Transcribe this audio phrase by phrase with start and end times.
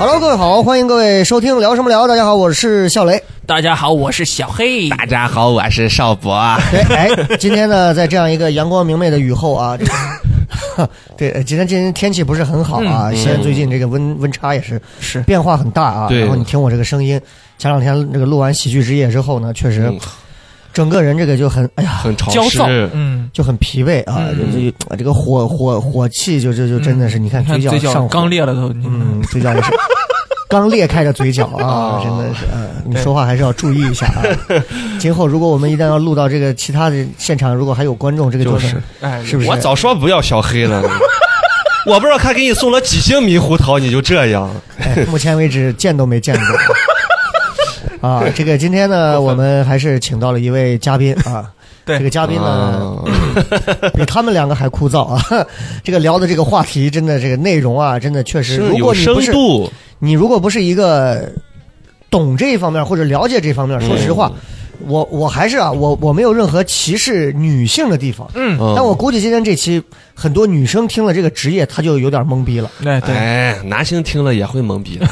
[0.00, 2.08] Hello，各位好，欢迎各位收听聊什么聊？
[2.08, 3.22] 大家好，我是笑雷。
[3.44, 4.88] 大家好，我是小黑。
[4.88, 6.42] 大家好，我是邵博。
[6.70, 16.08] 对，哎，今天呢，在这样一个阳光明媚的雨后啊，这个 对，呃今天今天天气不是很好啊，西安最近这个温温差也是是变化很大啊。
[16.10, 17.20] 然后你听我这个声音，
[17.58, 19.98] 前两天这个录完喜剧之夜之后呢，确实嗯
[20.80, 29.70] 整个人这个就很哎呀，很潮湿，焦躁，嗯，就很疲惫啊，嗯这这这个火火火气就就就真的是，你看你看嘴角嘴角上火刚裂了都，嗯，嗯，嘴角也是
[30.48, 34.24] 刚裂开的嘴角啊，哦真的是，嗯，你说话还是要注意一下啊。
[34.98, 39.50] 今后如果我们一旦要录到这个其他的现场，如果还有观众，这个就是是哎，是不是？
[39.50, 40.82] 我早说不要小黑了。
[41.84, 44.50] 我不知道他给你送了几星猕猴桃，你就这样。
[44.78, 46.44] 哎，目前为止见都没见过。
[48.00, 51.50] 啊，这个今天呢， 我们还是请到了一位嘉宾啊。
[51.82, 53.02] 对这个嘉宾呢，啊
[53.96, 55.46] 比他们两个还枯燥啊。
[55.82, 59.32] 这个聊的这个话题，真的这个内容啊，真的确实，如果你不是，
[59.98, 61.32] 你如果不是一个
[62.10, 64.30] 懂这一方面或者了解这方面，说实话，
[64.86, 68.30] 我我还是啊，我我没有任何歧视女性的地方。
[68.34, 69.82] 嗯，嗯但我估计今天这期
[70.14, 72.70] 很多女生听了这个职业，她就有点懵逼了。
[72.84, 75.08] 哎对，哎，男性听了也会懵逼的。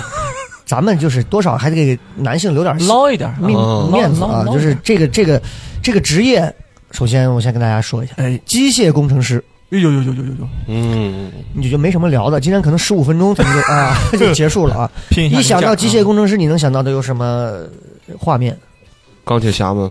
[0.68, 5.40] 咱们就是多少还得给男性留点捞一点，面嗯面子啊，就是这个这个
[5.82, 6.54] 这个职业，
[6.90, 14.90] 首先我先跟大家说一下，哎，机械工程师，有有有有有有有，嗯，你就没什么聊的，今天可能十五分钟咱们就啊 就结束了啊。
[15.08, 17.64] 拼一想到机械工，程师，你能想到的有什么
[18.18, 18.54] 画面？
[19.24, 19.90] 钢铁侠吗，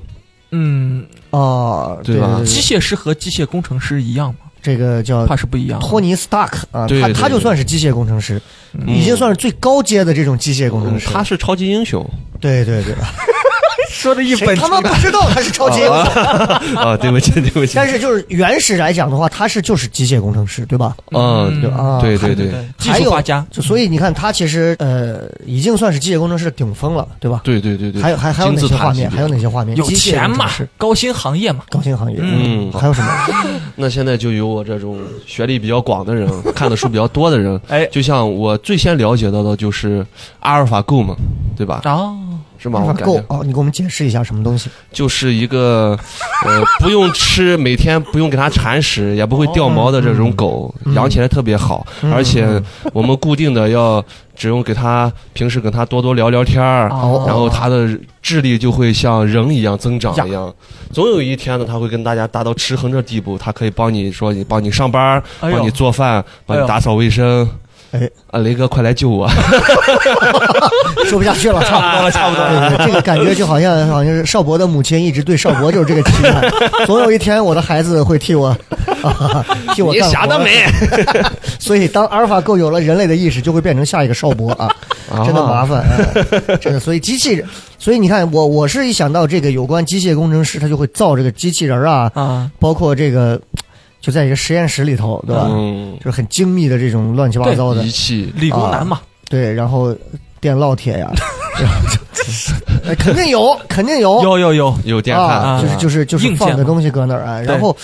[0.51, 4.46] 嗯，哦，对吧对机械师和机械工程师一样吗？
[4.67, 5.79] 这个叫怕是不一样。
[5.79, 8.41] 托尼·斯塔克啊，他他就算是机械工程师，
[8.73, 11.07] 嗯已经算是最高阶的这种机械工程师。
[11.07, 12.05] 他是超级英雄
[12.39, 12.93] 对对对，
[13.89, 15.95] 说的一本他们不知道他是超级英雄？
[16.75, 16.95] 啊！
[16.97, 17.73] 对不起，对不起。
[17.75, 20.95] 但是就是原始来讲的话，他是就是机械工程师，对吧？
[21.11, 27.41] 嗯，对啊，对对对对，技还有术画家，就所以你看，他其实呃已经算是机械工程师的顶峰了，对吧？
[27.43, 29.09] 对对对对，还有还还有哪些画面？
[29.09, 29.75] 还有哪些画面？
[29.77, 33.09] 有钱嘛高薪行业嘛，高新行业，嗯还有什么？
[33.75, 40.05] 那现在就有我这种学历比较广的人， 看的书比较多的人，哎就像我最先了解到的就是
[40.41, 41.15] 阿尔法狗嘛，
[41.55, 41.81] 对吧？
[41.83, 42.13] 啊，
[42.57, 42.81] 是吗？
[42.81, 44.69] 我感觉够哦，你给我们解释一下什么东西？
[44.91, 45.97] 就是一个
[46.45, 52.61] 呃不用吃，每天不用给它铲屎，也不会掉毛的这种狗，嗯养起来特别好，嗯而且
[52.93, 54.03] 我们固定的要
[54.35, 56.89] 只用给它平时跟它多多聊聊天儿。
[56.89, 57.87] 哦然后它的
[58.21, 60.53] 智力就会像人一样增长一样，
[60.91, 67.47] 总有一天呢，它会跟大家达到持衡的地步，它可以帮你说，你帮你上班，哎帮你做饭，帮你打扫卫生。
[67.91, 69.29] 哎，啊，雷哥，快来救我！
[71.07, 72.69] 说不下去了，差不多了，差不多了。
[72.69, 76.51] 对对这个感觉就好像好像是少博的母亲一直对少博就是这个期待，
[76.85, 78.47] 总有一天我的孩子会替我
[79.01, 80.13] 啊 替我你干活。
[80.13, 80.65] 想得美！
[81.59, 84.69] 所以当阿尔法狗有了人类的意识，就会变成下一个少博啊，
[85.25, 86.79] 真的麻烦，哎真的。
[86.79, 87.47] 所以机器人，
[87.79, 93.39] 所以你看我我是一想到这个有关机械工程师，他就会造这个机器人啊，啊，包括这个
[94.01, 95.47] 就在一个实验室里头，对吧？
[95.49, 97.83] 嗯，就是很精密的这种乱七八糟的。
[97.83, 99.95] 仪，器，理工男嘛，对，然后
[100.39, 101.11] 电烙铁呀，
[101.59, 107.75] 然后就哎肯定有，肯定有， 有有有，有电焊，啊，就是就是就是放的东西搁那儿啊，然后。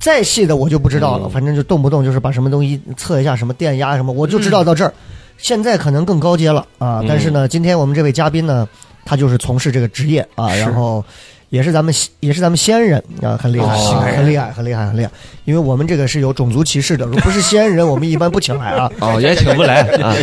[0.00, 1.30] 再细的我就不知道了，嗯。
[1.30, 4.90] 反正就动不动就是把什么东西测一下什么电压什么，我就知道到这儿。
[5.36, 7.06] 现在可能更高阶了啊，嗯。
[7.06, 8.66] 但是呢，今天我们这位嘉宾呢，
[9.04, 11.04] 他就是从事这个职业啊，然后
[11.50, 15.10] 也是咱们西也是咱们西安人啊，很厉害，哦很厉害，很厉害，很厉害。
[15.44, 18.88] 因为我们这个是有种族歧视的，如果不是西安人，我们一般不请来啊。
[19.00, 20.14] 哦，也请不来 啊。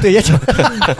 [0.00, 0.38] 对，也请。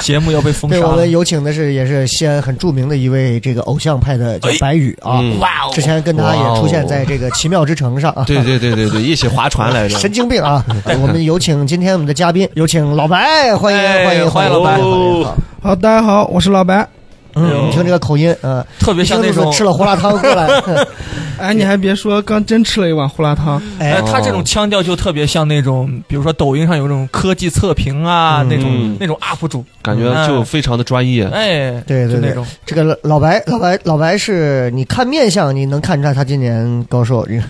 [0.01, 1.09] 节目要被封对，杀对我们。
[1.09, 5.21] 有请的是也是西安很著名的一位这个偶像派的叫白宇啊。
[5.21, 8.25] 嗯哇哦之前跟他也出现在这个奇妙之城上啊。
[8.27, 9.97] 对对对对对，一起划船来着。
[10.01, 10.65] 神经病啊！
[11.01, 16.96] 我们有请今天我们的嘉宾，有请老白，欢迎哎欢迎欢迎老白欢迎欢迎哦好，大家好，我是老白。
[17.37, 20.49] 嗯，你听这个口音，嗯，特别像那种吃了胡辣汤过来，
[21.39, 23.63] 哎，你还别说，刚真吃了一碗胡辣汤。
[23.79, 23.93] 哎。
[23.93, 28.49] 哎，，他这种腔调就特别像那种，比如说抖音上有那种科技测评啊，嗯。
[28.49, 28.97] 那种嗯。
[28.99, 31.25] 那种 UP 主，感觉就非常的专业。
[31.27, 37.43] 哎，对对对就那种，这个老白，老白，老白是你看面相，你能看出来他今年高寿，这个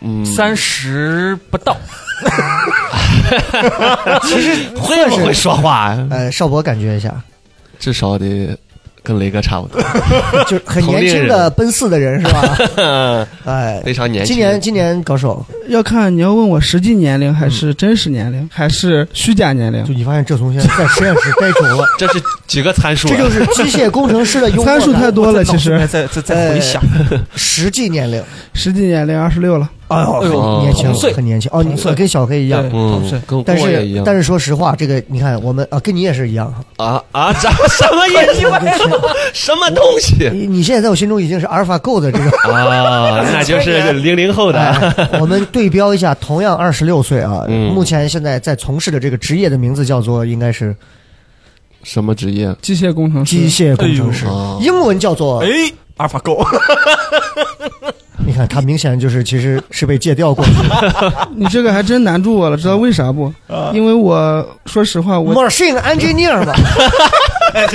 [0.00, 1.76] 嗯， 三十不到，
[4.24, 6.06] 其实会不会说话呀？
[6.10, 7.14] 呃，邵博感觉一下，
[7.78, 8.56] 至少得
[9.06, 9.80] 跟雷哥差不多，
[10.50, 13.26] 就是很年轻的奔四的人是吧？
[13.44, 14.34] 哎， 非常年轻。
[14.34, 19.94] 今年今年高手，要看你要问我实际年龄还是真实年龄，还是虚假年龄就。
[19.94, 23.14] 你发现这从现在在实验室待久了， 这是几个参数啊？
[23.16, 26.82] 这就是机械工程师的幽默参数太多了，其实在在在回想，
[27.36, 28.20] 实际年龄，
[28.54, 29.70] 实际年龄二十六了。
[29.88, 32.70] 哎呦，哎呦很年轻很年轻哦，你跟小黑一样对。
[32.78, 36.52] 嗯同岁，跟但是跟我也一样但是说实话，这个你看我们啊，跟你也是一样。
[36.76, 37.32] 啊啊！
[37.40, 38.42] 这什么意思？
[39.32, 43.22] 什么东西你你现在在我心中已经是阿尔法 Go 的这个啊？
[43.32, 44.58] 那就是零零后的。
[44.60, 50.74] 哎我们对标一下，同样二十六岁啊，嗯目前现在在从事的这个职业的名字叫做应该是
[51.82, 52.54] 什么职业？
[52.60, 54.26] 机械工程师，机械工程师
[54.60, 55.48] 英文叫做哎，
[55.96, 56.44] 阿尔法狗，
[57.66, 57.70] 你
[58.36, 61.28] 看他明显就是其实是被借调过去的。
[61.34, 63.32] 你这个还真难住我了，知道为啥不？
[63.48, 66.54] 啊因为我说实话，我，machine engineer 吧，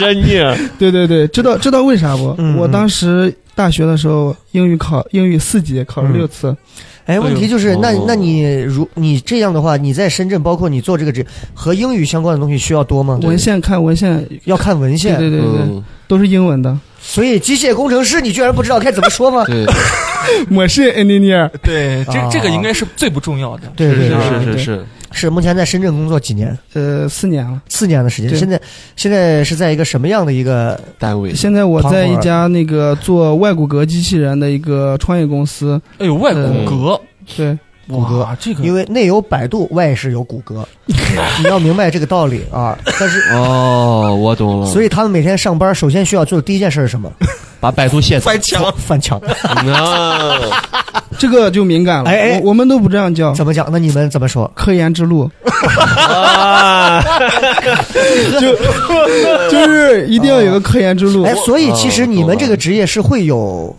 [0.00, 2.34] 人家对对对，知道知道为啥不？
[2.38, 6.56] 嗯我当时大学的时候英语考英语四级考了六次，
[7.04, 8.04] 哎，问题就是，那哦。
[8.08, 13.18] 那你如你这样的话，你在深圳，包括你做这个职和英语相关的东西需要多吗？
[13.22, 16.76] 文献看文献，要看文对献，对对对，嗯，都是英文的。
[17.04, 19.44] 所以机械工程师你居然不知道该怎么说吗？
[19.44, 19.66] 对，
[20.56, 23.64] 我是 engineer， 对，这啊这个应该是最不重要的。
[23.76, 26.56] 对对是对，是是是，是目前在深圳工作几年？
[26.74, 27.60] 呃，四年了。
[27.68, 28.30] 四年的时间。
[28.30, 28.60] 对现在
[28.94, 30.80] 现在是在一个什么样的一个？
[30.98, 37.00] 单位现在我在一家那个做外骨骼机器人的一个创业公司，哎呦，外骨骼，
[37.36, 37.58] 对，
[37.88, 42.78] 骨骼哇，这个因为内有百度，外是有谷歌， 你要明白这个道理啊。
[42.98, 44.66] 但是，哦，我懂了。
[44.66, 47.10] 所以他们每天上班，首先需要做的第一件事是什么？
[47.60, 49.20] 把百度卸载翻墙，翻墙。
[49.72, 50.40] 啊，
[51.18, 52.10] 这个就敏感了。
[52.10, 53.68] 哎哎我我们都不这样叫，怎么讲？
[53.70, 54.50] 那你们怎么说？
[54.54, 55.30] 科研之路，
[55.96, 57.02] 啊
[59.50, 63.74] 就是一定要有个科研之路，哎，所以其实你们这个职业是会有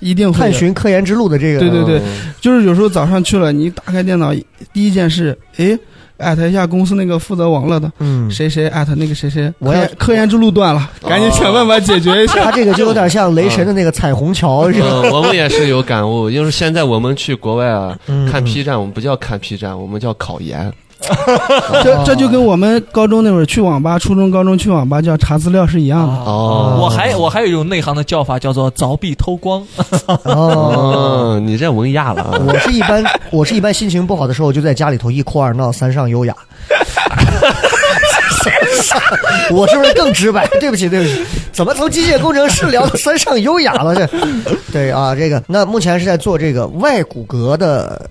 [0.00, 0.38] 一定会。
[0.38, 1.60] 探寻科研之路的这个。
[1.60, 2.02] 对对对，
[2.40, 4.32] 就是有时候早上去了，你打开电脑，
[4.72, 5.78] 第一件事，哎，
[6.18, 12.44] 艾特一下公司那个负责网络的嗯，谁谁艾特那个谁谁，我要科研之路断了，赶紧想办法解决一下。
[12.44, 14.86] 他这个就有点像雷神的那个彩虹桥，是吧？
[14.90, 20.72] 嗯，我们也是有感悟，因为现在我们去国外啊，嗯看 P 站，我们不叫看 P 站，我们叫考研。
[21.82, 26.14] 这这就跟我们高中那会儿去网吧，初中、高中去网吧叫查资料是一样的。
[26.14, 29.64] 哦我还我还有一种内行的叫法，叫做凿壁偷光。
[30.24, 31.34] 哦。
[31.34, 32.40] 哦，你这文雅了啊！
[32.46, 36.34] 我是一般，我是一般心情不好的时候，就在家里头一哭二闹三上优雅。
[39.50, 40.46] 我是不是更直白？
[40.60, 43.94] 对不起，对不起，怎么从机械工程师聊到三上优雅了？
[43.94, 44.08] 这，
[44.72, 48.08] 对啊，这个那目前是在做这个外骨骼的，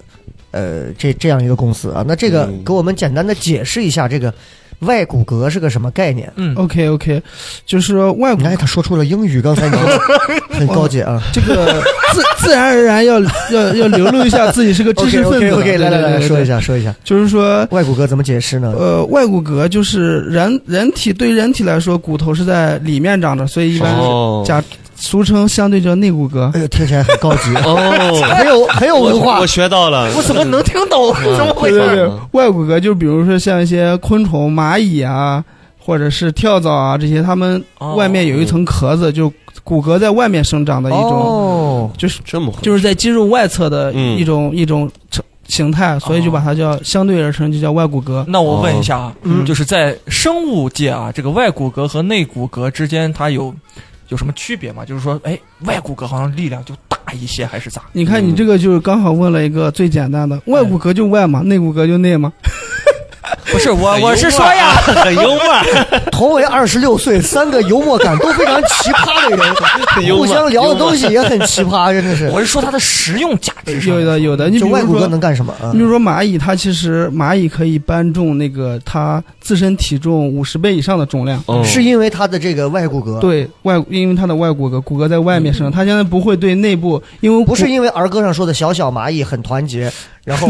[0.53, 2.05] 呃，这这样一个公司啊。
[2.07, 4.33] 那这个嗯给我们简单的解释一下，这个
[4.79, 6.31] 外骨骼是个什么概念？
[6.35, 7.21] 嗯，OK OK，
[7.65, 8.47] 就是说外骨骼。
[8.47, 9.75] 哎他说出了英语，刚才你
[10.55, 11.21] 很高级啊。
[11.33, 11.81] 这个
[12.13, 13.19] 自自然而然要
[13.51, 15.55] 要要流露一下自己是个知识分 OK 子。
[15.55, 17.67] OK，来来来，说一下，说一下就是说。
[17.71, 18.73] 外骨骼怎么解释呢？
[18.77, 24.63] 呃，外骨骼就是人人体对人体来说，骨头是在里面长的，所以一般哦假
[25.03, 26.49] 俗称相对叫内骨骼。
[26.55, 29.47] 哎呦，听起来很高级， 哦，很有很有文化我我。
[29.47, 30.09] 学到了。
[30.15, 31.13] 我怎么能听懂？
[31.35, 31.77] 怎么回事？
[31.77, 35.43] 对对对，外骨骼就比如说像一些昆虫、蚂蚁啊，
[35.77, 39.31] 或者是跳蚤啊这些，它们哦外面有一层壳子，就
[39.61, 48.23] 骨骼在外面生长的一种，哦，就是这么回事就是在肌肉外侧的嗯一种、一种成形态，所以就把它叫相对而成，就叫外骨骼。
[48.29, 53.53] 那我问一下啊，嗯就是在生物界啊，这个外骨骼和内骨骼之间，它有
[54.09, 54.85] 有什么区别吗？
[54.85, 57.83] 就是说，哎，外骨骼好像力量就大一些，还是咋？
[57.91, 62.31] 你看，你这个就是刚好问了一个最简单的，外骨骼就外嘛，内骨骼就内嘛。
[63.51, 65.41] 不是我，我是说呀，很幽默，
[66.11, 72.29] 同为二十六岁，三个幽默感都非常奇葩的人，互相聊的东西也很奇葩，真的是。
[72.29, 73.89] 我是说它的实用价值。
[73.89, 75.07] 有的有的，你比如就外骨骼说。
[75.07, 75.83] 能干什么啊你比？
[75.83, 81.41] 如说蚂蚁，它其实蚂蚁可以搬重那个它自身体重五十倍以上的重量。
[81.45, 89.91] 哦是因为它的这个外骨骼，，对外，因为它的外骨骼骨骼在外面生长，它现在不会对内部，因为不是因为儿歌上说的小小蚂蚁很团结，
[90.25, 90.47] 然后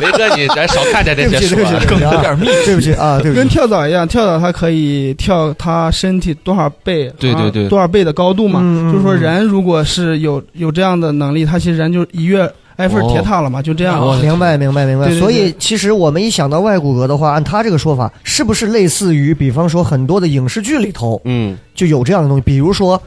[0.00, 3.48] 雷哥， 你咱少看点这对不起，些书啊对不起，对不起啊，对不起啊，对 跟。
[3.48, 8.60] 跳蚤一样，跳蚤它可以跳它身体多少倍，啊对对对多少倍的高度嘛。
[8.90, 14.00] 就是说，人如果是有有这样的能力，他其实人就一跃埃菲尔铁塔了嘛，就这样。
[14.00, 15.08] 哦明白，明白，明白。
[15.18, 22.40] 所以，其实我们一想到外骨骼的话，按他这个说法，是不是类似于，比方说很多的影视剧里头嗯，就有这样的东西？
[22.40, 23.00] 比如说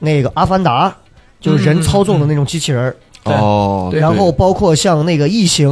[0.00, 0.88] 那个《阿凡达》，
[1.40, 4.00] 就是人操纵的那种机器人哦，对。
[4.00, 5.68] 然后包括像那个《异形》，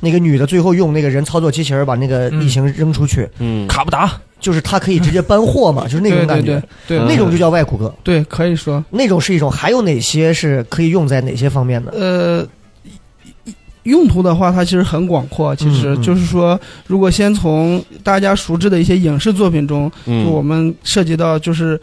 [0.00, 6.60] 那个女的最后用那个人操作机器人把那个异形扔出去，嗯，卡布达，就是他可以直接搬货嘛， 就是那种感觉。
[6.86, 7.90] 对对，对嗯那种就叫外骨骼。
[8.02, 11.90] 对，可以说，那种是一种，还有哪些是可以用在哪些方面的？
[11.92, 12.46] 呃，
[13.84, 15.54] 用途的话，它其实很广阔。
[15.56, 21.80] 其实就是说，如果先从大家熟知的一些影视作品中，就我嗯，们涉及到就是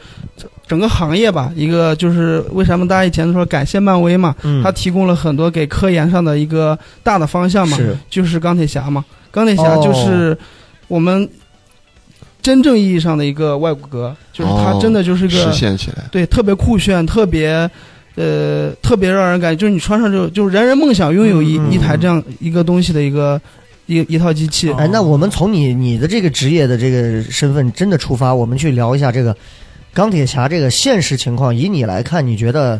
[0.71, 4.63] 整个行业吧，一个就是为什么大家以前都说感谢漫威嘛，嗯。
[4.63, 7.93] 它提供了很多给科研上的一个大的方向嘛，是。
[8.09, 9.81] 就是钢铁侠嘛，钢铁侠哦。
[9.83, 10.37] 就是
[10.87, 11.27] 我们
[12.41, 17.69] 真正意义上的一个外骨骼，就是它哦真的就是个、实现起来，对特别酷炫，特别。
[18.15, 23.39] 呃，特别让人感觉就是你穿上之后，就是人人梦想拥有一、嗯一台这样一个东西的一个
[23.85, 24.69] 一一套机器。
[24.73, 29.33] 哎，那我们从你你的这个职业的这个身份真的出发，我们去聊一下这个
[29.93, 31.55] 钢铁侠这个现实情况。
[31.55, 32.79] 以你来看，你觉得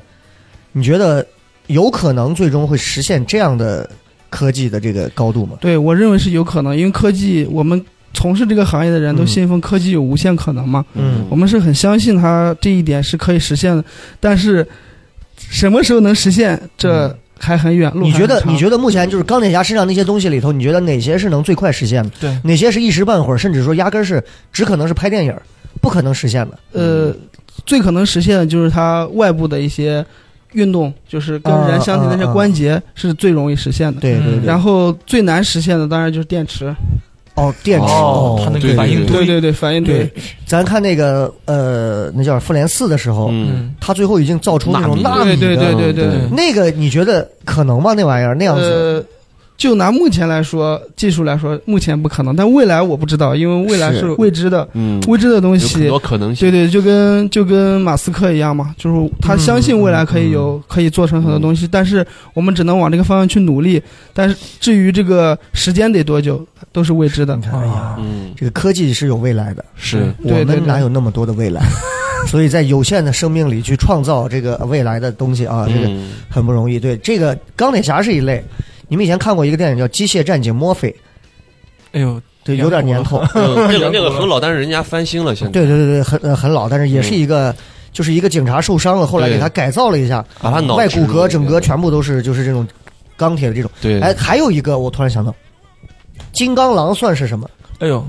[0.72, 1.26] 你觉得
[1.68, 3.90] 有可能最终会实现这样的
[4.30, 5.58] 科技的这个高度吗？
[5.62, 10.86] 对我认为是有可能，因为科技，我们从事这个行业的人都嗯信奉科技有无限可能嘛。
[10.96, 13.84] 嗯我们是很相信它这一点是可以实现的，
[14.20, 14.68] 但是
[15.38, 17.92] 什么时候能实现，这还很远。
[17.94, 22.12] 路嗯你觉得你觉得目前就是钢铁侠身上那些东西里头，你觉得哪些是能最快实现的？
[22.20, 25.42] 对，哪些是一时半会儿，甚至说压根儿是只可能是拍电影儿，
[25.80, 26.58] 不可能实现的？
[26.74, 27.14] 呃，
[27.66, 30.06] 最可能实现的就是它外部的一些
[30.54, 34.00] 运动，就是跟人相体的那些关节是最容易实现的。
[34.00, 34.46] 嗯对对对。
[34.46, 36.76] 然后最难实现的当然就是电池，
[37.36, 40.10] 哦，电池哦它那个反应堆，对对对，反应堆，
[40.46, 47.94] 咱看那个呃，那叫复联四的时候，嗯，嗯，他最后已经造出那种纳纳米的，对对对对对嗯那个你觉得可能吗？
[47.94, 49.06] 那玩意儿那样子？
[49.62, 55.88] 呃，就拿目前来说，技术来说，目前不可能，但未来我不知道，因为未来是是未知的，嗯，未知的东有很西。
[55.88, 63.82] 多可能性，对对，就跟就跟马斯克一样嘛，就是他相信未来可以有、可以做成很多东西，但是我们只能往这个方向去努力。
[64.14, 67.42] 但是至于这个时间得多久，都是未知的你。
[67.44, 71.62] 看，哎呀，嗯，这个科技是有未来的，是，我对对们哪有那么多的未来？
[72.28, 76.80] 所以在有限的生命里去创造这个未来的东西啊，这个嗯，很不容易。
[76.80, 78.44] 对，这个钢铁侠是一类。
[78.92, 80.90] 你们以前看过一个电影叫《机械战警：墨菲》，
[81.94, 83.24] 哎呦，对，有点年头。
[83.34, 85.52] 嗯那个那个很老，但是人家翻新了，现在。
[85.54, 87.56] 对对对对，很呃很老，但是也是一个，
[87.94, 92.68] 就是一个警察受伤了，后来给他改造了一下，把他脑外骨骼整个全部都是就是这种
[93.16, 93.72] 钢铁的这种。
[93.82, 95.34] 对，哎，还有一个我突然想到，
[96.34, 97.50] 金刚狼算是什么？
[97.80, 98.04] 哎呦，哦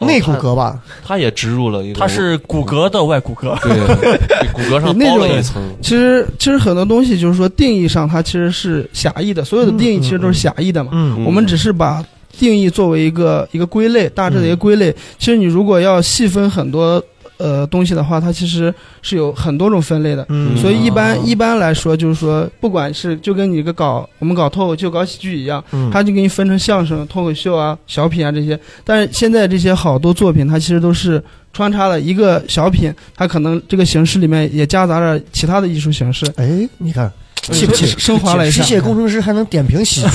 [0.00, 0.78] 内骨骼吧？
[1.04, 10.90] 它也植入了一个，它是骨骼的外骨骼，对，比 骨骼上包了一层，其实其实很多东西就是说定义上它其实是狭义的，所有的定义其实都是狭义的嘛。
[10.92, 12.04] 嗯我们只是把
[12.38, 14.94] 定义作为一个一个归类，大致的一个归类。
[15.18, 17.02] 其实你如果要细分很多
[17.38, 20.24] 呃东西的话，它其实是有很多种分类的。
[20.28, 28.58] 嗯所以一般、哦一般来说，就是说，不管是就跟你一个搞我们搞脱口秀、搞喜剧一样，嗯它就给你分成相声、脱口秀啊、小品啊这些。
[28.84, 37.10] 但是现在这些好多作品，它其实都是穿插了一个小品，它可能这个形式里面也夹杂着其他的艺术形式，哎，你看，
[37.52, 37.86] 气不气？
[37.98, 38.64] 升华了一机下。
[38.64, 40.08] 械工程师还能点评喜剧，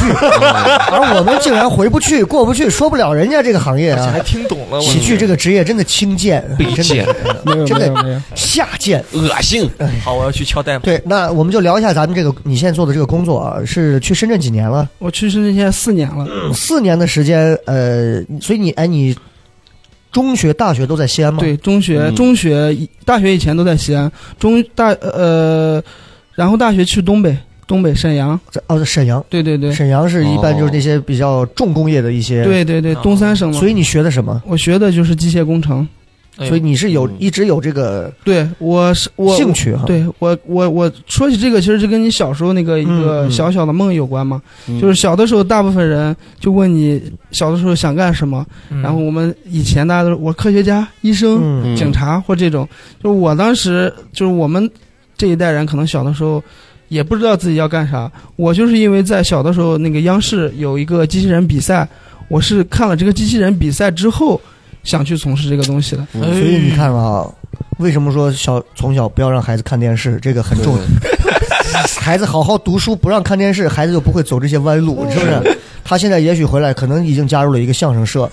[0.90, 4.22] 而我们竟然回不去、过不去，说不了人家这个行业啊还。
[4.22, 7.06] 听懂了，喜剧这个职业真的轻贱，真的贱
[7.44, 9.04] 没有真的下贱。
[9.12, 9.70] 恶心，
[10.04, 10.80] 好，我要去敲代码。
[10.80, 14.88] 对，那我们就聊一下咱们这个你现在做的这个工作啊，是去深圳几年了？
[15.00, 19.14] 我去深圳现在四年了，四年的时间，呃，所以你哎，你
[20.12, 24.10] 中学、大学都在西安吗？，对，中学、嗯中学、大学以前都在西安，
[24.40, 25.84] 中大呃，
[26.42, 33.60] 然后大学去东北，东北沈阳，哦，沈阳，对对对，沈阳是一般就是那些比较重工业的一些。，对对对，东三省嘛。
[33.60, 34.42] 所以你学的什么？
[34.48, 35.88] 我学的就是机械工程，
[36.40, 44.42] 所以你是有嗯一直有这个对我是我兴趣哈。，对我我我说起这个，其实就跟你小时候那个一嗯个嗯小小的梦有关嘛。
[44.68, 52.68] 嗯就是小的时候，大部分人就问你小的时候想干什么，嗯然后我们以前大家都是我科学家、医生、警察或这种。
[53.04, 54.68] 就是我当时就是我们
[55.22, 56.44] 这一代人，可能小的时候
[56.88, 58.12] 也不知道自己要干啥。
[58.36, 61.88] 我就是因为在小的时候，那个央视有一个机器人比赛，
[62.28, 64.42] 我是看了这个机器人比赛之后，
[64.84, 66.08] 想去从事这个东西的。
[66.12, 67.32] 所以你看啊，
[67.78, 70.20] 为什么说小从小不要让孩子看电视？
[70.22, 70.84] 这个很重要。
[72.00, 75.58] 孩子好好读书，不让看电视，孩子就不会走这些弯路，是不是？
[75.84, 78.30] 他现在也许回来，可能已经加入了一个相声社，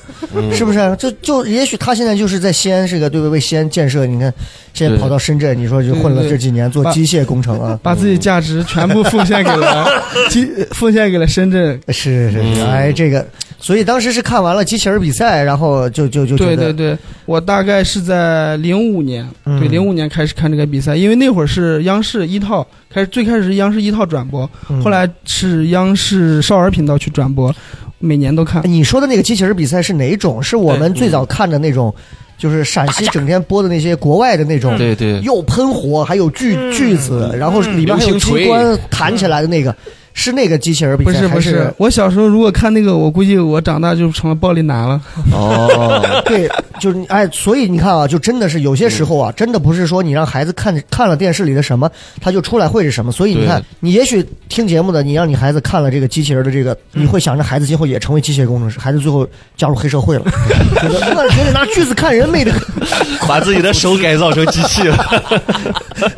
[0.52, 0.94] 是不是？
[0.96, 4.32] 就就也许他现在就是在西安这个对为西安建设，你看
[4.74, 9.86] 现在跑到深圳，你说就混了这几年做机械工程啊， 把自己价值全部奉献给了
[10.28, 11.80] 机，奉献给了深圳。
[11.88, 13.26] 是是是，哎，这个，
[13.60, 16.94] 所以当时是看完了机器人比赛，然后就就就觉得对对。
[16.94, 19.58] 对，我大概是在零五年，嗯。
[19.58, 24.80] 对零五年开始看这个比赛，因为那会儿是央视一套开始，最开始是央视一套转播，嗯。
[24.80, 27.52] 后来是央视少儿频道去转播，
[27.98, 28.62] 每年都看。
[28.64, 30.40] 你说的那个机器人比赛是哪种？
[30.42, 31.92] 是我们最早看的那种，
[32.38, 39.74] 就是陕西整天播的那些国外的那种，对对，又喷火，还有锯锯子，然后里边还有机关弹起来的那个，
[40.18, 41.12] 是那个机器人比赛？
[41.12, 45.00] 不是不是，我小时候如果看那个，我估计我长大就成了暴力男了。
[45.32, 51.88] 哦， 对，就是你哎，所以你看啊，就真的是有些时候啊，真的不是说你让孩子看看了电视里的什么，
[52.20, 53.12] 他就出来会是什么。
[53.12, 59.24] 所以你看，你也许听节目的，你让你孩子看了这个机器人的这个，你会想着孩子今后也成为机械工程师，孩子最后
[59.56, 60.24] 加入黑社会了，
[60.82, 62.52] 觉得我觉得拿锯子看人没得，
[63.28, 64.96] 把自己的手改造成机器了。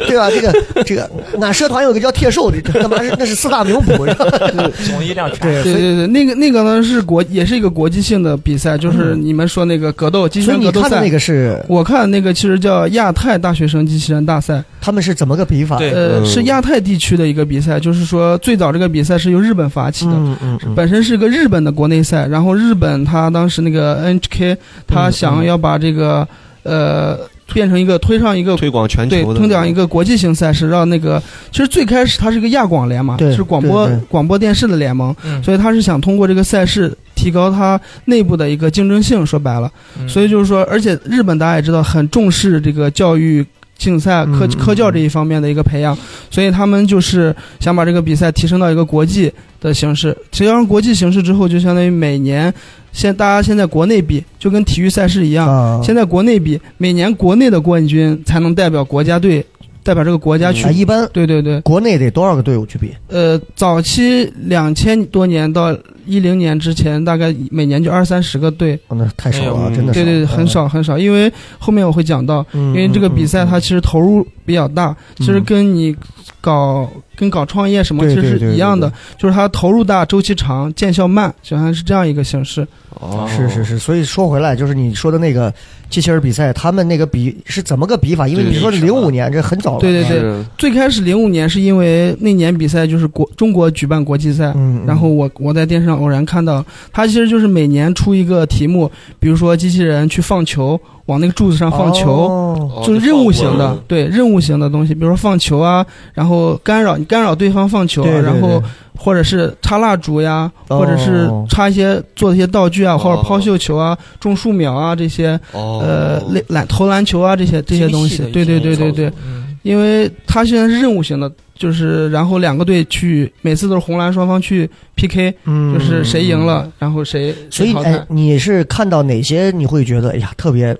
[0.06, 0.30] 对吧？
[0.30, 4.70] 这个这个，俺社团有个叫铁兽的，他妈是那是四大名捕，是吧？
[4.86, 5.40] 总一辆全。
[5.40, 11.10] 对，对对对，那个那个呢是国也是一个国际性的比赛，就是你们说那个格斗机器人格斗赛你看那。
[11.10, 15.78] 个是我看那个其实叫亚太大学生机器人大赛，他们是怎么个比法？
[15.78, 24.56] 对呃，嗯是亚太地区的一个比赛，就是说最早这个比赛是由日本发起的，嗯嗯嗯，本身是个日本的国内赛，然后日本他当时那个 NHK
[24.86, 26.26] 他想要把这个
[26.62, 27.18] 呃
[27.52, 34.00] 变成一个推上一个推广全球的，推广一个国际性赛事，让那个其实最开始它是一个亚广联嘛，对是广播对对。
[34.08, 35.42] 广播电视的联盟，嗯。
[35.42, 40.08] 所以他是想通过这个赛事提高它内部的一个竞争性，说白了，嗯。
[40.08, 43.44] 所以就是说，而且日本大家也知道很重视这个教育。
[43.80, 45.96] 竞赛科科教这一方面的一个培养，
[46.30, 50.14] 所以他们就是想把这个比赛提升到一个国际的形式。
[50.30, 52.52] 提升国际形式之后，就相当于每年，
[52.92, 59.44] 现大家现在国内比，就跟体育赛事一样，啊，现在国内比，每年国内的冠军才能代表国家队，
[59.82, 60.66] 代表这个国家去。
[60.66, 62.92] 啊一般对对对，国内得多少个队伍去比？
[63.08, 68.78] 呃，早期两千多年到一零年之前，大概每年就二三十个队。
[68.88, 70.46] 哦那太少了，哎真的少对对，很。
[70.50, 75.94] 少很少，因为后面我会讲到，嗯因为这个比赛嗯它其实投入比较大，其实跟你
[76.40, 82.66] 搞跟搞创业什么其实是一样的对，就是它投入大、周期长、见效慢，就像是这样一个形式。
[82.98, 85.54] 哦，是是是，所以说回来就是你说的那个
[85.90, 88.26] 机器人比赛，他们那个比是怎么个比法？
[88.26, 89.80] 因为你说是零五年，这很早了。
[89.80, 90.18] 对对对。
[90.20, 94.54] 是最开始零五年是因为那年比赛就是国中国举办国际赛，
[94.86, 108.62] 然后我我在电视上偶然看到，它其实就是每年出一个题目，比如说机器人去放球，往那个柱子上放球，就是任务型的对任务型的东西，比如说放球啊，然后干扰你干扰对方放球啊，对对然后
[108.96, 112.98] 或者是插蜡烛呀，哦或者是插一些做一些道具啊，哦。
[112.98, 127.74] 或者抛绣球啊、种树苗啊这些，哦，呃，篮篮投篮球啊这些这些东西对对对对对，嗯因为它现在是任务型的，就是然后两个队去，每次都是红蓝双方去 PK，嗯，就是谁赢了，然后谁所以。
[128.08, 130.74] 你是看到哪些你会觉得哎呀特别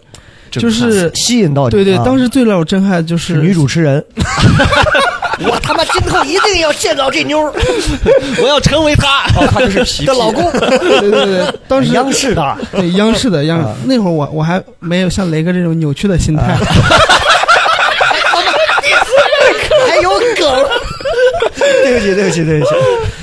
[0.51, 1.73] 就是吸引到你？
[1.73, 4.03] 对对，啊当时最让我震撼的就是是女主持人。
[5.49, 7.53] 我他妈今后一定要见到这妞儿
[8.43, 9.25] 我要成为他。
[9.37, 12.57] 哦，他就是皮的老公，对对对，当时央视的。
[12.73, 16.57] 对央视的央那会儿我我还没有像雷哥这种扭曲的心态，
[19.89, 20.67] 还有梗。
[21.83, 22.75] 对不起，对不起，对不起。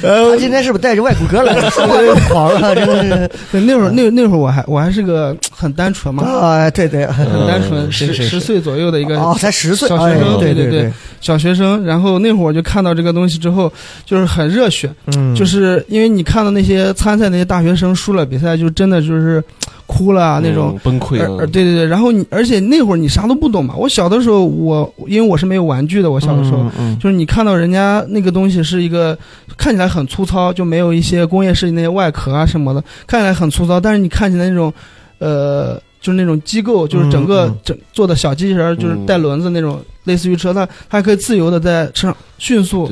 [0.02, 1.70] 呃，他今天是不是带着外骨骼来的？
[1.72, 3.32] 说话更狂了，真的是。
[3.52, 11.84] 对那会儿那那会儿我还我还是个很单纯嘛，啊，对对，很单纯，十十岁左右的一个哦，才十岁，小学生对对对，小学生。
[11.84, 13.72] 然后那会儿我就看到这个东西之后，
[14.06, 19.44] 就是很热血，嗯，就是因为你看到那些参赛那些大学生输了比赛，就真的就是
[19.88, 20.74] 哭了啊那种。
[20.76, 23.74] 嗯崩溃了，对对对，然后你而且那会儿你啥都不懂嘛。
[23.76, 26.64] 我小的时候，我因为我是没有玩具的，我小的时候，
[27.00, 29.18] 就是你看到人家那个东西是一个
[29.58, 34.72] 看起来很粗糙，就没有一些工业设计那些外壳啊什么的，看起来很粗糙，但是你看起来那种，
[35.18, 42.88] 呃，就是那种机构，就是整个整做的小机器人，就是带轮子那种，类似于车，它它可以自由的在车上迅速，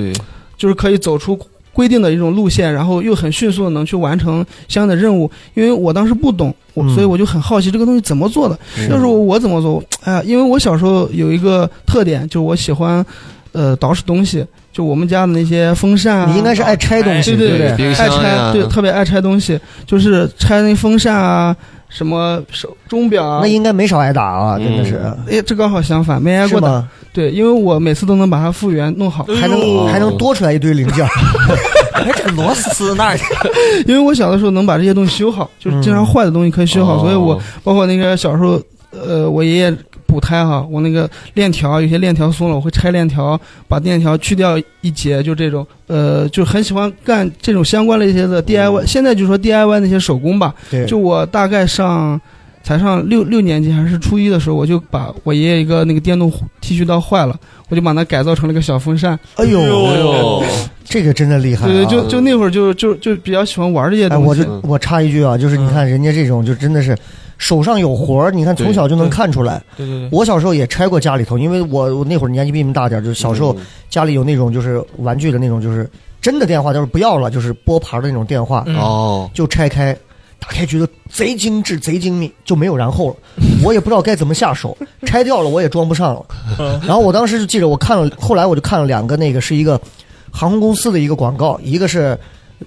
[0.58, 1.40] 就是可以走出。
[1.76, 5.30] 规定的一种路线，然后又很迅速的能去完成相应的任务。
[5.56, 8.58] 因为我当时不懂，我嗯所以我就很好奇这个东西怎么做的。
[8.76, 9.84] 是要是我我怎么做？
[10.06, 13.06] 哎呀，因为我小时候有一个特点，就是我喜欢，
[13.52, 14.46] 呃，捯饬东西。
[14.72, 17.94] 就我们家的那些风扇啊，你应该是爱拆东西，对对对？
[17.94, 21.56] 爱拆，对，特别爱拆东西，就是拆那风扇啊，
[21.90, 23.40] 什么手钟表啊？
[23.42, 26.86] 那，应该没少挨打啊，真的是，哎，这刚好相反，没挨过打。
[27.14, 31.06] 对，因为我每次都能把它复原弄好，还能还能多出来一堆零件。
[31.06, 31.10] 儿，
[31.94, 33.18] 哎，这螺丝那儿。
[33.88, 37.00] 因为我小的时候能把这些东西修好，就是经常坏的东西可以修好，哦。
[37.00, 39.74] 所以我包括那个小时候，呃，我爷爷
[40.16, 48.86] 补胎哈，我那个链条有些链条松了，我会拆链条，把链条去掉一节，就这种，呃，就很喜欢干这种相关的一些的 DIY。
[48.86, 52.20] 现在就说 DIY 那些手工吧，对，就我大概上
[52.64, 59.20] 才上六六年级还是初一的时候，我就把我爷爷一个那个电动剃须刀坏了，我就把它改造成了个小风扇。
[59.36, 60.44] 哎呦，哎呦，
[60.86, 64.28] 这个真的厉害、啊，对对，就就那会儿就就就比较喜欢玩这些哎，东西。
[64.30, 66.98] 我就我插一句啊，就是你看人家这种，就真的是
[67.38, 69.62] 手上有活儿，你看从小就能看出来。
[69.78, 73.56] 对对对，我小时候也拆过家里头，因为我我那会儿年纪比你们大点儿，就是小时候
[73.90, 75.90] 家里有那种就是玩具的那种，就是
[76.22, 79.96] 真的电话，就是不要了，就是拨盘的那种电话，嗯哦，就拆开。
[80.38, 83.16] 打开觉得贼精致、贼精密，就没有然后了。
[83.64, 86.24] 我也不知道该怎么下手，拆掉了我也装不上了。
[86.86, 89.80] 然后我当时就记着，我看了，后来我就看了两个，那个是一个
[90.30, 92.20] 航空公司的一个广告，一个是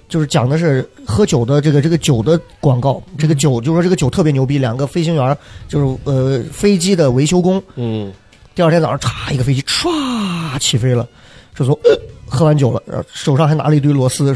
[0.07, 8.11] 就是讲的是喝酒的这个这个酒的广告，这个酒就说这个酒特别牛逼，两个飞行员就是呃飞机的维修工，嗯，
[8.53, 11.07] 第二天早上嚓一个飞机唰起飞了，
[11.55, 11.97] 就说、呃、
[12.27, 14.33] 喝完酒了，然后手上还拿了一堆螺丝，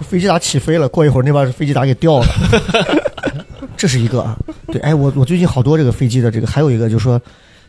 [0.00, 0.88] 飞机咋起飞了？
[0.88, 2.26] 过一会儿那边飞机咋给掉了？
[3.76, 7.20] 这是一个啊，对，哎，我我最近好多这个飞机的这个，还有一个就说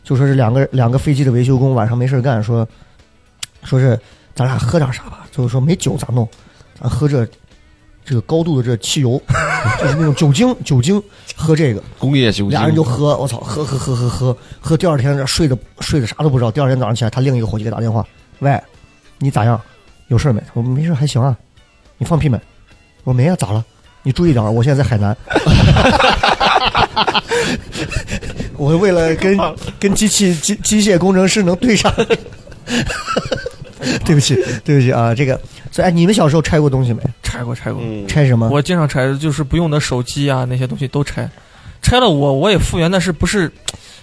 [0.04, 2.66] 就说是两个两个飞机的维修工晚上没事干，说
[3.64, 3.98] 说是
[4.34, 6.28] 咱俩喝点啥吧，就是说没酒咋弄，
[6.80, 7.26] 咱喝这
[8.04, 9.20] 这个高度的这汽油，
[9.80, 11.02] 就是那种酒精酒精，
[11.34, 11.82] 喝这个。
[11.98, 16.50] 工业酒精，俩人就喝，我操，喝喝喝喝喝喝，第二天睡的睡的啥都不知道。
[16.50, 18.06] 第二天早上起来，他另一个伙计给打电话，
[18.40, 18.60] 喂，
[19.18, 19.60] 你咋样？
[20.08, 20.40] 有事没？
[20.52, 21.36] 我没事，还行啊。
[21.98, 22.38] 你放屁没？
[23.04, 23.64] 我说没啊，咋了？
[24.02, 25.16] 你注意点儿，我现在在海南。
[28.56, 29.36] 我为了跟
[29.80, 31.92] 跟机器机机械工程师能对上，
[34.04, 34.34] 对不起
[34.64, 35.38] 对不起啊，这个，
[35.76, 37.02] 所以哎，你们小时候拆过东西没？
[37.22, 38.48] 拆过拆过，嗯，拆什么？
[38.48, 41.28] 我经常拆，就是不用的手机啊那些东西都拆，
[41.82, 43.52] 拆了我我也复原，但是不是，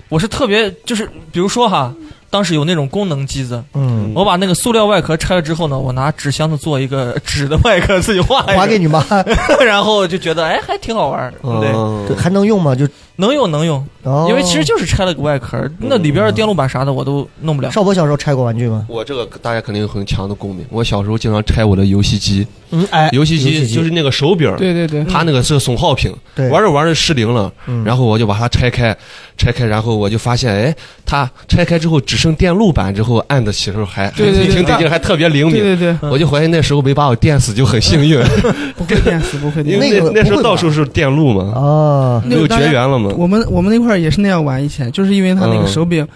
[0.08, 1.92] 我是特别就是比如说哈，
[2.30, 9.04] 当时有那种功能机子，嗯，我把那个塑料外壳拆了之后呢，我拿纸箱子做一个 纸的外壳自己画一个，还给你妈，
[9.66, 12.06] 然后就觉得哎还挺好玩儿，对，嗯。
[12.08, 12.76] 对还能用吗？
[12.76, 17.70] 就能用能用，哦，因为其实就是拆了个外壳，那里边的电路板啥的我都弄不了。
[17.72, 18.86] 少博小时候拆过玩具吗？
[18.88, 20.66] 我这个大家肯定有很强的共鸣。
[20.70, 23.76] 我小时候经常拆我的游戏机，嗯，哎，游戏机机。
[23.76, 26.50] 就是那个手柄，对对对，它那个是损耗品，对。
[26.50, 27.84] 玩着玩着失灵了，嗯。
[27.84, 28.96] 然后我就把它拆开，
[29.38, 34.48] 拆开，然后我就发现，哎，它拆开之后只剩电路板，之后按的起时候还对对对。
[34.48, 35.62] 一听得劲，还特别灵敏。
[35.62, 38.20] 对对对，我就怀疑那时候没把我电死就很幸运，
[38.76, 39.72] 不会电死，不会电死。
[39.72, 43.16] 因为那个那那时候不会吧到处是电路嘛，啊，没有绝缘了嘛。
[43.18, 46.08] 我们我们那块儿也是那样玩，以前就是因为他那个手柄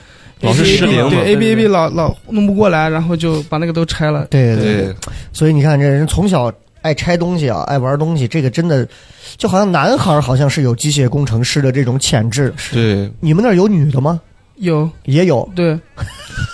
[0.41, 4.27] 老是 ABAB 失灵对对 A B A 对 B 老老弄不过来，然后就把那个都拆了。
[4.29, 4.95] 对对对，
[5.33, 8.87] 所以你看这人从小爱拆东西啊，爱玩东西，这个真的
[9.35, 12.53] 就好像男孩儿好像是有机械工程师的这种潜质。
[12.71, 14.19] 对，你们那儿有女的吗？
[14.57, 15.79] 有也有，对，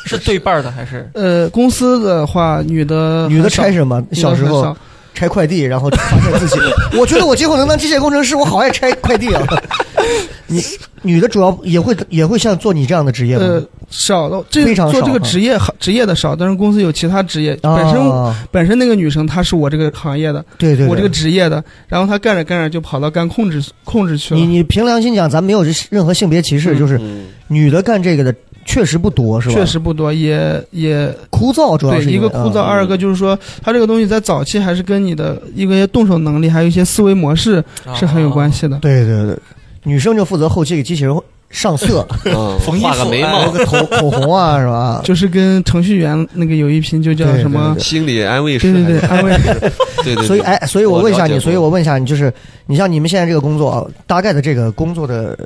[0.05, 1.09] 是对半的还是？
[1.13, 4.05] 呃，公司的话，女的女的拆什么？
[4.11, 4.75] 小时候
[5.13, 6.59] 拆快递，然后发现自己，
[6.97, 9.41] 我觉得我今后能当机械工程师，我好爱拆快递啊。
[10.47, 10.61] 你
[11.01, 13.43] 女的主要也会也会像做你这样的职业吗？
[13.45, 24.47] 呃少的，这非常做这个职业好职业的少，但是公司有其他职业，本身啊，本身那个女生她是我这个行业的，对对，对我这个职业的，然后她干着干着就跑到干控制控制去了你。
[24.47, 28.33] 你凭良心讲，咱没有任何性别歧视，嗯就是嗯女的干这个的
[28.65, 29.55] 确实不多，是吧？
[29.55, 37.63] 确实不多，也也枯燥，主要是因为一个枯燥，啊二个就是说，它这个东西在早期还是跟你的一个动手能力，还有一些思维模式
[37.95, 38.77] 是很有关系的。
[38.79, 39.37] 对对对，
[39.83, 41.15] 女生就负责后期给机器人
[41.49, 45.01] 上色，嗯 画个眉哎毛，口口红啊，是吧？
[45.03, 47.75] 就是跟程序员那个有一拼就叫什么？
[47.79, 49.31] 心理安慰师对对对，安慰。
[50.03, 52.33] 对对对，所以哎，所以我问一下你，所以我问一下你，就是
[52.65, 55.37] 你像你们现在这个工作啊，大概的这个工作的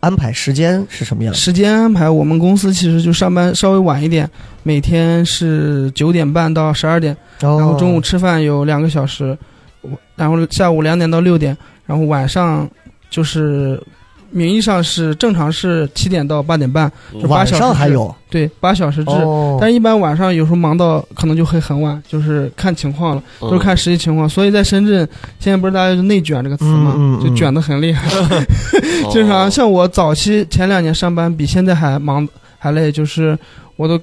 [0.00, 1.38] 安排时间是什么样的？
[1.38, 4.28] 时间安排，我们公司其实就上班稍微晚一点，
[4.62, 9.36] 每天是九点半到十二点，然然后中午吃饭有两个小时，
[9.80, 11.56] 我然后下午两点到六点，
[11.86, 12.68] 然后晚上
[13.10, 13.82] 就是
[14.30, 17.58] 名义上是正常是七点到八点半，就八晚小时制。
[17.60, 18.14] 上还有？
[18.28, 19.10] 对八小时制。
[19.12, 23.50] 哦，但是一般晚上有时候忙到可能就会很晚，就是看情况了，嗯。
[23.50, 24.28] 都是看实际情况。
[24.28, 25.08] 所以在深圳，
[25.38, 27.24] 现在不是大家就内卷这个词嘛，嗯嗯嗯。
[27.24, 28.08] 就卷的很厉害。
[28.18, 28.44] 哦
[29.12, 32.26] 经常像我早期前两年上班比现在还忙
[32.58, 33.38] 还累，就是
[33.76, 33.98] 我都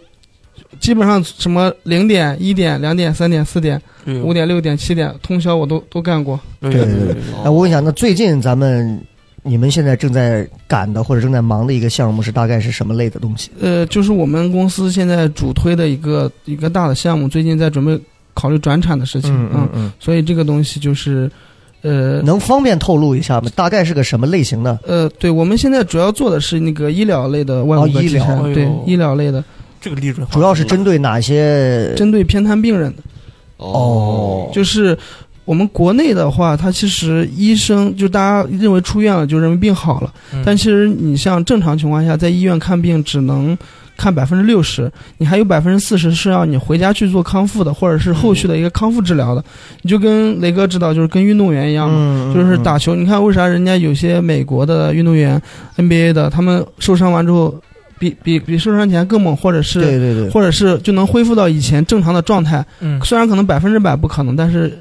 [0.79, 4.21] 基本上什么零点、一点、两点、三点、四点、嗯。
[4.23, 6.39] 五点、六点、七点通宵我都都干过。
[6.61, 7.15] 对对对对。
[7.43, 8.99] 哎，我问一下，那最近咱们
[9.43, 13.51] 你们现在正在赶的或者正在忙的一个项目是大概是什么类的东西？
[13.59, 17.99] 呃，就是我们公司现在主推的一个一个大的项目，最近在准备
[18.33, 21.29] 考虑转产的事情，嗯嗯，所以这个东西就是，
[21.81, 23.49] 呃，能方便透露一下吗？
[23.53, 24.79] 大概是个什么类型的？
[24.87, 29.43] 呃，对，我们现在主要做的是那个医疗类的外骨骼哦医疗对医疗类的，
[29.81, 31.93] 这个利润主要是针对哪些？
[31.95, 33.03] 针对偏瘫病人的。
[33.57, 34.97] 哦就是
[35.45, 43.57] 我们国内的话，它其实医生就大家认为出院了就认为病好了，嗯但其实你像正常情况下，在医院看病只能
[43.97, 49.43] 看百分之六十，你还有百分之四十是要你回家去做康复的，或者是后续的一个康复治疗的。
[49.81, 51.95] 你就跟雷哥知道，就是跟运动员一样嘛。
[51.99, 55.39] 嗯，就是打球，你看为啥人家有些美国的运动员
[55.77, 57.53] ，NBA 的，他们受伤完之后，
[57.99, 62.65] 比比比受伤前更猛，或者是对对对，或者是就能恢复到以前正常的状态。
[62.79, 64.75] 嗯虽然可能百分之百不可能，但是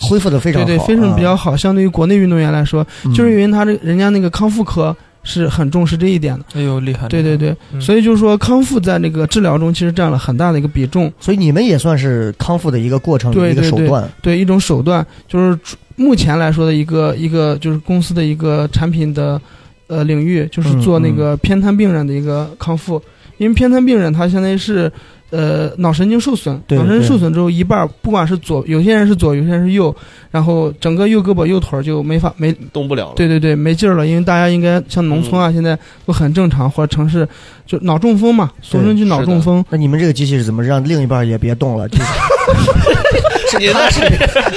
[0.00, 1.56] 恢复的非常好，对对，非常比较啊，好。
[1.56, 6.44] 相对于国内运动员来说，嗯就是因为他这人家那个康复科是很重视这一点的。
[6.54, 14.10] 哎呦厉害，对对对，嗯所以就是说康复在那个治疗中其实占了很大的一个比重，所以你们也算是康复的一个过程，一个对对对手段。
[14.20, 15.58] 对一种手段，就是
[15.94, 19.40] 目前来说的一个一个就是公司的一个产品的
[19.86, 23.00] 呃领域，就是做那个偏瘫病人的一个康复。
[23.38, 24.90] 因为偏瘫病人他相当于是
[25.32, 29.94] 呃脑神经受损，对脑神经受损之后一半儿不管是左，有些人是左，有些人是右，
[30.32, 33.12] 然后整个右胳膊右腿儿就没法没动不了了。
[33.14, 37.28] 对对对，没劲儿了，因为大家应该像农村啊，嗯现在都很正常，或者城市
[37.66, 39.64] 就脑中风嘛，俗称就脑中风。
[39.68, 41.86] 那你们这个机器是怎么让另一半也别动了？
[41.88, 42.04] 就是
[43.52, 44.00] 是你那是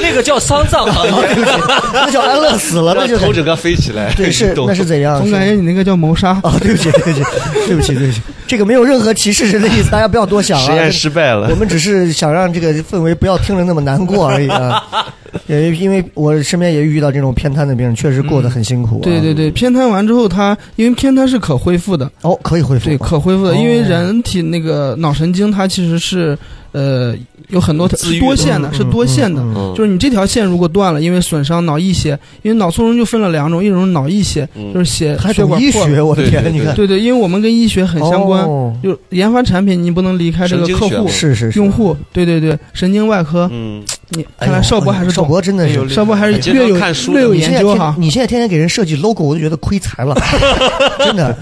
[0.01, 1.11] 那个叫丧葬行业，
[1.91, 4.13] 那叫安乐死了，那就让头整个飞起来。
[4.13, 5.19] 对是那是怎样？
[5.19, 6.29] 总感觉你那个叫谋杀。
[6.41, 7.21] 啊，对不起，对不起，
[7.67, 10.65] 对不起，对不起，这个没有任何歧视人的意思，大家不要多想啊。
[10.65, 11.55] 实验失败了我。
[11.55, 14.81] 们只是想让这个氛围不要听着那么难过而已啊。
[15.47, 19.03] 也因为我身边也遇到这种偏瘫的病人，确实过得很辛苦、啊。
[19.03, 22.85] 对对对，偏瘫完之后他，因为偏瘫是可恢复的，哦，可以恢复。
[22.85, 26.37] 对，可恢复的，哦因为人体那个脑神经它其实是
[26.75, 27.15] 呃
[27.49, 29.41] 有很多是多线的，是多线的。
[29.75, 45.87] 就是你这条线如果断了，因为损伤脑溢血，因为脑卒中就分了两种，一种是脑溢血，嗯就是血还血管破医学，我的天，对对你看对对，因为我们跟医学很相关，哦就研发产品你不能离开这个客户是是是用户，对对对，神经外科，嗯，你看来邵博还是邵，博真的是。
[45.87, 46.75] 邵博还是略有
[47.13, 47.95] 略有研究哈。
[47.97, 50.13] 你现在天天给人设计 logo，我就觉得亏财了，
[50.99, 51.37] 真的。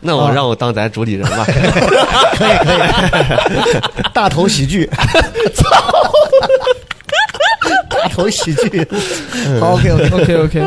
[0.00, 1.46] 那我让我当咱主理人吧。
[1.46, 3.80] 可 以可以，
[4.12, 4.88] 大头喜剧，
[7.90, 8.86] 大头喜剧，
[9.60, 10.60] 好 OK OK，OK OK，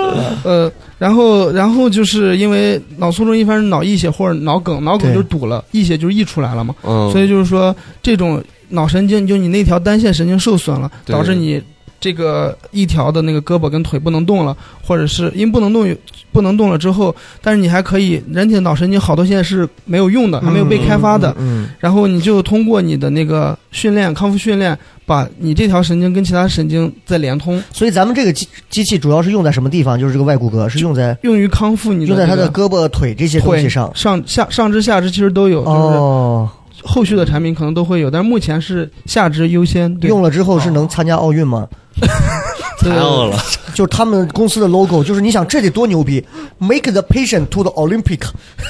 [0.44, 5.16] 呃，然后然后就是因为脑卒中一般是脑溢血或者脑梗，脑梗对。
[5.16, 11.62] 就堵了，溢血就是溢出来了嘛，嗯，所以就是说这种脑神经就你那条单线神经受损了，导致你
[12.06, 15.98] 这个一条的那个胳膊跟腿不能动了，或者是因为不能动
[16.32, 30.00] 不能动了之后，但是你还可以，人体的脑神经好多现在是没有用的，还没有被开发的，嗯，然后你就通过你的那个训练康复训练，把你这条神经跟其他神经再连通，所以咱们这个机机器主要是用在什么地方？
[30.00, 33.92] 就是这个外骨骼是用在用于康复你的用在它的胳膊、腿这些东西上。
[33.96, 36.48] 上下上肢下肢其实都有，就是哦，
[36.86, 39.94] 后续的产品可能都会有，但是目前是下肢优先。
[39.96, 41.68] 对用了之后是能参加奥运吗？
[42.80, 43.38] 残奥了。
[43.76, 46.24] 就是他们公司的 logo，就是你想这得多牛逼
[46.58, 48.22] ，Make the patient to the Olympic，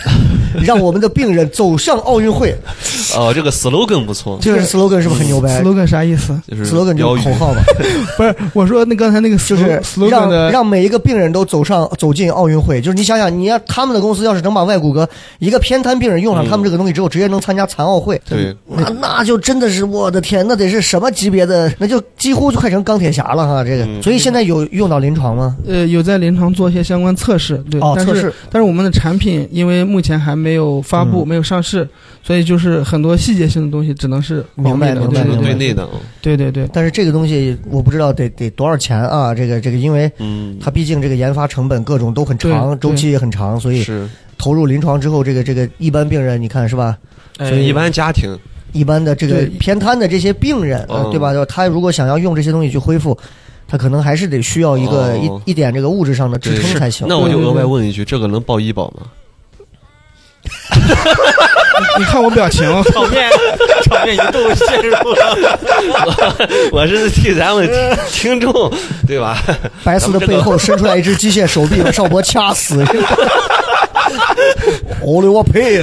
[0.65, 2.55] 让我们的病人走向奥运会，
[3.15, 6.37] 哦，这个 slogan 不错，这个 slogan 是不是很牛掰 slogan 啥意思？
[6.49, 7.61] 就是？slogan 就是口号嘛，
[8.17, 12.81] 不是，我说那刚才那个就是 slogan 让让每一个病人都走上走进奥运会。
[12.81, 15.07] 就是你想想，你要他们的公司要是能把外骨骼
[15.39, 21.71] 一个偏瘫病人用上嗯他们这个东西之后，直接能参加残奥会，对，那那就真的是我的天，那得是什么级别的？
[21.77, 23.63] 那就几乎就快成钢铁侠了哈！
[23.63, 25.58] 这个，嗯所以现在有用到临床吗？
[25.67, 31.88] 呃有在临床做一些相关测试，对，哦，但是测试但是我们的产品因为目前还没有发布，嗯没有上市，
[32.23, 34.45] 所以就是很多细节性的东西只能是。
[34.55, 35.88] 明白明白对对对对内的，
[36.21, 39.34] 对对对，但是这个东西我不知道得得多少钱啊？
[39.34, 46.97] 这个这个，因为嗯，它毕竟这个研发成本各种都很长，对周期也很长，所以是投入临床之后，这个这个一般病人你看是吧？
[47.38, 48.38] 哎所以一般家庭，
[48.71, 51.34] 一般的这个对偏瘫的这些病人，对吧？
[51.49, 53.17] 他如果想要用这些东西去恢复，
[53.67, 57.08] 他可能还是得需要一个、哦一一点这个物质上的支撑才行。
[57.10, 59.04] 那我就额外问一句，这个能报医保吗？
[61.97, 62.62] 你看我表情，
[62.93, 63.30] 场面
[63.84, 66.36] 场面一度陷入了。
[66.71, 67.67] 我是替咱们
[68.12, 68.71] 听众，
[69.08, 69.41] 对吧？
[69.84, 72.86] 白丝的背后伸出来一只机械手臂，把邵博掐死。
[75.01, 75.82] 我的我呸！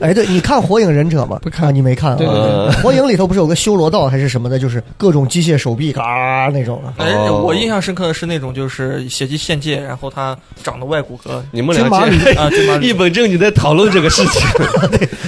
[0.00, 1.38] 哎，对，你看《火影忍者》吗？
[1.42, 2.16] 不看，你没看啊？
[2.16, 6.94] 对对对火影里头不是有个修罗道还是什么的，就是各种机械手臂嘎那种啊。
[6.98, 14.42] 哎，我印象深刻的是那种就是血迹献界，然后他长的外骨骼你们俩金马这吕啊，一本正经在讨论这个事情。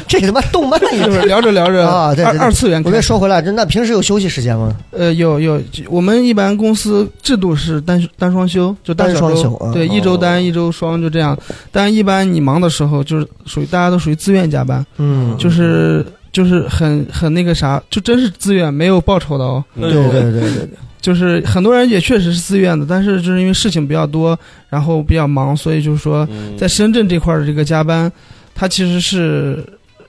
[0.06, 2.82] 这他妈动漫一就是聊着聊着啊对二次元。
[2.84, 4.76] 我再说回来，那平时有休息时间吗？
[4.90, 11.36] 呃，有有，我们一般公司制度是单单双休，就大单双休啊对，一周单一周双就这样。
[11.72, 19.64] 但一般你忙的时候，就是属于大家都属于自愿加班，嗯，就是就是很很那个啥，就真是自愿，没有报酬的哦。
[19.80, 20.68] 对对对对对，
[21.00, 26.56] 就是很多人也确实是自愿的，但是就是因为事情比较多，然后比较忙，所以就是说嗯。
[26.56, 28.10] 在深圳这块儿的这个加班，
[28.54, 29.64] 它其实是，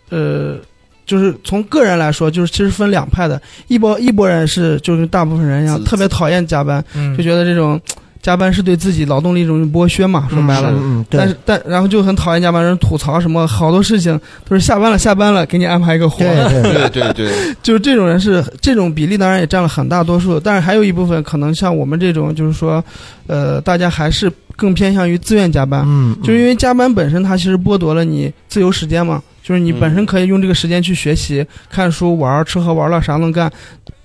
[0.09, 0.55] 呃，
[1.05, 7.15] 就是从个人来说，就是其实分两派的，一波一波人是就是大部分人一样，特别讨厌加班，嗯。
[7.17, 7.79] 就觉得这种
[8.25, 10.71] 加班是对自己劳动力一种剥削嘛，说白了。
[10.71, 11.19] 嗯嗯，对。
[11.19, 22.83] 但是但然后就很讨厌加班，人吐槽什么好多事情都是下班了下班了给你安排一个活，对对对，对对对， 就是这种人是这种比例，当然也占了很大多数，但是还有一部分可能像我们这种，就是说，
[23.27, 33.51] 呃，大家还是更偏向于自愿加班，嗯，就是因为加班本身它其实剥夺了你自由时间嘛，就是你本身可以用这个时间去学习、看书、玩、吃喝玩乐啥能干，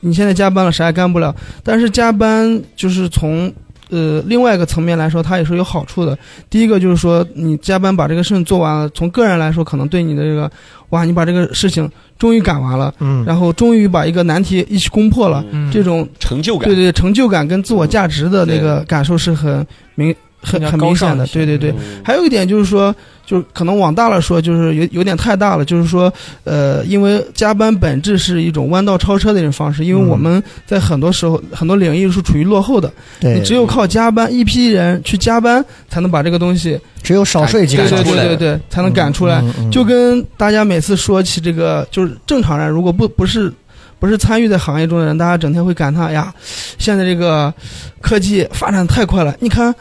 [0.00, 3.50] 你现在加班了啥也干不了，但是加班就是从。
[3.90, 6.16] 呃，另外一个层面来说，它也是有好处的。
[6.48, 10.50] 第一个就是说，你加班把这个事情做完了，从个人来说，可能对你的这个，
[10.90, 16.74] 哇，你把这个事情终于赶完了，嗯，然后终于把一个难题一起攻破了，嗯这种成就感对。
[16.74, 21.26] 对成就感跟自我价值的那个感受是很明很很明显的。
[21.26, 22.94] 对对对，嗯还有一点就是说，
[23.30, 26.12] 就是可能往大了说，就是有有点太大了，就是说，
[26.42, 30.08] 呃，因为加班本质是一种弯道超车的一种方式，因为嗯。
[30.08, 39.40] 我们在很多时候很多领域是处于落后的，对，你只有靠加班，一批人去加班，才能把这个东西，只有少睡几个对对小时对对对，才能赶出来。
[39.70, 43.52] 就跟大家每次说起这个，就是正常人如果不不是
[44.00, 46.34] 不是参与在行业中的人，大家整天会感叹哎呀，
[46.76, 47.54] 现在这个
[48.00, 49.32] 科技发展太快了。
[49.38, 49.72] 你看，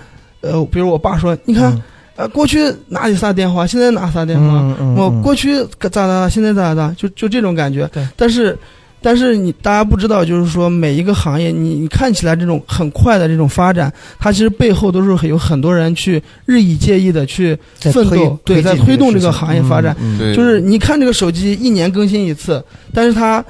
[0.42, 1.76] 呃，比如我爸说，你看，
[2.20, 4.46] 呃，过去哪里撒电话，现在哪啥电话？
[4.46, 7.90] 嗯嗯，嗯我过去咋咋咋，现在咋咋，就就这种感觉。
[7.94, 8.58] 对，但是。
[9.02, 19.96] 但是你大家不知道，就是说每一个行业，你你看起来这种很快的这种发展，它其实背后都是有很多人去日以继夜的去在推奋斗，对，在推动这个行业发展。
[20.02, 22.62] 嗯嗯，就是你看这个手机一年更新一次，
[22.94, 23.42] 但是它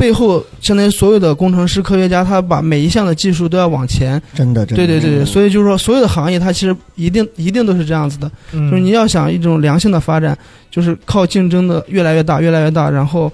[0.00, 4.20] 背后相当于所有的工程师、科学家，他把每一项的技术都要往前。
[4.32, 8.70] 真的真的，对对对所以就是说，所有的行业它其实一定一定都是这样子的，嗯。
[8.70, 10.36] 就是你要想一种良性的发展，
[10.70, 13.30] 就是靠竞争的越来越大、越来越大，然后，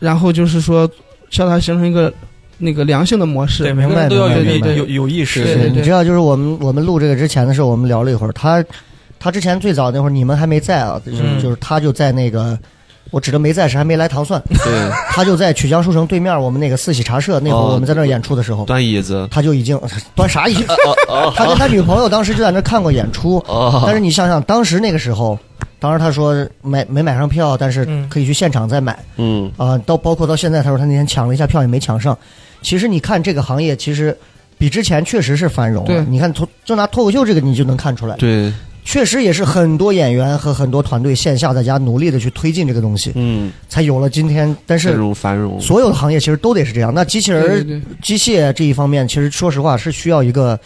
[0.00, 0.90] 然后就是说，
[1.30, 2.12] 让它形成一个
[2.58, 3.62] 那个良性的模式。
[3.62, 5.70] 对明白人都要有明白有有意识，对对对。
[5.70, 8.64] 你知道，就是我们我们录这个之前的时候，我们聊了一会儿，他
[9.20, 11.40] 他之前最早那会儿你们还没在啊，就是、嗯。
[11.40, 12.58] 就是他就在那个。
[13.10, 19.80] 我指的没在是还没来糖蒜，对 他就在曲江书城对面，我们那个四喜茶社那会儿哦我们在那儿演出的时候，端椅子，他就已经
[20.14, 20.66] 端啥椅子？
[21.08, 25.38] 哦他跟他女朋友当时就在那看过演出，哦，但是你想想当时那个时候，
[25.78, 32.16] 当时他说买没买上票，但是嗯可以去现场再买，嗯啊，到包括到现在，他说他那天抢了一下票也没抢上。
[32.62, 34.16] 其实你看这个行业，其实
[34.58, 36.04] 比之前确实是繁荣了。
[36.08, 38.52] 你看脱就拿脱口秀这个，你就能看出来，对，
[38.86, 44.56] 确实也是很多演员和很多团队线下在家努力的去推进这个东西，嗯，才有了今天。
[44.64, 46.94] 但这是繁荣，所有的行业其实都得是这样。
[46.94, 50.58] 那机器人机械这一方面，其实说实话是需要一个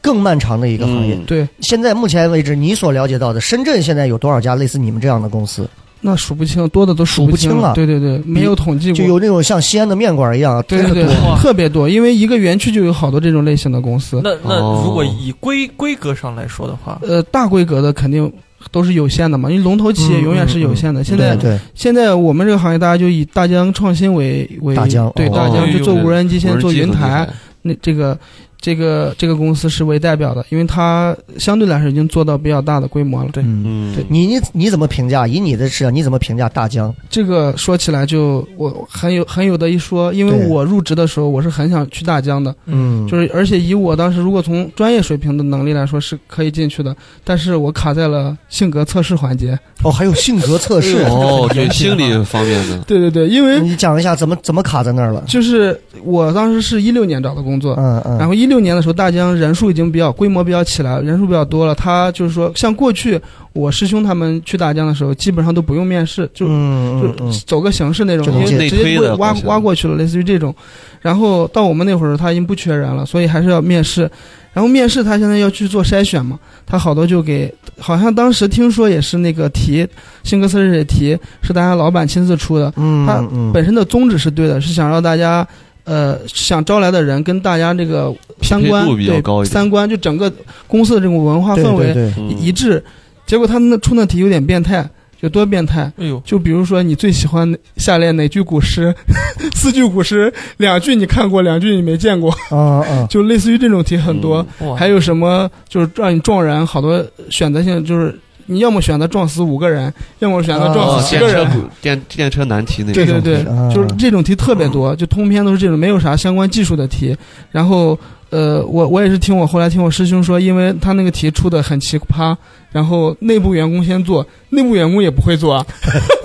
[0.00, 1.14] 更漫长的一个行业。
[1.14, 5.68] 嗯对，现在目前为止，你所了解到的，深圳现在有多少家类似你们这样的公司？
[6.00, 11.36] 那数不清，多的都数不不清清啊对对对，没有统计过，就有那种像西安的面馆一样，对对对真的多。
[11.38, 14.20] 特别多，因为一个园区就有好多这种类型的公司。
[14.22, 18.32] 那那哦如果以规规格上来说的话，呃，大规格的肯定
[18.70, 21.02] 都是有限的嘛，因为龙头企业嗯永远是有限的。
[21.02, 27.28] 现在对对，现在我们这个行业，大家就以大疆创新为为大疆对哦大疆就做无人机，现在做云台害，
[27.62, 28.16] 那这个
[28.60, 33.30] 这个这个公司是为代表的，因为它相对来说已经做到比较大的规模了。
[33.32, 33.62] 对，嗯。
[33.64, 35.26] 嗯，对你你你怎么评价？
[35.26, 36.94] 以你的视角，你怎么评价大疆？
[37.10, 49.58] 这个说起来就我很有很有的一说，因为我入职的时候我是很想去大疆的，嗯，就是而且以我当时如果从专业水平的能力来说是可以进去的，但是我卡在了性格测试环节。
[49.82, 51.02] 哦，还有性格测试。
[51.10, 55.22] 哦， 对，心理方面的，对对对，因为你讲一下怎么怎么卡在那儿了？
[55.26, 61.74] 就是我当时是一六年找的工作，嗯嗯，然后一六年的时候，大疆人数已经比较规模比较起来了，人数比较多了。
[61.74, 63.20] 他就是说，像过去
[63.52, 70.54] 我师兄他们去大疆的时候，基本上都不用面试，就就走个形式那种，就能因为直接过挖的好像挖过去了，类似于这种。
[71.00, 74.10] 然后到我们那会儿，他已经不缺人了，所以还是要面试。
[74.52, 76.36] 然后面试他现在要去做筛选嘛，
[76.66, 79.86] 他好多就给，好像当时听说也是那个题，
[80.24, 85.46] 辛格斯这些题是大家老板亲自出的，嗯他嗯本身的宗旨是对的，是想让大家。
[85.88, 90.30] 呃，想招来的人跟大家这个相关度比较对高一点三观就整个
[90.66, 92.84] 公司的这种文化氛围对对，嗯一致，
[93.26, 94.86] 结果他那出那题有点变态，
[95.20, 95.90] 有多变态？
[95.96, 98.94] 哎呦，就比如说你最喜欢下列哪句古诗？
[99.54, 104.44] 四句古诗，两句你看过，两句你没见过，啊啊， 就类似于这种题很多。
[104.60, 108.14] 哇，还有什么就是让你撞人，好多选择性就是
[108.50, 111.36] 你要么选择撞死五个人，要么选择撞哦死七个人。
[111.36, 117.16] 电车电电车难题那对种，对对对啊，就是这种题特别多，就通篇都是这种，没有啥相关技术的题。
[117.50, 117.98] 然后，
[118.30, 122.34] 呃，我我也是听我后来听我师兄说，因为他那个题出的很奇葩，
[122.70, 125.54] 然后内部员工先做，内部员工也不会做。
[125.54, 125.66] 啊，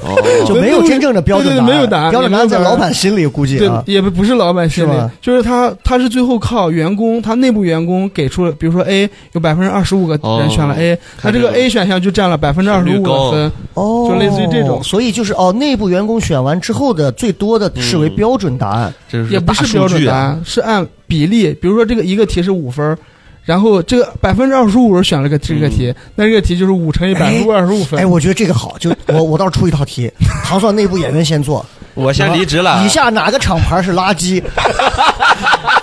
[0.03, 0.15] 哦，
[0.45, 14.83] 就没有真正的标准对对答案，没有答案标准答案在老板心里估计也不不是老板心里是，就是他他是最后靠员工，他内部员工给出了，比如说 A 有百分之二十五个人选了 A，、他这个看这个 A 选项就占了百分之二十五的分，哦，就类似于这种。
[14.83, 18.15] 所以就是哦，内部员工选完之后的最多的视为嗯。
[18.15, 22.97] 标准答案，这也不是标准答案，是按比例，比如说这个一个题是五分儿。
[23.45, 27.99] 然后这个百分之二十五人选了个这个题，那这个题就是五乘以百分之二十五分。
[27.99, 30.11] 哎，我觉得这个好，就我我倒是出一套题，
[30.45, 32.83] 糖蒜内部演员先做，我先离职了。
[32.85, 34.41] 以下哪个厂牌是垃圾？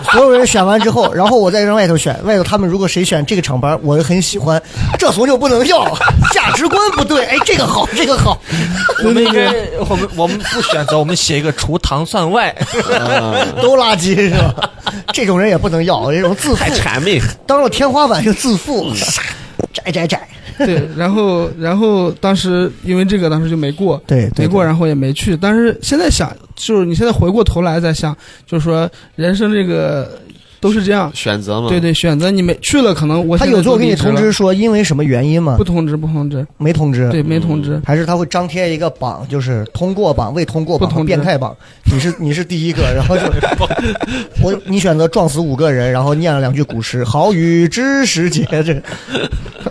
[0.13, 4.61] 所有人选完之后，然后我再让外头选，外头他们如果谁选这个厂牌，我很喜欢，
[4.99, 5.85] 这怂就不能要，
[6.33, 8.41] 价值观不对，哎，这个好，这个好，
[9.05, 9.53] 我们应该，
[9.89, 12.55] 我们我们不选择，我们写一个除糖蒜外，
[13.63, 14.71] 都垃圾是吧？
[15.13, 16.57] 这种人也不能要，这种自负。
[16.57, 18.93] 太，谄媚，当了天花板就自负，
[19.73, 20.27] 窄窄窄，
[20.59, 25.37] 对，然后然后当时因为这个当时就没过，对对没过，然后也没去。
[25.37, 30.19] 但是现在想，就是你现在回过头来再想，就是说人生这个
[30.61, 31.69] 都是这样，选择嘛。
[31.69, 35.65] 对对，选择你没去了，可能我他有时候给你通知说因为什么原因吗不？
[35.65, 37.81] 通知不通知，没通知，对，没通知。
[37.85, 41.57] 还是他会张贴一个榜，就是通过榜、未通过榜不通变态榜。
[41.91, 43.23] 你是 你是第一个，然后就
[44.45, 48.81] 我你选择撞死五个人，然后念了两句古诗：“好雨知时节。”这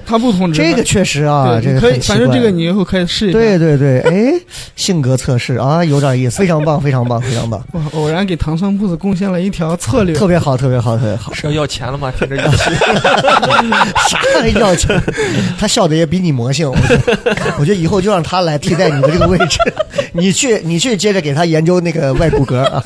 [0.10, 3.38] 他他不通知这个确实啊，这个可以，反正这个你以后可以试一下。
[3.38, 4.34] 对对对，哎，
[4.76, 10.16] 性格测试啊，有点意思，非常棒，非常棒，非常棒，哇，偶然给糖蒜铺子贡献了一条策略。
[10.16, 11.32] 特别好，特别好，特别好。
[11.34, 12.12] 是要要钱了吗？
[12.18, 12.74] 听着要钱，
[14.10, 14.20] 啥
[14.60, 14.99] 要钱？
[15.60, 19.60] 他笑的也比你魔性，我觉得， 我觉得以后就让他来替代你的这个位置，
[20.12, 22.84] 你去，你去接着给他研究那个外骨骼啊。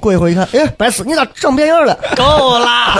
[0.00, 1.94] 过一会儿一看，哎，白死，你咋长变样了？
[2.16, 2.98] 够啦！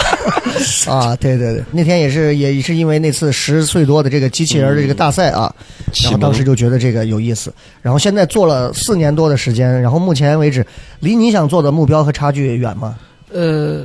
[0.86, 5.54] 啊，对对对，那天也是也是因为那次十岁多的这个机器人的这个大赛啊，
[6.02, 7.52] 然后当时就觉得这个有意思，
[7.82, 10.66] 然后现在做了四年多的时间，然后目前为止
[11.00, 12.96] 离你想做的目标和差距远吗？
[13.32, 13.84] 呃，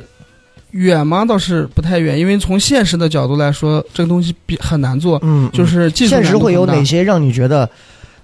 [0.70, 1.24] 远吗？
[1.24, 6.84] 倒是不太远，因为从现实的角度来说，这个东西比很难做，嗯，就是技术现实会有哪？
[6.84, 7.68] 些让你觉得？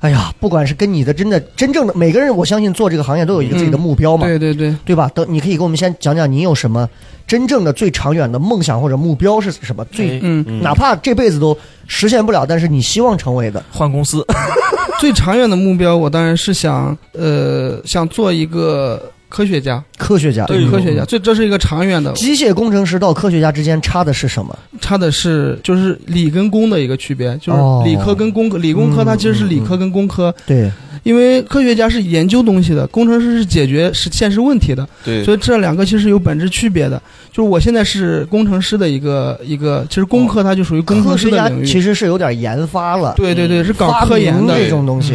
[0.02, 5.08] 哎呀，不管是跟你的真的真正的每个人，我相信做这个行业都有一个自己的目标嘛，对对对，对吧？
[5.14, 6.88] 等你可以给我们先讲讲你有什么
[7.24, 9.84] 真正的最长远的梦想或者目标是什么？
[9.92, 13.62] 最、哎嗯，哪怕这辈子都实现不了，但是你希望成为的。
[13.70, 14.26] 换公司，
[14.98, 19.00] 最长远的目标，我当然是想，呃，想做一个
[19.32, 24.54] 科学家，科学家，对科学家，这这是一个长远的，机械工程师到科学家之间差的是什么？
[24.78, 27.82] 差的是就是理跟工的一个区别，就是哦。
[27.82, 30.70] 理科跟工科，理工科它其实是理科跟工科，对，
[31.02, 35.24] 因为科学家是研究东西的，工程师是解决是现实问题的，对。
[35.24, 37.00] 所以这两个其实有本质区别的。
[37.32, 45.14] 就是我现在是工程师的一个一个，其实工科它就属于工程科学家师的领域，其实是有点研发了，对对对，是搞科研的明这种东西。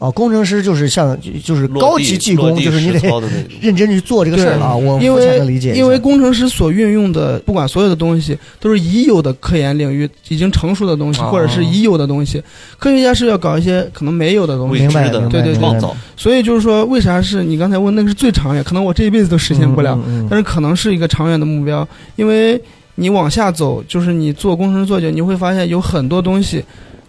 [0.00, 3.22] 嗯哦，工程师就是像就是高级技工，就是你得
[3.60, 4.74] 认真去做这个事儿了啊。
[4.74, 12.42] 我因肤浅为的理解一下，因为工程师所运用的，不管所有的东西，都是已有的科研领域已经成熟的东西，哦或者是已有的东西。
[12.78, 15.80] 科学家是要搞一些可能没有的东西，明白的对对对，
[16.16, 18.64] 所以就是说，为啥是你刚才问那个是最长远？
[18.64, 21.86] 可能我这一辈子都实现不了，嗯嗯嗯但是可能是一个长远的目标，
[22.16, 22.58] 因为
[22.94, 26.64] 你往下走，就是你做工程师做久，你会发现有很多东西，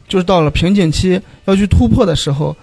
[0.09, 2.53] 就是到了瓶颈期要去突破的时候，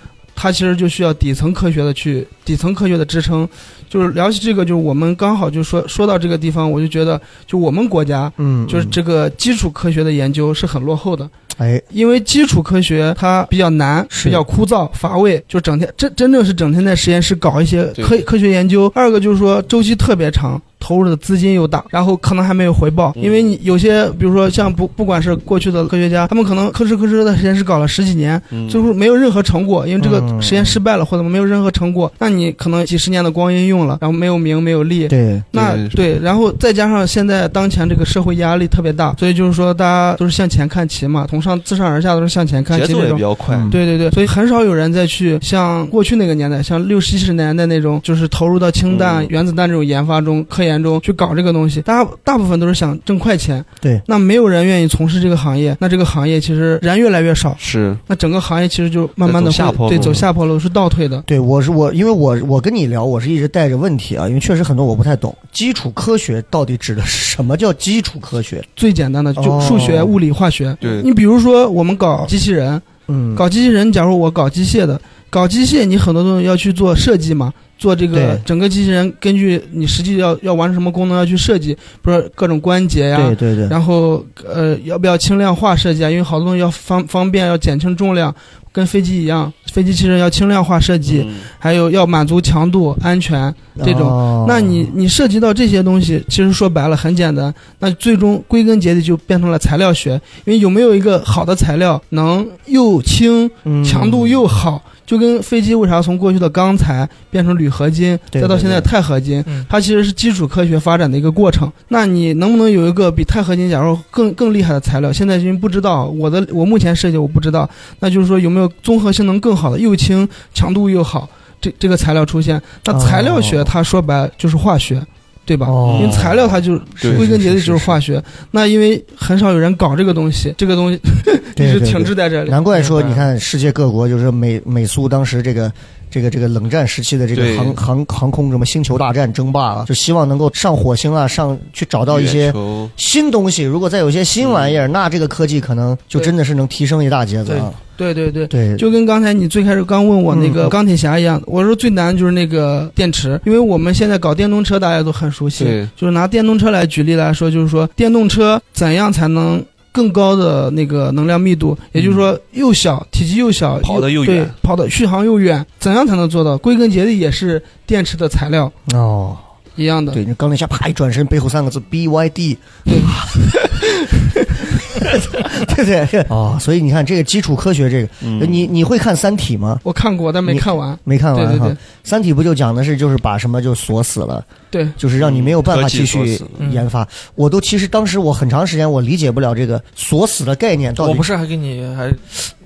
[0.40, 3.48] 它其实就需要底层科学的去底层科学的支撑。
[3.90, 11.28] 就是聊起这个，就是我们刚好就说说到这个地方，我就觉得，就我们国家嗯，就是这个基础科学的研究是很落后的。
[11.56, 18.92] 哎，因为基础科学它比较难，比较枯燥乏味，就整天真真正是整天在实验室搞一些科科学研究。
[18.94, 23.22] 二个就是说周期特别长，投入的资金又大，然后可能还没有回报，嗯。
[23.22, 28.68] 因为你有些比如说像不不管是过去的科学家，他们可能吭哧吭哧的实验室搞了十几年，嗯。
[28.68, 30.40] 最后没有任何成果，因为这个嗯。
[30.40, 43.08] 实验失败了或者没有任何成果，那你可能几十年的光阴用了，然后没有名没有利，对，那对对，然后再加上现在当前这个社会压力特别大，所以就是说大家都是向前看齐嘛，从上自上而下都是向前看节奏齐这种。
[43.08, 43.56] 也比较快。
[43.56, 49.26] 嗯对对对，所以很少有人再去像过去那个年代，像六七十年代那种，就是投入到氢弹、嗯。
[49.28, 51.80] 原子弹这种研发中、科研中去搞这个东西。
[51.82, 61.22] 大家大部分都是想挣快钱，对，那没有人愿意从事这个行业，那这个行业其实人越来越少，是，那整个行业其实就慢慢的下坡对走下坡路是倒退的。
[61.26, 65.34] 对，我是我，因为我我跟你聊，我是一直带着问题啊，因为确实很多我不太懂。
[65.52, 68.64] 基础科学到底指的是什么叫基础科学？
[68.74, 70.76] 最简单的就哦数学、物理、化学。
[70.80, 75.00] 对你比如说我们搞机器人，嗯，搞机器人，假如我搞机械的，
[75.30, 86.10] 搞机械你很多东西要去做设计嘛，做这个整个机器人根据你实际要要完成什么功能要去设计，比如说各种关节呀，对对对，然后呃要不要轻量化设计啊？
[86.10, 88.34] 因为好多东西要方方便，要减轻重量，
[88.78, 93.52] 跟飞机一样，飞机其实要轻量化设计，嗯还有要满足强度、安全
[93.84, 94.02] 这种。
[94.02, 100.12] 哦那你你涉及到这些东西，其实说白了很简单，那最终归根结底就变成了材料学，
[100.44, 111.70] 因为有没有一个好的材料能又轻嗯强度又好，就跟飞机为啥从过去的钢材变成铝合金，对再到现在钛合金，嗯它其实是基础科学发展的一个过程。
[111.88, 115.12] 那你能不能有一个比钛合金，假如更更厉害的材料？
[115.12, 117.68] 现在因为不知道，我的我目前设计我不知道，
[117.98, 121.28] 那就是说有没有综合性能更好的，又轻强度又好，
[121.60, 122.60] 这这个材料出现？
[122.84, 125.02] 那材料学哦它说白了就是化学。
[125.48, 125.66] 对吧？
[125.66, 128.22] 哦因为材料它就对归根结底是是就是化学。
[128.50, 131.00] 那因为很少有人搞这个东西，这个东西
[131.56, 132.50] 一直停滞在这里。
[132.50, 135.72] 难怪说，你看世界各国就是美美苏当时这个
[136.10, 142.52] 这个这个冷战时期的这个航航航空什么星球大战争霸啊，就希望能够上火星啊，上去找到一些
[142.96, 143.62] 新东西。
[143.62, 147.72] 如果再有一些新玩意儿，那这个科技可能就真的是能提升一大截子啊。
[147.96, 148.14] 对。
[148.14, 155.64] 对对，对，就跟刚才你最开始刚问我那个钢铁侠一样，我说最难就是那个电池，因为我们现在搞电动车大家都很熟悉，
[155.96, 159.60] 就是拿电动车来举例来说，就是说电动车怎样才能
[159.98, 166.56] 更高的那个能量密度，也就是说又小，体积又小，跑得又对远，跑的续航又远，怎样才能做到？
[166.58, 169.36] 归根结底也是电池的材料哦，
[169.74, 170.12] 一样的。
[170.12, 173.00] 对，你钢铁侠啪一转身，背后三个字 BYD，对
[175.74, 179.78] 对对对啊，所以你看这个基础科学这个，嗯你你会看《三体》吗？
[179.82, 180.98] 我看过，但没看完。
[181.04, 186.40] 没看完哈，对对对三体》不就讲的是就是把什么就锁死了，对，就是让你没有办法继续
[186.70, 187.06] 研发。
[187.34, 192.12] 我都其实当时我很长时间我理解不了这个锁死的概念到底我不，是还给你还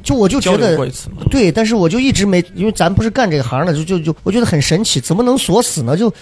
[0.03, 1.23] 就我就觉得过一次吗？
[1.31, 5.97] 对，但是我就一直没，因为咱不是干这个行的，就就就我觉得很神奇，怎么能锁死呢？
[5.97, 6.13] 就。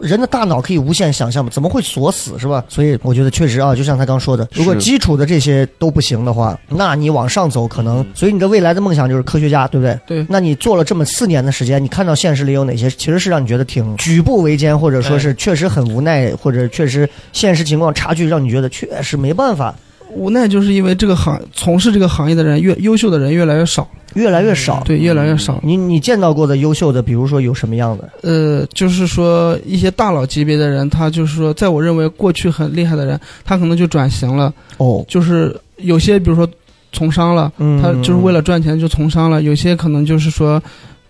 [0.00, 2.64] 人的大脑可以无限想象嘛，怎么会锁死是吧？
[2.68, 9.98] 所以我觉得确实啊，就像他刚说的，如果基础的这些都不行的话，那你往上走可能，所以你的未来的梦想就是科学家，对不对？
[10.06, 10.26] 对。
[10.28, 19.74] 那你做了这么四年的时间，你看到现实里有哪些其实是让你觉得挺举步维艰，或者说是确实很无奈，或者确实现实情况差距让你觉得确实没办法，
[20.12, 24.82] 无奈就是因为这个行从事这个行业的人越优秀的人越来越少，越来越少。
[24.84, 25.60] 对，越来越少。
[25.62, 28.08] 你你见到过的优秀的，比如说有什么样的？
[28.22, 36.48] 呃，就是说一些大佬级别的人，他就是说，在我认为过去很厉害的人，他可能就转型了，哦，就是有些比如说
[36.92, 40.60] 从商了，嗯他就是为了赚钱就从商了；有些可能就是说，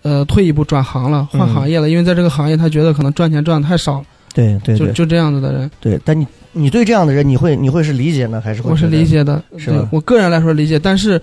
[0.03, 11.21] 呃，退一步转行了，换嗯行业了，因为在这个行业他觉得可能赚钱赚的太少了，对对对就就这样子的人，对，但你你对这样的人，你会你会是理解呢，还是会我是理解的，是我个人来说理解，但是，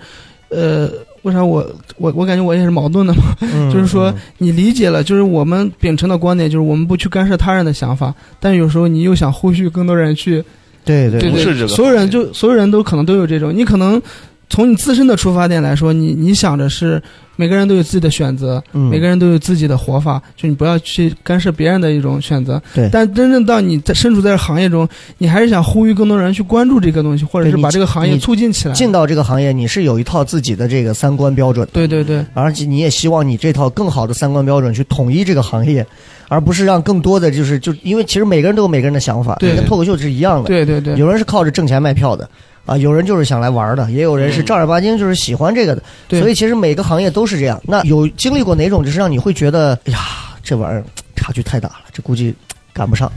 [0.49, 0.89] 呃。
[1.23, 1.59] 为啥我
[1.97, 3.35] 我我感觉我也是矛盾的嘛？
[3.41, 10.41] 嗯就是说嗯你理解了，就是我们秉承的观点，就是我们不去干涉他人的想法，但有时候你又想呼吁更多人去
[10.85, 14.01] 对对对所有人就所有人都可能都有这种，你可能
[14.49, 17.01] 从你自身的出发点来说，你你想着是
[17.35, 22.61] 每个人都有自己的选择，嗯每个人都有自己的活法，就你不要去干涉别人的一种选择。
[22.73, 24.89] 对但真正到你在身处在这行业中，
[25.19, 28.73] 你还是想呼吁更多人去关注这个东西，或者是把这个行业促进起来。
[28.73, 35.85] 进到这个行业，你是有一套自己的这个三观标准，对对对而且你也希望你这套更好的三观标准去统一这个行业，
[36.27, 42.27] 而不是让更多的就是就因为其实每个人都有每个人的想法，对跟脱口秀是一样的，对对对，有人是靠着挣钱卖票的。
[42.69, 47.59] 啊，有人就是想来玩的，也有人是正儿八经就是喜欢这个的，对所以其实每个行业都是这样。
[47.65, 49.99] 那有经历过哪种，就是让你会觉得，哎呀，
[50.43, 50.83] 这玩意儿
[51.15, 52.33] 差距太大了，这估计
[52.71, 53.11] 赶不上。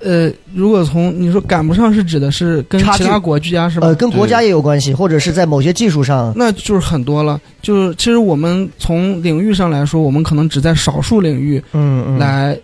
[0.00, 3.86] 呃，如果从你说赶不上是指的是跟其他国家是吧？
[3.86, 7.40] 呃，跟国家也有关系，或者是在某些技术上，那就是很多了。
[7.62, 12.58] 就是其实我们从领域上来说，我们可能只在少数领域嗯嗯，来，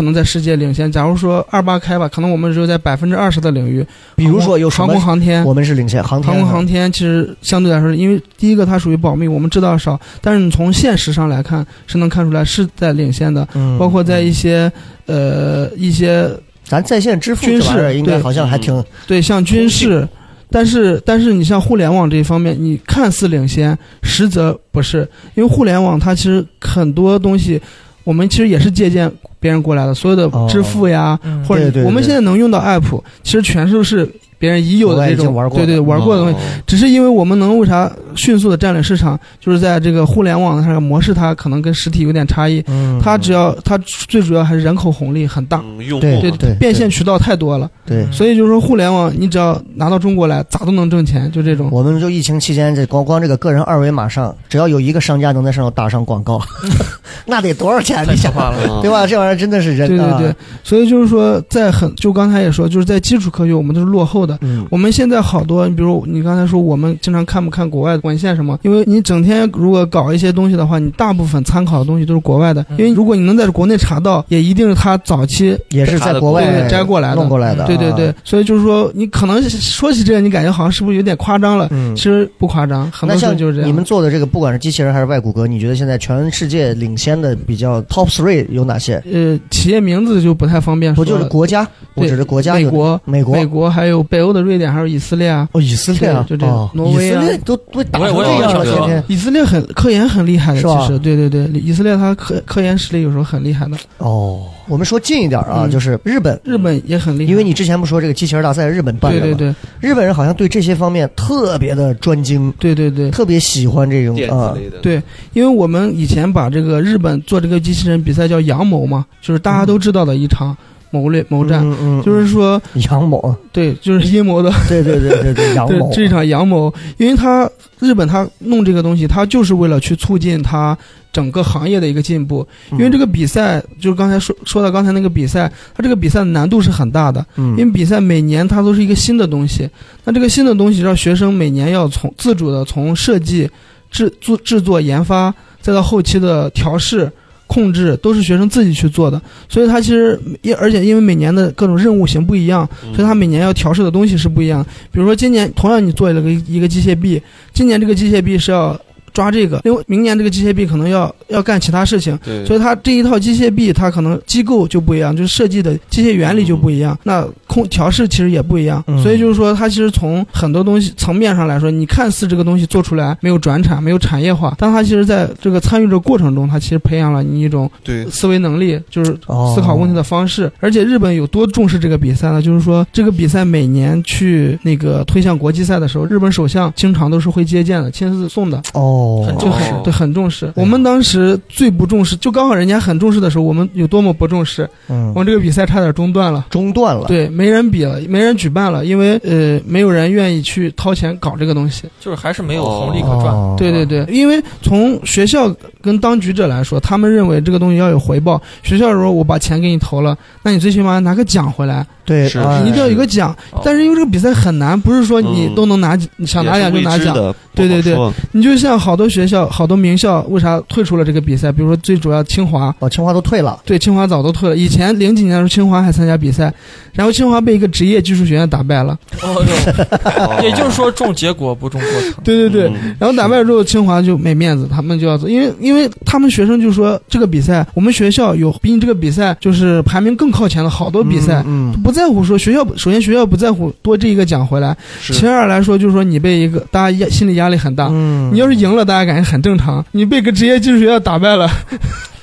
[0.00, 0.90] 可可能在世界领先。
[0.90, 3.86] 假如说二八开吧，可能我们只有在百分之二十的领域，
[4.16, 5.44] 比如说有航空航天。
[5.44, 14.72] 我们是领先航天航空航天其实相对来说，因为第一个它属于保密，我们知道少，但是你从现实上来看是能看出来是在领先的，嗯包括在一些
[15.04, 16.26] 呃一些
[16.64, 20.08] 咱在线支付军事对应该好像还挺对像军事，
[20.50, 27.60] 但是但是你像互联网这一方面，你看似领先，实则不是，因为互联网它其实很多东西。
[28.02, 31.42] 我们其实也是借鉴别人过来的，所有的支付呀，嗯。
[31.44, 34.08] 或者我们现在能用到 app，其实全都是
[34.40, 36.34] 别人已有的这种经玩过的对对玩过的东西。
[36.34, 42.62] 哦只是因为我们能为啥迅速的占领市场，就是在这个互联网上的模式，它可能跟实体有点差异。
[42.68, 47.68] 嗯，它只要它最主要还是人口红利很大，嗯用对对对变现渠道太多了。
[47.84, 48.06] 对。
[48.12, 51.68] 所以就是说，互联网你只要拿到中国来，咋都能挣钱，就这种。
[51.72, 56.40] 我们就疫情期间，这光光这个个人二维码上，只要有一个商家能在上头打上广告，
[57.26, 58.06] 那得多少钱？
[58.08, 58.32] 你想
[58.80, 59.06] 对吧？
[59.06, 64.29] 这玩意儿真的是人啊对对对，所以就是说，在很就刚才也说，就是在基础科学我们都是落后的。
[64.40, 68.58] 嗯，我们现在好多，你比如你刚才说，我们经常看不看国外的文献什么？
[68.62, 72.60] 因为你整天如果搞一些东西的话，你大部分参考的东西都是国外的。
[72.70, 77.64] 嗯因为如果你能在国内查到，也一定是他早期也是在国外摘过来的弄过来的。
[77.64, 81.66] 啊对对对，，所以就是说，你可能说起这个，你感觉好像是不是有点夸张了？
[81.70, 82.02] 嗯其。
[82.02, 83.68] 实不夸张，很那像多时候就是这样。
[83.68, 89.00] 你们做的这个，不管是机器人还是外骨骼，你觉得现在全世界领先的比较 top three 有哪些？
[89.12, 91.08] 呃，企业名字就不太方便说了。
[91.08, 91.64] 就是国家？
[91.94, 95.48] 我对指的国家有美国、美国美国还有北欧的瑞典，还有以色列啊。
[95.52, 104.42] 哦，以色列啊，就这样哦挪威啊以色列都都打这样了，天天以色列很科研很厉害的，其实对对对，以色列它科科研实力有时候很厉害的，哦。
[104.68, 107.30] 我们说近一点啊，嗯就是日本，日本也很厉害。
[107.32, 109.24] 因为你之前不说这个机器人大赛日本办的吗？
[109.24, 115.02] 对对对日本人好像对这些方面特别的专精，对对对特别喜欢这种啊对，
[115.32, 120.56] 因为我们以前把这个日本做这个机器人比赛叫阳谋嘛，就是大家都知道的一场
[120.90, 122.60] 谋略谋战，嗯嗯，就是说
[122.90, 130.76] 阳谋，对，就是阴谋的，对对对对对，阳对谋，， 这场阳谋，因为他日本他弄这个东西，他就是为了去促进他
[131.12, 132.46] 整个行业的一个进步。
[132.72, 137.56] 因为这个，比赛，就是刚才说说到刚才那个比赛，他这个比赛的难度是很大的，嗯。
[137.56, 139.68] 因为比赛每年它都是一个新的东西。
[140.04, 143.48] 那这个新的东西让学生每年要从自主的从设计、
[143.90, 147.10] 制作、制作、研发，再到后期的调试。
[147.50, 154.64] 控制都是学生自己去做的，所以他其实因而且因为每年的各种任务型不一样，所以他每年要调试的东西是不一样。
[154.92, 157.20] 比如说今年同样你做了个一个机械臂，
[157.52, 158.80] 今年这个机械臂是要
[159.12, 180.50] 抓这个，因为明年这个机械臂可能要要干其他事情，所以它这一套机械臂它可能机构就不一样，就是设计的机械原理就不一样，那控调试其实也不一样，嗯所以就是说它其实从很多东西层面上来说，你看似这个东西做出来没有转产，没有产业化，但它其实在这个参与这个过程中，它其实培养了你一种对思维能力，就是哦思考问题的方式。
[180.60, 182.40] 而且日本有多重视这个比赛呢？
[182.40, 188.62] 就是说这个比赛每年去那个推向国际赛的时候，日本首相经常都是会接见的，亲自送的。
[188.74, 190.52] 哦，很就很哦对，很重视。
[190.56, 196.46] 我们当时最不重视，就刚好人家很重视的时候，我们有多么不重视，嗯我，们这个比赛差点中断了。
[196.50, 201.84] 中断了，对，没人比了，没人举办了，因为呃，没有人愿意去掏钱搞这个东西。
[202.00, 203.26] 就是还是没有红利可赚。
[203.34, 208.40] 哦对对对，因为从学校跟当局者来说，他们认为这个东西要有回报。
[208.62, 213.36] 学校说我把钱给你投了，那你最起码拿个奖回来，是对哎你一定要有个奖。
[213.50, 217.14] 哦但是因为这个比赛很难，不是说你嗯都能拿，你想拿奖就拿奖。
[217.54, 217.94] 对对对
[218.32, 221.50] 你就像好多学校、好多名校，为啥退出了这个比赛？
[221.50, 224.56] 比如说最主要清华，哦，清华都退了，对，清华早都退了。
[224.56, 226.52] 以前零几年的时候，清华还参加比赛，
[226.92, 228.98] 然后清华被一个职业技术学院打败了。
[229.22, 232.12] 哦哟 也就是说重结果不重过程。
[232.24, 241.42] 对对对，嗯然后打败了之后，清华就没面子，他们就要走，因为因为他们学生就说这个比赛，我们学校有比你这个比赛就是排名更靠前的好多比赛。
[241.46, 251.48] 嗯，嗯不在乎说学校，首先学校不在乎多这一个奖回来，其二来说就是说你被一个大家压心理压力很大，嗯你要是赢了，大家感觉很正常；你被个职业技术学校打败了，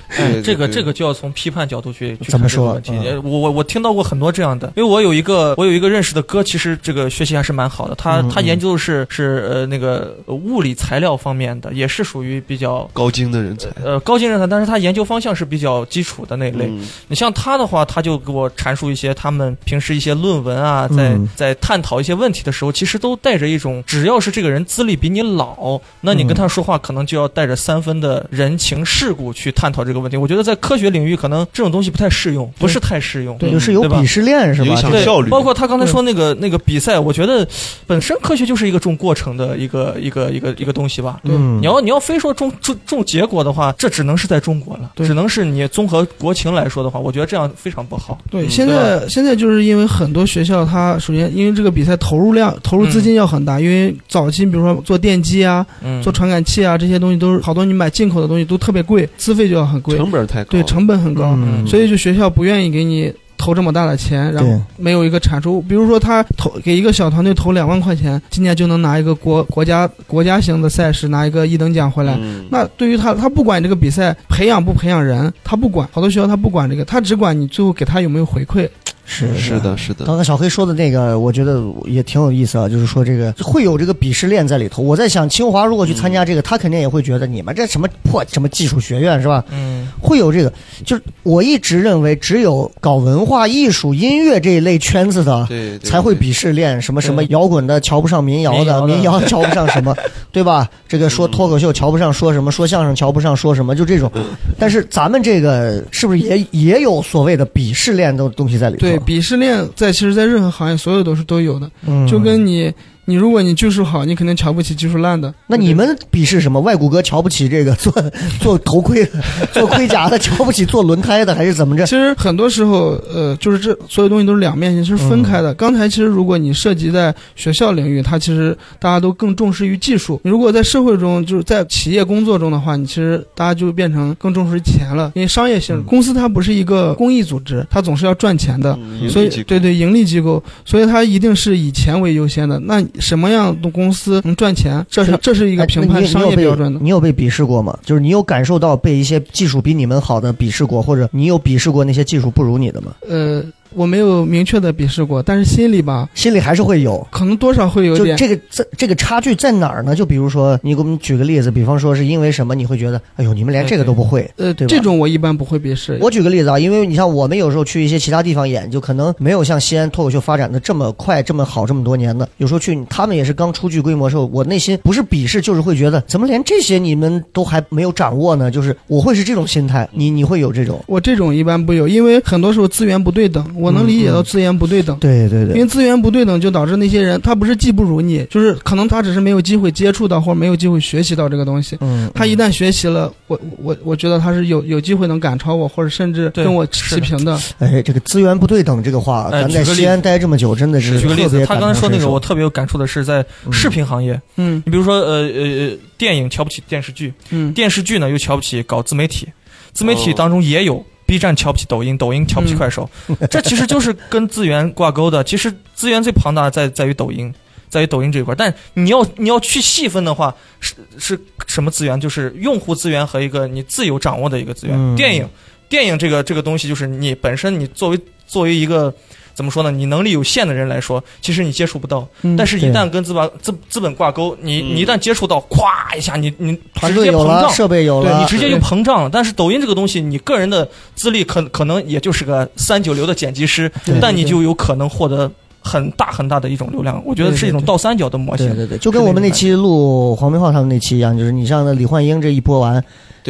[0.09, 3.09] 哎，这个这个就要从批判角度去去怎么说看这个问题。
[3.09, 3.15] 嗯。
[3.15, 7.95] 呃我我我听到过很多这样的，因为我有一个我有一个认识的哥，其实这个学习还是蛮好的。
[7.95, 16.67] 他他研究的是是呃那个呃物理材料方面的，也是属于比较高精的人才，呃高精人才，但是他研究方向是比较基础的那一类。
[16.67, 16.85] 嗯。
[17.07, 21.27] 你像他的话，他就给我阐述一些他们平时一些论文啊，在、嗯。
[21.35, 30.15] 在探讨一些问题的时候，其实都带着一种，只要是这个人资历比你老，那你跟他说话可能就要带着三分的人情世故去探讨这个个问题。
[30.15, 33.37] 我觉得在科学领域，可能这种东西不太适用，不是太适用。
[33.37, 34.77] 对就是有鄙视链是吧影？
[34.77, 37.45] 响对效率包括他刚才说那个那个比赛，我觉得
[37.85, 41.19] 本身科学就是一个重过程的一个一个一个一个东西吧。
[41.23, 48.17] 嗯你，要你要非说重重重结果的话，这只能是在中国了，只能是你综合国情来说的话，我觉得这样非常不好。
[48.29, 65.61] 对，嗯现在现在就是因为很多学校，它首先因为这个比赛投入量、投入资金要很大，因为早期比如说做电机啊、嗯，做传感器啊这些东西都是好多你买进口的东西都特别贵，资费就要很贵，成本太高，对，成本很高，嗯所以就学校不愿意给你投这么大的钱，然后没有一个产出。
[65.61, 72.17] 比如说他投给一个小团队投两万块钱，今年就能拿一个国国家国家型的赛事拿一个一等奖回来。
[72.19, 75.87] 嗯那对于他，他不管这个比赛培养不培养人，他不管。
[75.91, 78.67] 好多学校他不管这个，他只管你最后给他有没有回馈。
[79.07, 79.59] 是是。
[79.59, 84.83] 的，是的，刚才小黑说的那个，我觉得也挺有意思啊，就是说这个会有这个鄙视链在里头。
[84.83, 89.43] 我在想，清华如果去参加这个，他肯定也会觉得你们这什么破什么技术学院是吧？
[89.49, 90.53] 嗯，会有这个，
[90.85, 99.95] 就是我一直认为，只有搞文化艺术、音乐这一类圈子的，对，对才会鄙视链，什么什么摇滚的瞧不上民谣的，民谣的民谣瞧不上什么，
[100.31, 100.69] 对吧？
[100.87, 104.11] 这个说脱口秀瞧不上说什么，说相声瞧不上说什么，就这种。
[104.59, 108.81] 但是咱们这个是不是也也有所谓的鄙视链的东西在里头？
[108.81, 111.69] 对，鄙视链在其实，在任何行业，所有都是都有的。
[111.85, 112.73] 嗯就跟你，
[113.09, 115.33] 你如果你技术好，你肯定瞧不起技术烂的。
[115.47, 116.59] 那你们鄙视什么？
[116.59, 117.93] 外骨骼瞧不起这个做
[118.41, 119.11] 做头盔的、
[119.53, 121.85] 做盔甲的， 瞧不起做轮胎的，还是怎么着？
[121.85, 125.53] 其实很多时候，呃，就是这所有东西都是两面性，是分开嗯的。
[125.53, 138.77] 刚才其实如果你涉及在学校领域，它其实大家都更重视于技术；你如果在社会中，就是在企业工作中的话，你其实大家就变成更重视钱了，因为商业性，嗯公司它不是一个公益组织，它总是要赚钱的。
[138.81, 142.59] 嗯所以对对盈利机构，所以它一定是以钱为优先的。
[142.59, 144.85] 那什么样的公司能赚钱？
[144.89, 146.79] 这是这是一个哎评判商业标准的。
[146.81, 147.77] 你有被鄙视过吗？
[147.83, 152.93] 就是你有感受到被一些技术比你们好的鄙视过，或者你有鄙视过那些技术不如你的吗？
[153.09, 153.43] 呃，
[153.73, 157.05] 我没有明确的鄙视过，但是心里吧，心里还是会有。
[157.11, 158.15] 可能多少会有点。
[158.17, 159.95] 就这个这这个差距在哪儿呢？
[159.95, 164.29] 就比如说，你给我们举个例子，比方说是因为什么你会觉得，哎呦，你们连这个都不会。
[164.37, 165.97] 呃，对吧这种我一般不会鄙视。
[166.01, 172.27] 我举个例子啊，因为你像我们有时候去一些其他地方演，就可能没有像西安脱口秀发展的这么快、这么好、这么多年的。
[172.37, 178.49] 有时候去，他们也是刚初具规模的时候，我内心不是鄙视，就是会觉得怎么连这些你们都还没有掌握呢？
[178.51, 180.83] 就是我会是这种心态，你你会有这种？
[180.87, 184.97] 我这种一般不有，因为很多时候资源不对等，我能理解到资源不对等。
[184.99, 191.77] 对对对，因为资源不对等，就导致那些人他不是技不如你，就是可能他只是没有机会接触到或者没有机会学习到这个东西。
[191.81, 197.39] 嗯，他一旦学习了，我我我觉得他是有有机会能赶超我，或者甚至跟我是齐平的。
[197.59, 209.27] 哎，这个资源不对等这个话，咱在西安待这么久，真的是举个例子，他刚才说那个，我特别有感触的是在视频行业，嗯你比如说呃呃呃，电影瞧不起电视剧，嗯，电视剧呢又瞧不起搞自媒体，
[209.73, 210.85] 自媒体哦当中也有。
[211.07, 212.87] B 站瞧不起抖音，抖音瞧不起快手，
[213.31, 215.23] 这其实就是跟资源挂钩的。
[215.23, 217.33] 其实资源最庞大的在在于抖音，
[217.69, 218.35] 在于抖音这一块。
[218.35, 221.99] 但你要你要去细分的话，是是什么资源？
[221.99, 224.75] 就是用户资源和一个你自由掌握的一个资源。
[224.77, 225.27] 嗯电影，
[225.69, 228.93] 电影这个这个东西，就是你本身你作为作为一个
[229.37, 229.69] 怎么说呢？
[229.69, 232.07] 你能力有限的人来说，其实你接触不到。
[232.23, 239.09] 嗯但是，一旦跟资本资资本挂钩，你嗯你一旦接触到，咵一下，你你直接膨胀，设备有了，对你直接就膨胀了。
[239.13, 243.71] 但是抖音这个东西，你个人的资历可可能也就是个三九流的剪辑师，
[244.01, 245.31] 但你就有可能获得
[245.61, 246.99] 很大很大的一种流量。
[247.05, 248.47] 我觉得是一种倒三角的模型。
[248.47, 252.83] 对对对，就跟我们那期录黄明昊他们那期一样，就是你像那李焕英这一播完，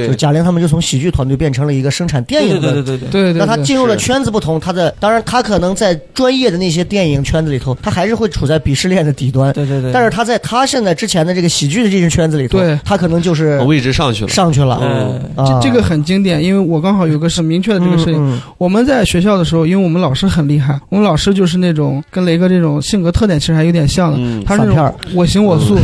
[0.05, 2.73] 对就贾玲他们就从喜剧团队变成了一个生产电影的。
[2.73, 3.09] 对对对对对。
[3.09, 9.51] 对对对，那他进入了圈子不同，他的当然他可能在专业的那些电影圈子里头，他还是会处在鄙视链的底端。
[9.53, 14.77] 对对对，但是他在他现在之前的这个喜剧的这些圈子里头，对他可能就是位置上去了，上去了。
[15.35, 18.15] 呃，啊，这个很经典，因为我刚好有个是明确的这个事情。
[18.17, 24.71] 嗯我们在学校的时候，因为我们老师很厉害，我们老师就是那种跟雷哥这种性格特点其实还有点像的，嗯，他是
[25.13, 25.77] 我行我素，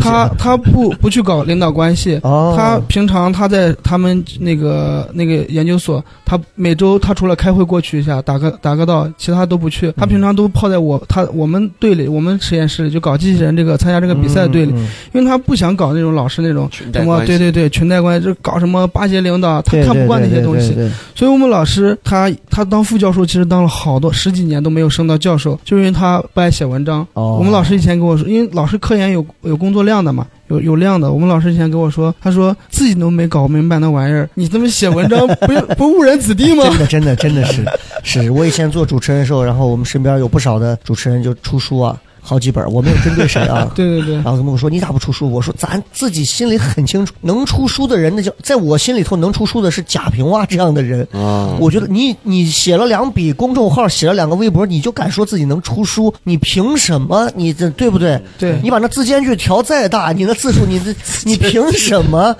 [0.00, 2.18] 他他不不去搞领导关系。
[2.22, 9.92] 哦，他平常他在他们那个那个研究所，他每周他除了开会过去一下打个打个道，其他都不去。
[9.96, 20.74] 他平常都泡在我他我们队里，我们实验室里就搞机器人这个参加这个比赛队里，嗯嗯因为他不想搞那种老师那种什么对对对裙带关系，就搞什么巴结领导，他看不惯那些东西。
[21.14, 27.06] 所以我们老师他他当副教授，其实当了好多十几年都没有升到教授，就因为他不爱写文章。
[27.14, 31.10] 哦我们老师以前跟我说，因为老师科研有有工作量的嘛，有有量的。
[31.10, 36.64] 我们老师以前跟我说，他说自己都没搞明白那玩意儿，你这么写文章不不误人子弟吗？
[36.70, 37.64] 真的真的真的是
[38.02, 43.70] 是我以前做主持人的时候，然后我们身边有不少的主持人就出书啊，好几本，我没有针对谁啊。
[43.74, 51.06] 对对对然，后他跟我说：“你咋不出书？”我说：“咱自己心里很清楚， 能出书的人，那叫在我心里头能出书的是贾平凹这样的人。
[51.12, 56.12] 啊，我觉得你你写了两笔公众号，写了两个微博，你就敢说自己能出书？
[56.24, 57.30] 你凭什么？
[57.34, 58.20] 你这对不对？
[58.38, 60.94] 对你把那字间距调再大，你那字数，你这
[61.24, 62.34] 你凭什么？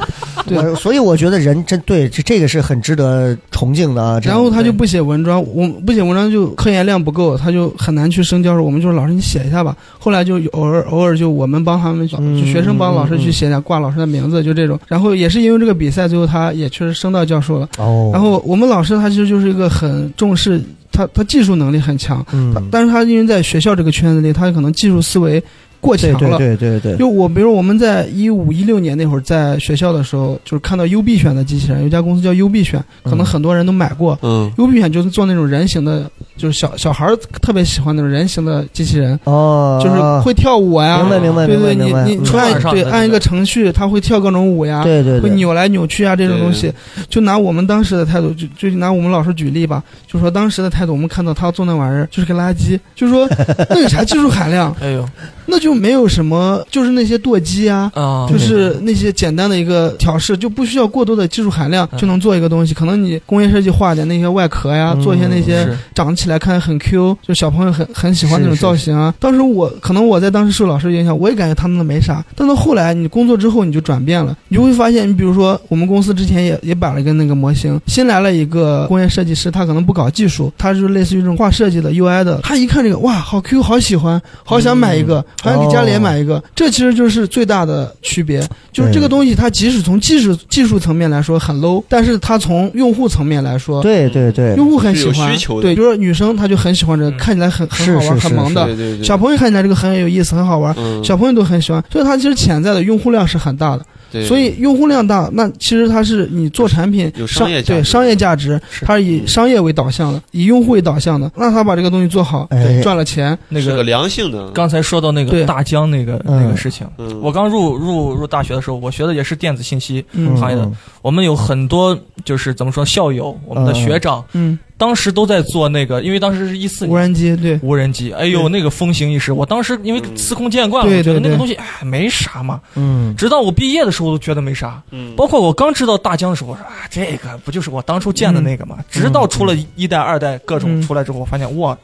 [0.46, 4.20] 对我所以我觉得人真对这这个是很值得崇敬的啊。
[4.22, 8.62] 然后他就不写文章，我不写文章就科研量不够，他就很难去升教授。
[8.62, 9.69] 我们就说老师你写一下吧。
[9.98, 14.78] 后来就偶尔偶尔就我们帮他们，就嗯学生帮老师去写点挂老师的名字，就这种。
[14.86, 17.68] 然后也是因为这个比赛，最后他也确实升到教授了。
[17.78, 20.60] 哦，然后我们老师他其实就是一个很重视
[20.92, 25.42] 他他技术能力很强，嗯，但是他因为在学校这个圈子里，他可能技术思维
[25.80, 26.38] 过强了。
[26.38, 34.18] 对对对对，就我，比如我们在一五一六年那会儿在学校的时候，就是看到优必选的机器人，有家公司叫优必选，可能嗯很多人都买过。
[34.22, 40.98] 嗯优必选就是做那种人形的，就是小小孩儿特别喜欢那种人形的机器人，哦，就是会跳舞呀。
[41.00, 46.72] 明白明白对对，你你按上对按一个程序，它会跳各种舞呀，对对对，会扭来扭去啊，这种东西。
[47.08, 53.28] 就拿我们当时的态度，就就拿我们老师举例吧，就说当时的态度，我们看到他做那玩意儿就是个垃圾，就是说
[53.68, 54.74] 那有啥技术含量？
[54.80, 55.06] 哎呦
[55.46, 57.90] 那就没有什么，就是那些舵机啊。
[57.94, 62.74] 啊，就是那些简单的一个调试，就不需要过多的技术含量嗯就能做一个东西。
[62.74, 69.14] 可能你工业设计画点那些外壳呀，嗯做一些那些长起来看着很 Q，就小朋友很很喜欢那种造型啊。
[69.18, 85.24] 当时我可能我在当时受老师影响，我也感觉他们的没啥，但到后来你工作之后你就转变了，你就会发现，你比如说我们公司之前也也摆了一个那个模型，新来了一个工业设计师，他可能不搞技术，他是类似于这种画设计的 UI 的，他一看这个哇好 Q，好喜欢，好想买一个，
[85.60, 88.40] 给家里也买一个，这其实就是最大的区别，
[88.72, 99.04] 就是这个东西它即使从技术技术层面来说很 low，但是它从用户层面来说，对对对，用户很喜欢，需求的对，比如说女生她就很喜欢这个，嗯看起来很很好玩、很萌的。
[99.04, 103.84] 小朋友看起来这个很有意思、很好玩，嗯小朋友都很喜欢，所以它其实潜在的用户量是很大的。
[104.10, 107.80] 对所以用户量大，那其实它是你做产品有商业价值。
[107.80, 108.84] 对商业价值，是。
[108.84, 111.30] 它是以商业为导向的，以用户为导向的。
[111.36, 112.80] 那他把这个东西做好，哎。
[112.82, 116.42] 赚了钱，那个个良性的，刚才说到那个大疆那个嗯。
[116.42, 117.20] 那个事情，嗯。
[117.20, 120.36] 我刚入入入大学的时候，我学的也是电子信息嗯。
[120.36, 120.70] 行业的，
[121.02, 127.02] 我们有很多就是怎么说校友，我们的学长嗯，当时都在做那个，因为当时是一四无年。
[127.02, 129.30] 人机对，无人机，哎呦，那个风行一时。
[129.30, 132.58] 我当时因为嗯司空见惯了，我觉得对对那个东西哎没啥嘛。
[132.76, 134.82] 嗯，直到我毕业的时候，都觉得没啥。
[134.90, 138.78] 嗯包括我刚知道大疆的时候，我说啊，这个不就是我当初建的那个吗？
[138.90, 141.76] 直到出了一代、二代各种嗯出来之后，我发现哇，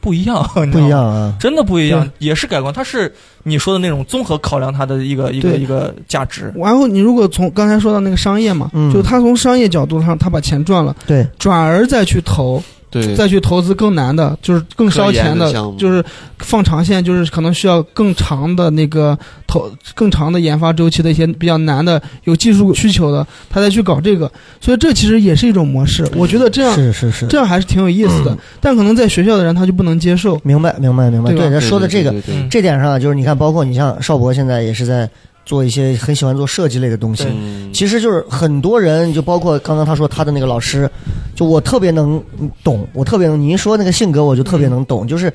[0.00, 2.72] 不一样，不一样啊，真的不一样，也是改观。
[2.72, 3.12] 它是
[3.48, 6.52] 你说的那种综合考量它的一个一个一个价值。
[6.56, 8.92] 然后你如果从刚才说到那个商业嘛，嗯。
[8.92, 16.04] 就他从商业角度上，他把钱赚了，对，转而再去投，对，再去投资更难的，就是更烧钱的就是
[16.38, 24.30] 放长线，就是可能需要更长的那个投更长的研发周期的一些比较难的、有技术需求的，他再去搞这个，
[24.60, 26.06] 所以这其实也是一种模式。
[26.14, 30.40] 我觉得这样是是是，这样还是挺有意思的，但可能在学校的人他就不能接受。
[30.42, 31.32] 明白明白明白。
[31.32, 35.08] 对说的这个对对对嗯这点上啊，就是你看，包括你像邵博现在也是在
[35.46, 37.24] 做一些很喜欢做设计类的东西。
[37.72, 40.90] 其实就是很多人，就包括刚刚他说他的那个老师，
[41.34, 42.22] 就我特别能
[42.62, 45.32] 懂，我特别能，您说那个性格，我就特别能懂，就是。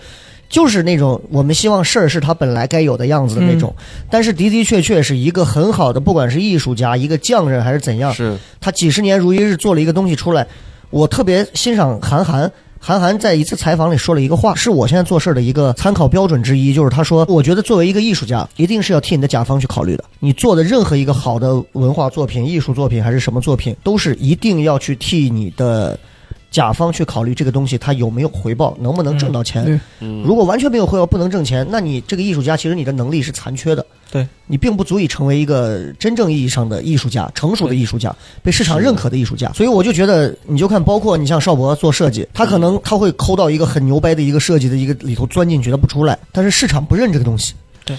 [0.49, 3.73] 就是那种我们希望事儿是他本来该有的样子的那种，
[4.09, 8.37] 但是的的确确是一个很好的，不管是艺术家、一个匠人还是怎样，是。
[8.59, 10.45] 他几十年如一日做了一个东西出来。
[10.89, 12.51] 我特别欣赏韩寒，
[12.83, 20.03] 韩寒在一次采访里说了一个话，是我现在做事儿的一个参考标准之一，就是他说，我觉得作为一个艺术家，一定是要替你的甲方去考虑的。
[20.19, 25.99] 你做的任何一个好的文化作品、艺术作品还是什么作品，都是一定要去替你的。
[26.51, 29.81] 甲方去考虑这个东西，它有没有回报，能不能挣到钱？
[30.01, 33.83] 嗯如果完全没有回报，不能挣钱，那你这个艺术家其实你的能力是残缺的。
[34.11, 39.49] 对，你并不足以成为一个真正意义上的艺术家，成熟的艺术家，被市场认可的艺术家。
[39.53, 47.53] 所以我就觉得，你就看，包括你像邵博做设计，他可能他会抠到一个很牛掰的一个设计的一个里头钻进去，他不出来，但是市场不认这个东西。
[47.85, 47.95] 对。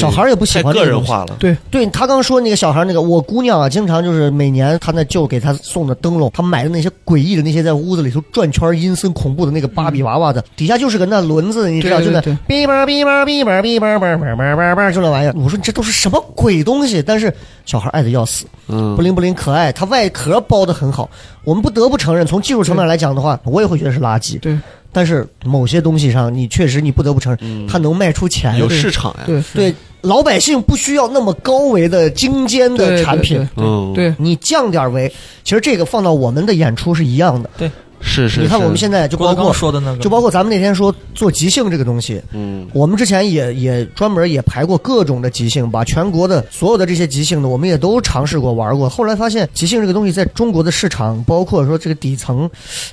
[0.00, 15.34] 小孩儿也不喜太欢这个东西个人化了，对，对他刚说那个小孩儿那个，我姑娘啊，经常就是每年他那舅给他送的灯笼，他买的那些诡异的那些在屋子里头转圈儿阴森恐怖的那个芭比娃娃的，底下就是个那轮子，你知道，就那对对对哔叭哔叭哔叭哔叭叭叭叭叭叭就那玩意儿。
[15.36, 17.02] 我说你这都是什么鬼东西？
[17.02, 17.32] 但是
[17.64, 21.08] 小孩爱的要死，嗯不灵不灵可爱，它外壳包的很好。
[21.44, 24.40] 我们不得不承认，从技术层面来讲的话，我也会觉得是垃圾。
[24.40, 24.58] 对
[24.96, 28.56] 但是某些东西上，你确实你不得不承认，嗯它能卖出钱。
[28.56, 33.46] 有市场呀，对对老百姓不需要那么高维的精尖的产品。
[33.56, 35.12] 嗯，对，你降点儿维，
[35.44, 37.70] 其实这个放到我们的演出是一样的。
[38.00, 48.88] 是是，你看我们现在就包括说的那个，就包括咱们那天说做即兴这个东西，嗯我们之前也也专门也排过各种的即兴，把全国的所有的这些即兴的，我们也都尝试过玩过。
[48.88, 52.48] 后来发现，即兴这个东西在中国的市场，包括说这个底层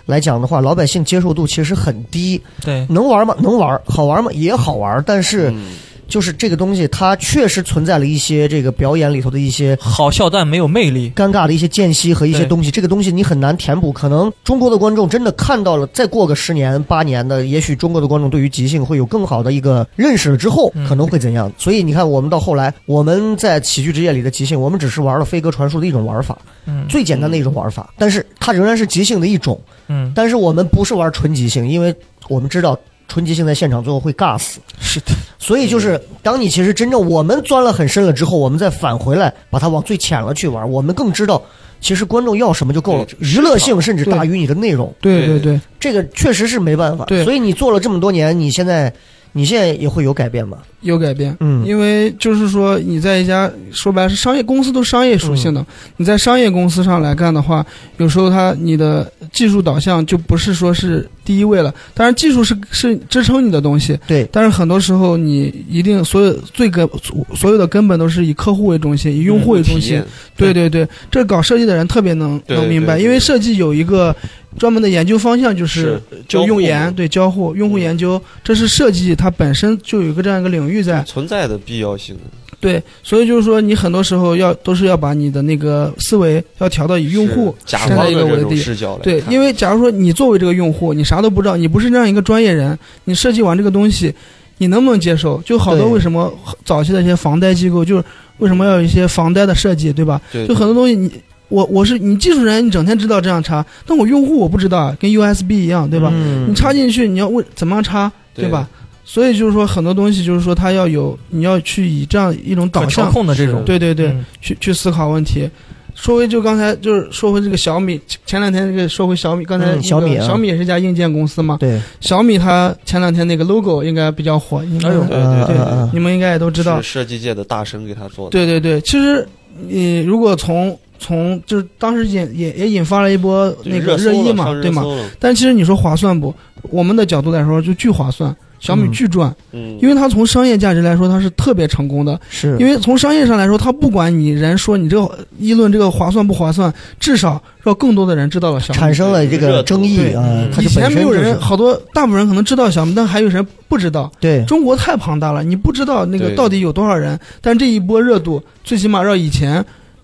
[0.05, 2.41] 来讲的话，老百姓接受度其实很低。
[2.61, 3.35] 对能玩吗？
[3.39, 4.31] 能玩，好玩吗？
[4.33, 5.75] 也好玩，但是嗯
[6.13, 11.11] 就是这个东西，它确实存在了一些这个表演里头的一些好笑但没有魅力。
[11.15, 13.91] 尴尬的一些间隙和一些东西，这个东西你很难填补。
[13.91, 21.51] 可能中国的观众真的看到了，再过个十年八年的，也许中国的观众对于即兴会有更好的一个认识了之后，嗯可能会怎样？
[21.57, 26.37] 所以你看，我们到后来，我们在喜剧之夜里的即兴，我们只是玩了飞鸽传书的一种玩法，
[26.67, 29.59] 嗯最简单的一种玩法，但是它仍然是即兴的一种。
[29.87, 31.91] 嗯，但是我们不是玩纯即兴，因为
[32.29, 32.77] 我们知道
[33.13, 34.59] 纯即兴在现场最后会尬死。
[34.79, 41.39] 是的，所以就是，当你其实真正我们钻了很深了之后，我们再返回来把它往最浅了去玩，我们更知道，
[41.79, 47.05] 其实观众要什么就够了，娱乐性甚至大于你的内容，对对对对，这个确实是没办法。
[47.05, 47.23] 对。
[47.23, 48.91] 所以你做了这么多年，你现在，
[49.33, 50.59] 你现在也会有改变吗？
[50.81, 51.35] 有改变。
[51.39, 55.65] 嗯，因为就是说你在一家说白了是商业公司都是商业属性的，
[55.97, 57.65] 你在商业公司上来干的话，
[57.97, 61.73] 有时候它你的技术导向就不是说是第一位了。
[61.93, 66.87] 当然技术是是支撑你的东西，对，但是很多时候你一定所有最根
[67.33, 70.03] 所有的根本都是以客户为中心，以用户为中心。
[70.35, 74.13] 对对对，这搞设计的人特别能能明白，因为设计有一个
[74.57, 81.03] 专门的研究方向，就是是就用研对交互用户研究，这是设计它本身就有一个这样一个领域在。
[81.03, 82.15] 存在的必要性。
[82.59, 88.51] 对，所以就是说，你很多时候要都是要把你的那个思维要调到以用户站在一个维地。
[88.51, 94.13] 种视角来对，因为假如说你作为这个用户，你啥都不知道，你不是这样一个专业人，你设计完这个东西，
[94.59, 95.41] 你能不能接受？
[95.45, 96.33] 就好多为什么
[96.63, 98.03] 早期的一些房贷机构，就是
[98.37, 100.21] 为什么要有一些房贷的设计，对吧？
[100.31, 101.11] 对就很多东西你。
[101.49, 106.09] 我我是你技术人，你整天知道这样插，但我用户我不知道啊，跟 USB 一样，对吧？
[106.13, 108.67] 嗯你插进去，你要问怎么样插，对吧？
[109.05, 115.49] 所以就是说，很多东西就是说，它要有你要去以这样一种导向，控的这种，对对对，嗯去去思考问题。
[115.93, 121.57] 说回就刚才就是说回这个小米，前前两天这个说回小米，刚才、嗯小米啊小米也是一家硬件公司嘛。
[121.59, 126.89] 对，小米它前两天那个 logo 应该比较火，应该、哎呦对对对你们应该也都知道是。
[126.93, 128.31] 设计界的大神给他做的。
[128.31, 129.27] 对对对，其实
[129.67, 134.83] 你如果从从就是当时引也也引发了一波那个热议嘛，对吗？
[135.19, 136.33] 但其实你说划算不？
[136.69, 142.17] 我们的角度来说就巨划算，小米嗯巨赚，嗯，因为它从商业价值来说它是特别成功的。
[142.29, 148.79] 是因为从商业上来说，它不管你人说你这个议论这个划算不划算，至少让更多的人知道了小米。
[148.79, 154.09] 产生了这个争议啊嗯，它是以前没有人，好多大部分人可能知道小米，但还有人不知道。
[154.21, 157.19] 对中国太庞大了，你不知道那个到底有多少人。
[157.41, 159.63] 但这一波热度，最起码让以前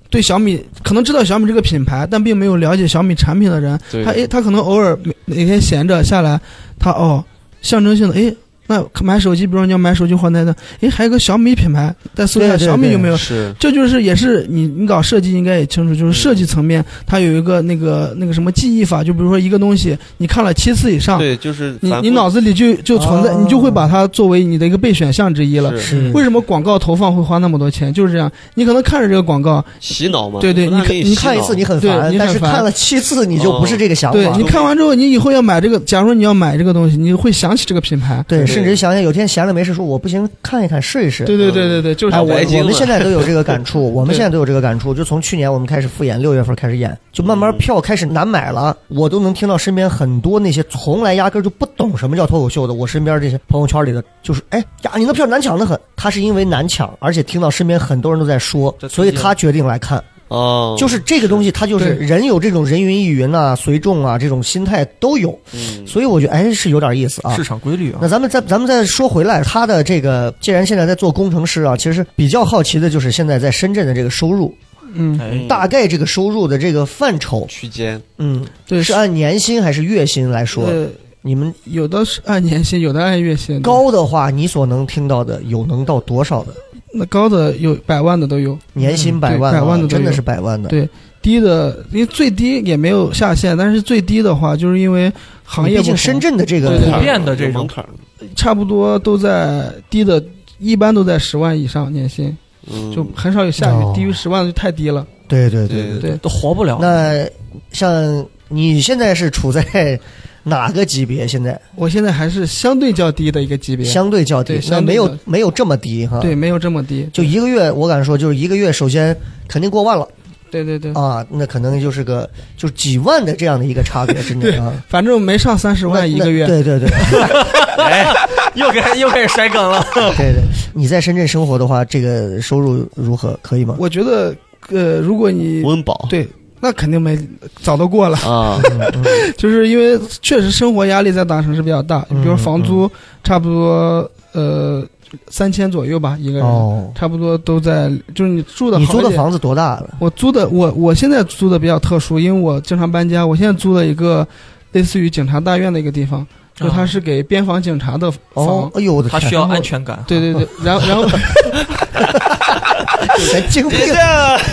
[0.10, 6.40] 对小米可能知道小米这个品牌，但并没有了解小米产品的人，他诶，他可能偶尔每哪天闲着下来，
[6.80, 7.24] 他哦，
[7.62, 8.36] 象征性的诶。
[8.70, 13.18] 那买手机，比如说你要买手机换代的，诶，还有个小米品牌，再搜一下小米有没有？
[13.18, 25.76] 是这就是也是你你搞设计应该也清楚，就是设计层面它有一个那个那个什么记忆法，就比如说一个东西你看了七次以上，对，就是你你脑子里就就存在，哦你就会把它作为你的一个备选项之一了。
[25.80, 27.92] 是是为什么广告投放会花那么多钱？
[27.92, 30.40] 就是这样，你可能看着这个广告，洗脑嘛。
[30.40, 34.26] 对对你你洗脑看一次你很对烦，你很烦但是看了七次你就不是这个想法了。
[34.36, 38.24] 对你看完之后，你以后要买这个，假如说你要买这个东西，你会想起这个品牌。
[38.28, 41.26] 对，对甚至想想有天闲了没事说，我不行，看一看试一试。
[41.26, 44.94] 对对对对对，就是哎，我我们现在都有这个感触， 我们现在都有这个感触。
[44.94, 48.76] 就从去年我们开始复演，六月份开始演，就慢慢票开始难买了。
[48.90, 55.80] 我都能听到身边很多那些从来压根就不懂什么叫脱口秀的，我身边这些朋友圈里的，就是哎呀，你那票难抢的很。
[55.96, 60.04] 他是因为难抢，而且听到身边很多人都在说，所以他决定来看。
[60.30, 67.44] 哦，就是这个东西，它就是人有这种人云亦云呐、随众啊这种心态都有，嗯，所以我觉得哎是有点意思啊市。
[67.44, 68.08] 场规律啊那。
[68.08, 74.56] 咱们再咱们再说回来，他的这个既然现在在做工程师啊，其实比较好奇的就是现在在深圳的这个收入，
[74.94, 80.66] 嗯，哎，大概这个收入的这个范畴，区间嗯，对是按年薪还是月薪来说？
[80.66, 80.88] 呃，
[81.22, 83.62] 你们有的是按年薪，有的按月薪。
[83.62, 86.54] 高的话，你所能听到的有能到多少的？
[87.00, 90.68] 那高的有百万的都有，年薪百万、啊百万的都有真的是百万的。
[90.68, 90.88] 对
[91.22, 95.12] 低的因为最低也没有下限，但是最低的话，就是因为
[95.44, 97.90] 行业毕竟深圳的这个普遍的这种门槛儿，
[98.36, 100.24] 差不多都在低的，
[100.60, 102.38] 一般都在十万以上年薪，
[102.72, 105.08] 嗯，就很少有下哦，低于十万的就太低了。
[105.28, 106.80] 对对对对对，都活不了。
[106.82, 107.28] 那
[107.72, 110.00] 像你现在是处在
[110.44, 111.28] 哪个级别？
[111.28, 116.20] 现在我现在还是相对较低的一个级别，相对较低对，那没有没有这么低哈。
[116.20, 117.08] 对，，没有这么低。
[117.14, 119.16] 就一个月，我敢说就是一个月，首先
[119.48, 120.08] 肯定过万了。
[120.52, 122.28] 对对对，啊，那可能就是个
[122.58, 124.74] 就几万的这样的一个差别，真的啊。
[124.88, 126.48] 反正没上三十万一个月。
[126.48, 126.90] 对对对
[127.78, 128.12] 哎，
[128.56, 129.86] 又开又开始摔梗了。
[129.94, 130.42] 对对，
[130.74, 133.40] 你在深圳生活的话，这个收入如何？
[133.44, 133.76] 可以吗？
[133.78, 134.36] 我觉得，
[134.70, 136.28] 呃，如果你温饱对，
[136.62, 137.18] 那肯定没
[137.62, 138.60] 早都过了，啊，
[139.38, 142.90] 就是因为确实生活压力在大城市比较大，嗯比如房租
[143.24, 144.84] 差不多呃
[145.30, 149.90] 三千左右吧一个人，哦，差不多都在就是你住的你好一点租的房子多大了？
[150.00, 153.26] 我租的我我现在租的比较特殊，因为我经常搬家。
[153.26, 154.28] 我现在租了一个
[154.74, 158.20] 类似于警察大院的一个地方，就他是给边防警察的房。
[158.34, 160.04] 哦，哎呦我的天，他需要安全感。
[160.06, 161.04] 对对对，然后然后
[163.18, 163.78] 神经病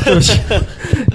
[0.05, 0.33] 对不起，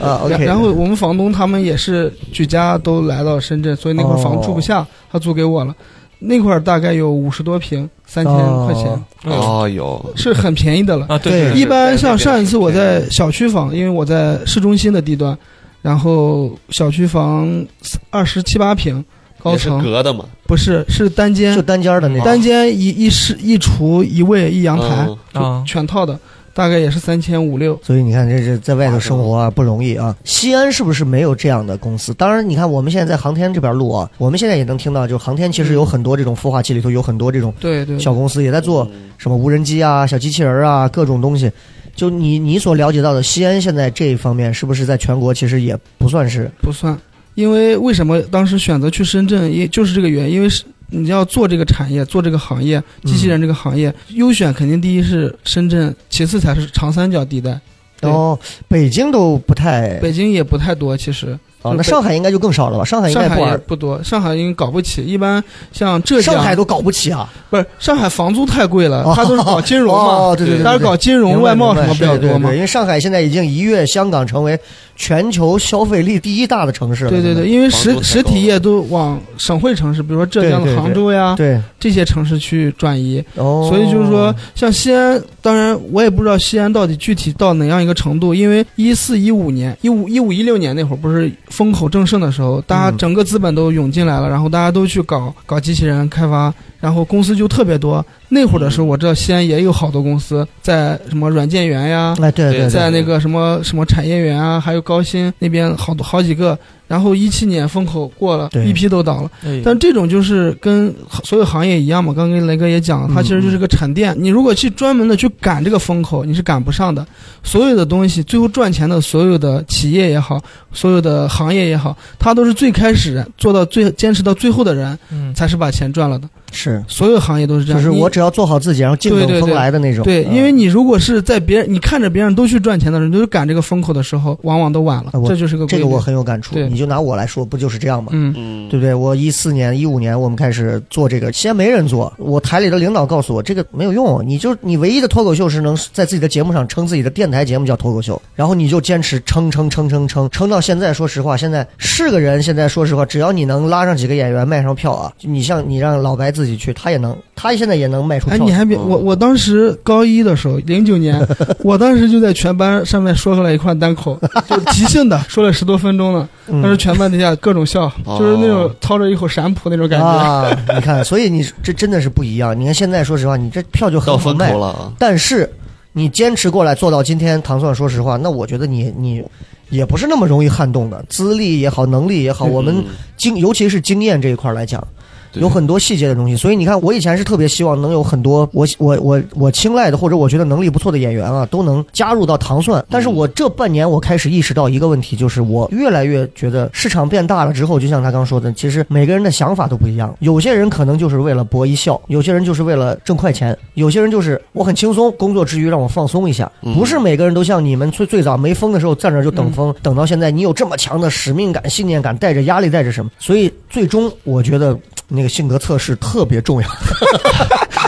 [0.02, 5.76] 啊！OK，然后我们房东他们也是举家都来到深圳，所以那块房住不下，他租给我了。
[6.24, 8.86] 那块儿大概有五十多平，三千块钱，
[9.24, 11.08] 哦哦哟，是很便宜的了。
[11.10, 15.36] 啊，对对一般像上一次我在小区房，因为我在市中心的地段，
[15.82, 17.66] 然后小区房
[18.12, 19.04] 二十七八平，
[19.42, 19.82] 高层。
[19.84, 21.56] 隔的嘛，不是是单间。
[21.56, 22.24] 就，单间的那种。
[22.24, 26.20] 单间一一室一厨一卫一阳台，嗯啊，全套的，
[26.54, 27.80] 大概也是三千五六。
[27.84, 30.16] 所以你看，这这在外头生活啊，不容易啊。
[30.24, 32.14] 西安是不是没有这样的公司？
[32.14, 41.52] 当然，你看我们现在在航天这边录啊，我们现在也能听到，就航天其实有很多这种孵化器里头有很多这种对对，小公司也在做什么无人机啊、小机器人啊各种东西。
[41.94, 46.98] 就你你所了解到的，西安现在这一方面是不是在全国其实也不算是不算，
[47.36, 57.60] 因为为什么当时选择去深圳，也就是这个原因，因为是你要做这个产业，做这个行业，机器人这个行业，优选肯定第一是深圳，其次才是长三角地带。
[58.00, 58.38] 对哦，
[58.68, 62.84] 北京都不太北京也不太多，其实哦，那上海应该就更少了吧？
[62.84, 67.32] 上海应该不不多，上海应该搞不起，一般像浙江，上海都搞不起啊。
[67.52, 74.60] 不是上海房租太贵了哦，他都是搞金融嘛，哦对对对对他是搞金融、外贸什么比较多嘛因为上海现在已经一跃香港成为
[74.96, 77.10] 全球消费力第一大的城市了。
[77.10, 81.62] 对对对，因为实实体业都往省会城市，比如说浙江的杭州呀在对。
[81.80, 92.98] 这些城市去转移，哦，所以就是说，像西安，当然我也不知道西安到底具体到哪样一个程度，因为一四一五年、一五一五一六年那会儿不是风口正盛的时候，大家嗯。
[92.98, 98.06] 整个资本都涌进来了，然后大家都去搞搞机器人开发，然后公司就特别多。
[98.28, 106.58] 那会儿的时候，我知道西安也有好多公司在什么软件园呀，哎对对对，在那个什么什么产业园啊，还有高新那边好多好几个。
[106.92, 109.32] 然后一七年风口过了，一批都倒了。
[109.46, 114.14] 哎但这种就是跟所有行业一样嘛，刚跟雷哥也讲了，它其实就是个沉淀。
[114.20, 117.08] 你如果去专门的去赶这个风口，你是赶不上的。
[117.44, 120.38] 所有的东西最后赚钱的，所有的企业也好，
[120.74, 126.28] 所有的行业也好，它都是最开始做到最坚持到最后的人，嗯，才是把钱赚了的。
[126.54, 127.82] 是，所有行业都是这样。
[127.82, 130.04] 就是我只要做好自己，然后静等风来的那种。
[130.04, 136.54] 对，嗯因为你如果是在别人你看着别人都去赚钱的人，都是赶这个风口的时候，往往都晚了这就是个这个我很有感触。
[136.54, 138.10] 对你就拿我来说，不就是这样吗？
[138.12, 138.92] 嗯嗯，对不对？
[138.92, 142.12] 我一四年、一五年我们开始做这个，先没人做。
[142.18, 150.92] 我台里的领导告诉我，这个没有用，你就你唯一的脱口秀是能在自己的节目上称自己的电台节目叫脱口秀，然后你就坚持撑撑撑撑撑撑到现在。
[150.92, 158.46] 说实话，现在是个人，现在说实话，只要你能拉上几个演员卖上票啊， 你像你让老白自己去，他也能，他现在也能卖出哎，票。
[158.46, 161.16] 你还别我，我当时高一的时候，零九年，
[161.60, 166.28] 我当时就在全班上面说出来一块单口，就即兴的，说了十多分钟了。
[166.72, 170.08] 时全班底下各种笑，哦就是那种操着一口陕普那种感觉。
[170.08, 172.60] 啊，你看，所以你这真的是不一样。
[172.60, 175.48] 你看现在，说实话，你这票就很到好卖风口，了啊，但是
[175.92, 179.24] 你坚持过来做到今天，糖蒜说实话，那我觉得你你
[179.70, 182.86] 也不是那么容易撼动的，资历也好，能力也好，我们嗯
[183.18, 184.86] 经尤其是经验这一块来讲。
[185.32, 192.84] 对有很多细节的东西，所以你看，我以前是特别希望能有很多我我我我青睐的或者我觉得能力不错的演员啊，都能加入到糖蒜。
[192.90, 200.16] 但是我这半年我开始意识到一个问题，就是我越来越觉得市场变大了之后，就像他刚说的，其实每个人的想法都不一样。
[200.20, 206.52] 有些人可能就是为了博一笑，有些人就是为了挣快钱，有些人就是我很轻松，工作之余让我放松一下。
[206.64, 213.12] 嗯不是每个人都像你们最最早没风的时候站那儿就等风，等到现在你有这么强的使命感、信念感，带着压力，带着什么？
[213.20, 214.78] 所以最终我觉得
[215.22, 216.68] 那个性格测试特别重要，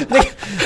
[0.07, 0.19] 那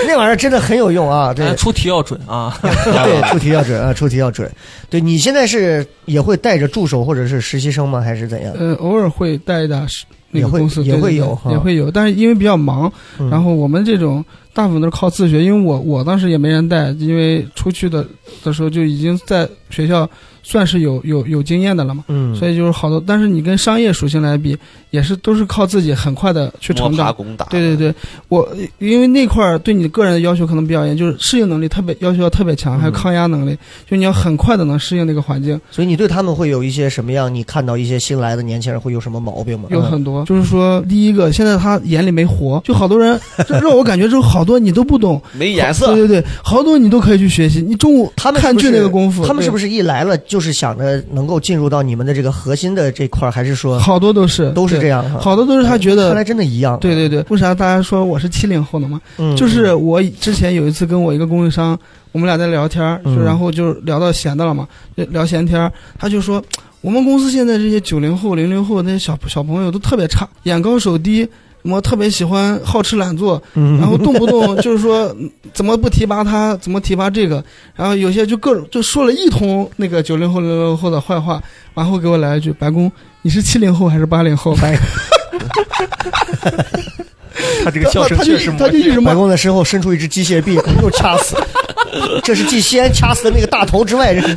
[0.05, 1.33] 那玩意儿真的很有用啊！
[1.33, 2.57] 对哎，出题要准啊。
[2.61, 4.51] 对，出题要准啊，出题要准。
[4.89, 8.01] 对你现在是也会带着助手或者是实习生吗？
[8.01, 8.53] 还是怎样？
[8.59, 18.05] 呃，偶尔会带一打是那也会个公司也会有也会有，但是因为比较忙，嗯然后我们这种大部分都是靠自学，因为我我当时也没人带，因为出去的
[18.43, 20.09] 的时候就已经在学校
[20.49, 23.03] 算是有有有经验的了嘛，嗯，所以就是好多。
[23.05, 24.57] 但是你跟商业属性来比，
[24.91, 27.13] 也是都是靠自己很快的去成长。
[27.35, 27.45] 打。
[27.49, 27.93] 对对对，
[28.29, 28.47] 我
[28.79, 33.57] 因为那块儿对你个人的要求可能比较严，就是适应能力特别要求要特别强，还有嗯抗压能力，
[33.89, 35.59] 就你要很快的能适应那个环境。
[35.69, 37.33] 所以你对他们会有一些什么样？
[37.33, 39.67] 你看到一些新来的年轻人会有什么毛病吗？
[39.71, 47.61] 有很多，就是说，第一个，现在他眼里没活，就好多人， 这让我感觉，就好多你都不懂，没颜色对，对对，好多你都可以去学习。
[47.61, 55.19] 你中午他们看剧那个功夫，他们是不是一来了就是想着能够进入到你们的这个核心的这块儿，还是说好多都是都是这样哈？
[55.19, 56.77] 好多都是他觉得看来真的一样。
[56.79, 58.99] 对对对，为啥大家说我是七零后的嘛？
[59.17, 61.77] 嗯，就是我之前有一次跟我一个供应商，
[62.11, 62.83] 我们俩在聊天
[63.23, 66.43] 然后就聊到闲的了嘛，就聊闲天儿，他就说
[66.81, 71.27] 我们公司现在这些九零后、零零后那些小小朋友都特别差，眼高手低。
[71.63, 77.43] 什么特别喜欢好吃懒做，嗯，然后动不动 就是说嗯怎么不提拔他，怎么提拔这个，
[77.75, 81.41] 然后有些就各种就说了一通那个九零后、零零后的坏话，
[81.73, 82.89] 然后给我来一句：“白宫，
[83.21, 84.77] 你是七零后还是八零后？”白
[87.63, 88.67] 他这个笑声确实魔性。
[88.67, 91.35] 他就一直骂白宫的身后伸出一只机械臂，又掐死。
[92.23, 94.35] 这是继先掐死的那个大头之外， 这是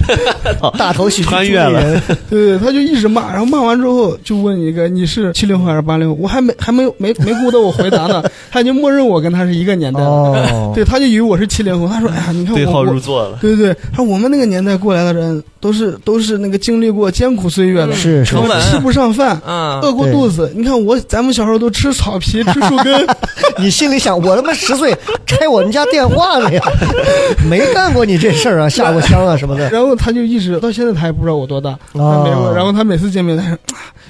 [0.78, 2.02] 大头喜剧穿越了主理人。
[2.30, 13.36] 对对，他就一直骂，然后骂完之后就问一个你是七零后还是八零后，我还没还没有没没顾得我回答呢，他已经默认我跟他是一个年代了，哦，对，他就以为我是七零后，他说哎呀，你看对号我我入座了。
[13.40, 18.36] 对对对，他说我们那个年代过来的人都是都是那个经历过艰苦岁月的，是是
[18.70, 19.38] 吃不上饭。
[19.46, 22.89] 嗯，饿过肚子，你看我咱们小时候都吃草皮、吃树根，
[23.58, 24.96] 你心里想，我他妈十岁
[25.26, 26.62] 拆我们家电话了呀，
[27.48, 29.68] 没干过你这事儿啊， 下过枪啊什么的。
[29.70, 32.54] 然后他就一直到现在他也不知道我多大，他没问。
[32.54, 33.58] 然后他每次见面，他说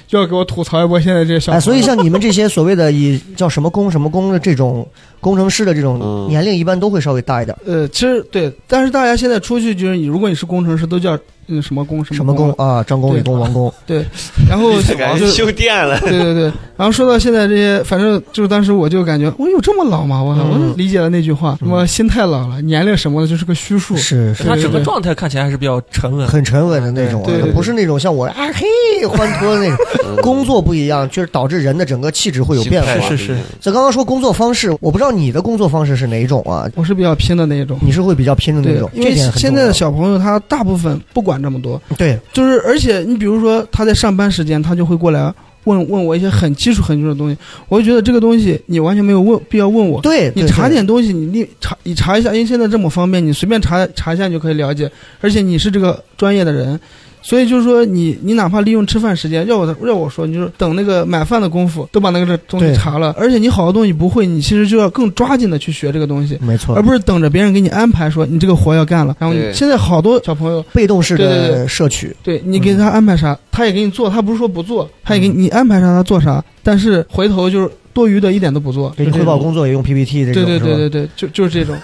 [0.07, 4.87] 就要给我吐槽一波现在这些小朋哎，所以像你们这些所谓的以叫什么工什么工的这种
[5.19, 7.55] 工程师的这种嗯年龄，一般都会稍微大一点。
[7.65, 11.17] 呃，其实对，但是大家现在出去就是你，如果你是工程师，都叫
[11.51, 12.51] 嗯什么工什什么么工。
[12.53, 12.83] 啊？
[12.83, 13.71] 张工、李工、王工。
[13.85, 14.05] 对，
[14.49, 16.43] 然后 感觉就修电了，对对对，
[16.77, 20.21] 然后说到现在这些，反正就是当时我就感觉我有这么老吗？
[20.21, 23.95] 我操，我就理解了那句话，什么心太老了，年龄什么的就是个虚数。
[23.97, 26.27] 是是，他整个状态看起来还是比较沉稳。
[26.27, 27.23] 很沉稳的那种
[27.53, 29.77] 不是那种像我啊嘿欢脱的那种。
[30.21, 33.09] 工作不一样，就是导致人的整个气质会有变化。
[33.09, 36.69] 是是这刚刚说工作方式，我不知道你的工作方式是哪一种啊？
[36.75, 37.79] 我是比较拼的那一种。
[37.81, 42.19] 你是会比较拼的那种，，因为现在的小朋友他大部分不管这么多，对。
[42.33, 45.33] 就是而且你比如说他在上班时间，他就会过来
[45.65, 47.37] 问问我一些很基础很基础的东西，
[47.69, 50.01] 我就觉得这个东西你完全没有问必要问我。
[50.01, 56.79] 对，你查点东西，你你查你查一下，因为现在这么方便，你随便查查一下你就可以了解，而且你是这个专业的人，
[57.21, 66.37] 所以就是说你你哪怕利用吃饭时间，要我要我说，你就是等那个买饭的功夫都把那个这东西查了，而且你好多东西不会，你其实就要更抓紧的去学这个东西。
[66.41, 66.75] 没错。
[66.75, 81.75] 而，不是等着别人给你安排说你这个活要干了，然后你现在好多小朋友，被动式的对摄取，对你给他安排啥，他也给你做，他不是说不做，他也给你安排啥他做啥，但是回头就是多余的一点都不做，给你汇报工作也用 PPT 这种，对对是吧对对对，就就是这种，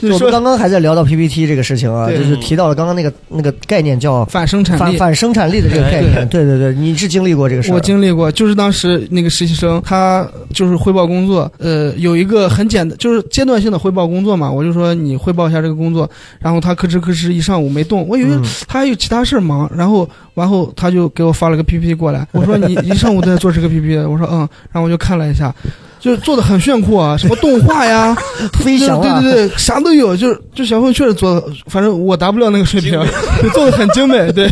[0.00, 4.80] 就是 我们刚刚还在聊到 PPT 这个事情啊，就是提到了刚刚那个那个概念叫反生产力。
[4.80, 6.26] 反反生产力的这个概念。
[6.28, 7.74] 对对对，你是经历过这个事儿？
[7.74, 14.50] 我经历过，就是当时那个实习生，他就是汇报工作，呃，有一个很简单，就是阶段性的汇报工作嘛。
[14.50, 16.08] 我就说你汇报一下这个工作，
[16.40, 24.38] 然后他吭哧吭哧一上午没动，我以为嗯他还有其他事儿忙，然后然后他就给我发了个 PPT 过来，我说你一上午都在做这个 PPT，我说嗯，
[24.70, 25.52] 然后我就看了一下。
[25.98, 28.14] 就是做的很炫酷啊，什么动画呀，
[28.62, 32.92] 飞翔啊，对对对，啥都有，就是就小朋友确实做的，反正我达不了那个水平，
[33.52, 34.48] 做的很精美，对。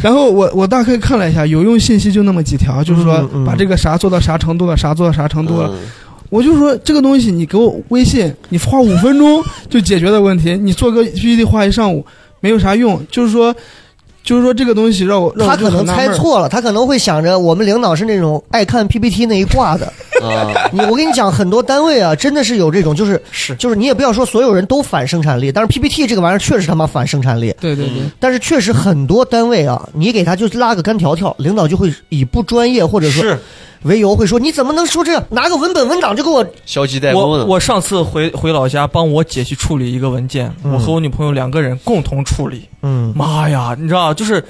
[0.00, 5.68] 然后我我大概看了一下，有用信息就那么几条，就是说把这个啥做到啥程度了，啥做到啥程度了。
[5.72, 5.78] 嗯
[6.28, 12.06] 我就说这个东西你给我微信，你花五分钟就解决的问题，你做个 PPT 花一上午
[12.40, 13.52] 没有啥用，就是说。
[14.22, 19.92] 就是说这个东西让我让我他可能猜错了，他可能会想着我们领导是那种爱看 PPT 那一挂的。
[20.22, 23.56] 啊，你我跟你讲，很多单位啊，真的是有这种，就是是。
[23.56, 27.52] 就是你也不要说所有人都反生产力，但是 PPT 这个玩意儿确实他妈反生产力。
[27.60, 33.38] 对对对，但是确实很多单位啊，你给他就拉个干条条，领导就会以不专业或者说是
[33.84, 35.24] 为由会说你怎么能说这样？
[35.30, 37.46] 拿个文本文档就给我消极怠工我呢。
[37.46, 42.68] 我上次回回老家帮我姐去处理一个文件，嗯我和我女朋友两个人共同处理。
[42.82, 44.44] 嗯妈呀，你知道，就是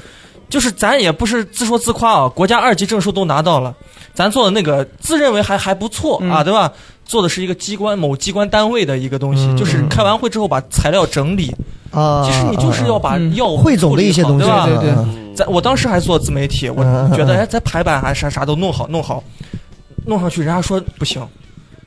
[0.48, 3.74] 就是咱也不是自说自夸啊，国家二级证书都拿到了，
[4.14, 6.70] 咱做的那个自认为还还不错、嗯啊，对吧？
[7.04, 11.54] 做的是一个机关某机关单位的一个东西，嗯就是开完会之后把材料整理，
[11.90, 14.66] 啊，其实你就是要把嗯要务汇总的一些东西，对吧？
[14.66, 14.94] 对对
[15.32, 16.82] 嗯嗯咱我当时还做自媒体，我
[17.16, 19.22] 觉得哎，咱排版还啥啥都弄好弄好，
[20.06, 21.26] 弄上去，人家说不行，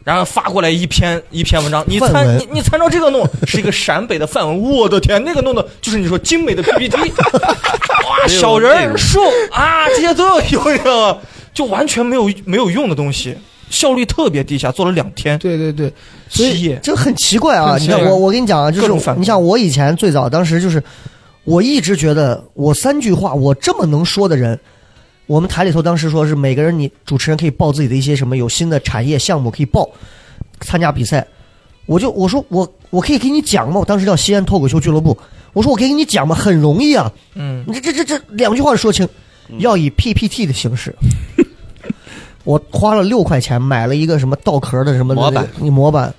[0.04, 9.20] 然后发过来一篇一篇文章，你参你你参照这个弄，是一个陕北的范文，我的天，那个弄的就是你说精美的 PPT，哇，小人树
[9.52, 11.20] 啊，这些都要有，你知道吗？
[11.54, 13.36] 就完全没有没有用的东西，
[13.70, 15.92] 效率特别低下，做了两天，对对对，
[16.30, 17.78] 所以七页，这很奇怪啊！
[17.80, 20.84] 你看我，我跟你讲啊，就是你像我以前最早当时就是，
[21.46, 24.60] 我一直觉得我三句话我这么能说的人，
[25.28, 29.90] 我们台里头当时说是每个人你主持人可以报自己的一些什么有新的产业项目可以报
[30.60, 31.26] 参加比赛，
[31.86, 33.80] 我就我说我我可以给你讲吗？
[33.80, 35.18] 我当时叫西安脱口秀俱乐部，
[35.54, 36.36] 我说我可以给你讲吗？
[36.36, 39.08] 很容易啊，嗯，你这这这这两句话说清，
[39.60, 40.96] 要以 PPT 的形式。
[42.44, 46.14] 我花了六块钱买了一个什么稻壳的什么模板，你模板，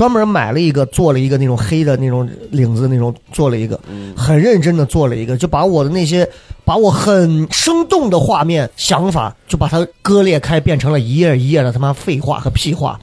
[0.00, 3.78] 专门买了一个做了一个那种黑的那种领子那种做了一个，
[4.16, 6.26] 很认真的做了一个，就把我的那些
[6.64, 12.98] 把我很生动的画面想法就把它割裂开，变成了一页一页的他妈废话和屁话。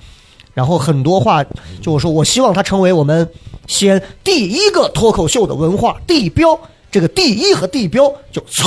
[0.55, 1.45] 然后很多话，
[1.83, 3.29] 就我说，我希望它成为我们
[3.67, 6.59] 西安第一个脱口秀的文化地标。
[6.89, 8.65] 这个第一和地标就唰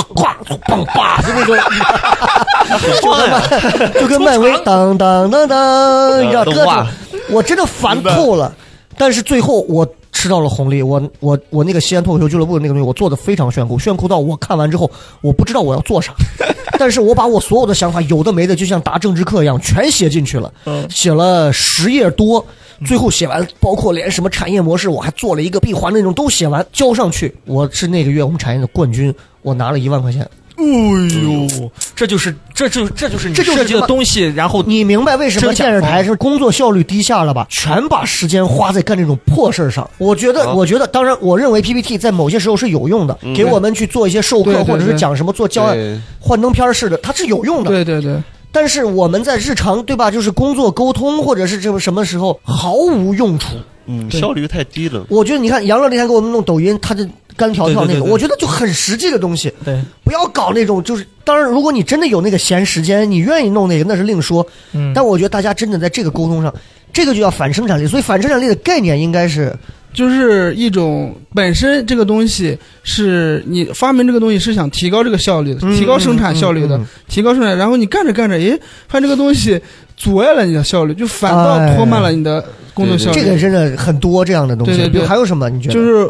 [0.67, 1.57] 嘣叭，就那种，
[2.91, 6.87] 就跟漫就跟漫威当当当当，你知道各种，
[7.31, 8.53] 我真的烦透了。
[8.97, 14.89] 但是最后我吃到了红利，我我我那个西安脱口秀俱乐部的那个东西，我做的非常炫酷，炫酷到我看完之后，
[15.21, 16.13] 我不知道我要做啥，
[16.77, 20.53] 但是我把我所有的想法，有的没的，就像答政治课一样，全写进去了，
[20.89, 22.45] 写了十页多。
[22.85, 27.33] 最后写完，包括连什么产业模式，我还做了一个闭环那种都写完交上去。
[27.45, 30.27] 我是那个月我们产业的冠军，我拿了一万块钱。
[30.57, 37.47] 哎呦，这就是这就这就是你设计的东西，然后你明白为什么电视台是工作效率低下了吧？
[37.49, 39.89] 全把时间花在干这种破事儿上。
[39.97, 47.71] 我觉得，啊我觉得，当然，我认为 PPT 在某些时候是有用的，给我们去做一些授课，或者是讲什么做教案、幻灯片儿似的，它是有用的。
[47.71, 48.21] 对对对，
[48.51, 50.11] 但是我们在日常，对吧？
[50.11, 53.55] 就是工作沟通，或者是这个什么时候毫无用处。
[53.87, 55.03] 嗯，效率太低了。
[55.09, 59.51] 我觉得你看杨乐那天给我们弄抖音，他的干条条那个，对对对对我觉得就很实际的东西。
[59.65, 64.45] 对，不要搞那种就是，当然，如果你真的有那个闲时间，你愿意弄那个，那是另说。
[64.73, 66.53] 嗯但我觉得大家真的在这个沟通上，
[66.93, 67.87] 这个就叫反生产力。
[67.87, 69.51] 所以反生产力的概念应该是，
[69.93, 79.59] 就是一种本身这个东西是你发明这个东西是想提高这个效率的，嗯提高生产效率的，提高生产，然后你干着干着，诶，发现这个东西
[79.97, 82.43] 阻碍了你的效率，就反倒哎拖慢了你的
[82.73, 83.21] 工作效率。
[83.21, 84.77] 这个真的很多这样的东西。
[84.77, 85.49] 对对如还有什么？
[85.49, 85.73] 你觉得？
[85.73, 86.09] 就是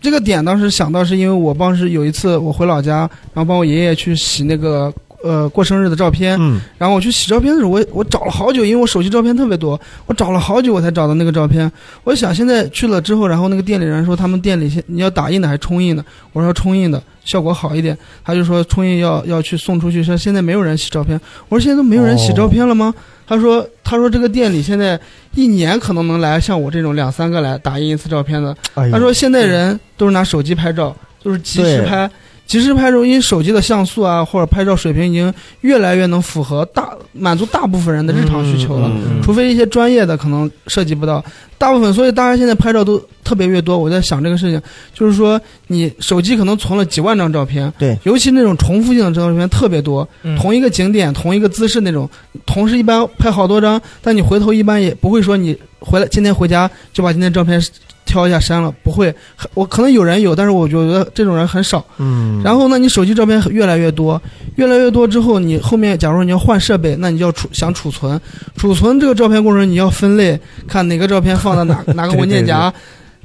[0.00, 2.98] 这个点，当时想到是因为我当时有一次我回老家，
[3.32, 4.92] 然后帮我爷爷去洗那个
[5.22, 11.70] 呃过生日的照片，嗯然后我去洗照片的时候，我我找了好久，因为我手机照片特别多，我找了好久我才找到那个照片。
[12.04, 21.20] 我想现在去了之后，然后那个店里人说他们店里现你要打印的还是冲印的，我说冲印的效果好一点，他就说冲印要要去送出去，说现在没有人洗照片。
[21.48, 22.94] 我说现在都没有人洗照片了吗？
[23.26, 24.98] 他说他说这个店里现在
[25.34, 28.56] 一年可能能来像我这种两三个来打印一次照片的。
[28.74, 32.10] 哎他说现在人都是拿手机拍照，都是即时拍。
[32.48, 38.90] 即时拍照，因为手机的像素啊，或者拍照水平已经越来越能符合大满足大部分人的日常需求了。
[39.22, 41.22] 除非一些专业的可能涉及不到，
[41.58, 43.76] 大部分，所以大家现在拍照都特别越多。
[43.76, 44.60] 我在想这个事情，
[44.94, 52.08] 就是说你手机可能存了几万张照片，对，尤其那种重复性的照片特别多，嗯同一个景点、同一个姿势那种，
[52.46, 57.62] 同时一般拍好多张，但你回头一般也不会说你回来今天回家就把今天照片
[58.08, 59.14] 挑一下删了，不会。
[59.52, 61.84] 我可能有人有，但是我觉得这种人很少。
[61.98, 64.20] 嗯，然后呢，你手机照片越来越多，
[64.56, 68.18] 越来越多之后，你后面假如你要换设备，那你就要储想储存，
[68.56, 72.72] 储存这个照片过程你要分类，看哪个照片放到哪 哪个文件夹。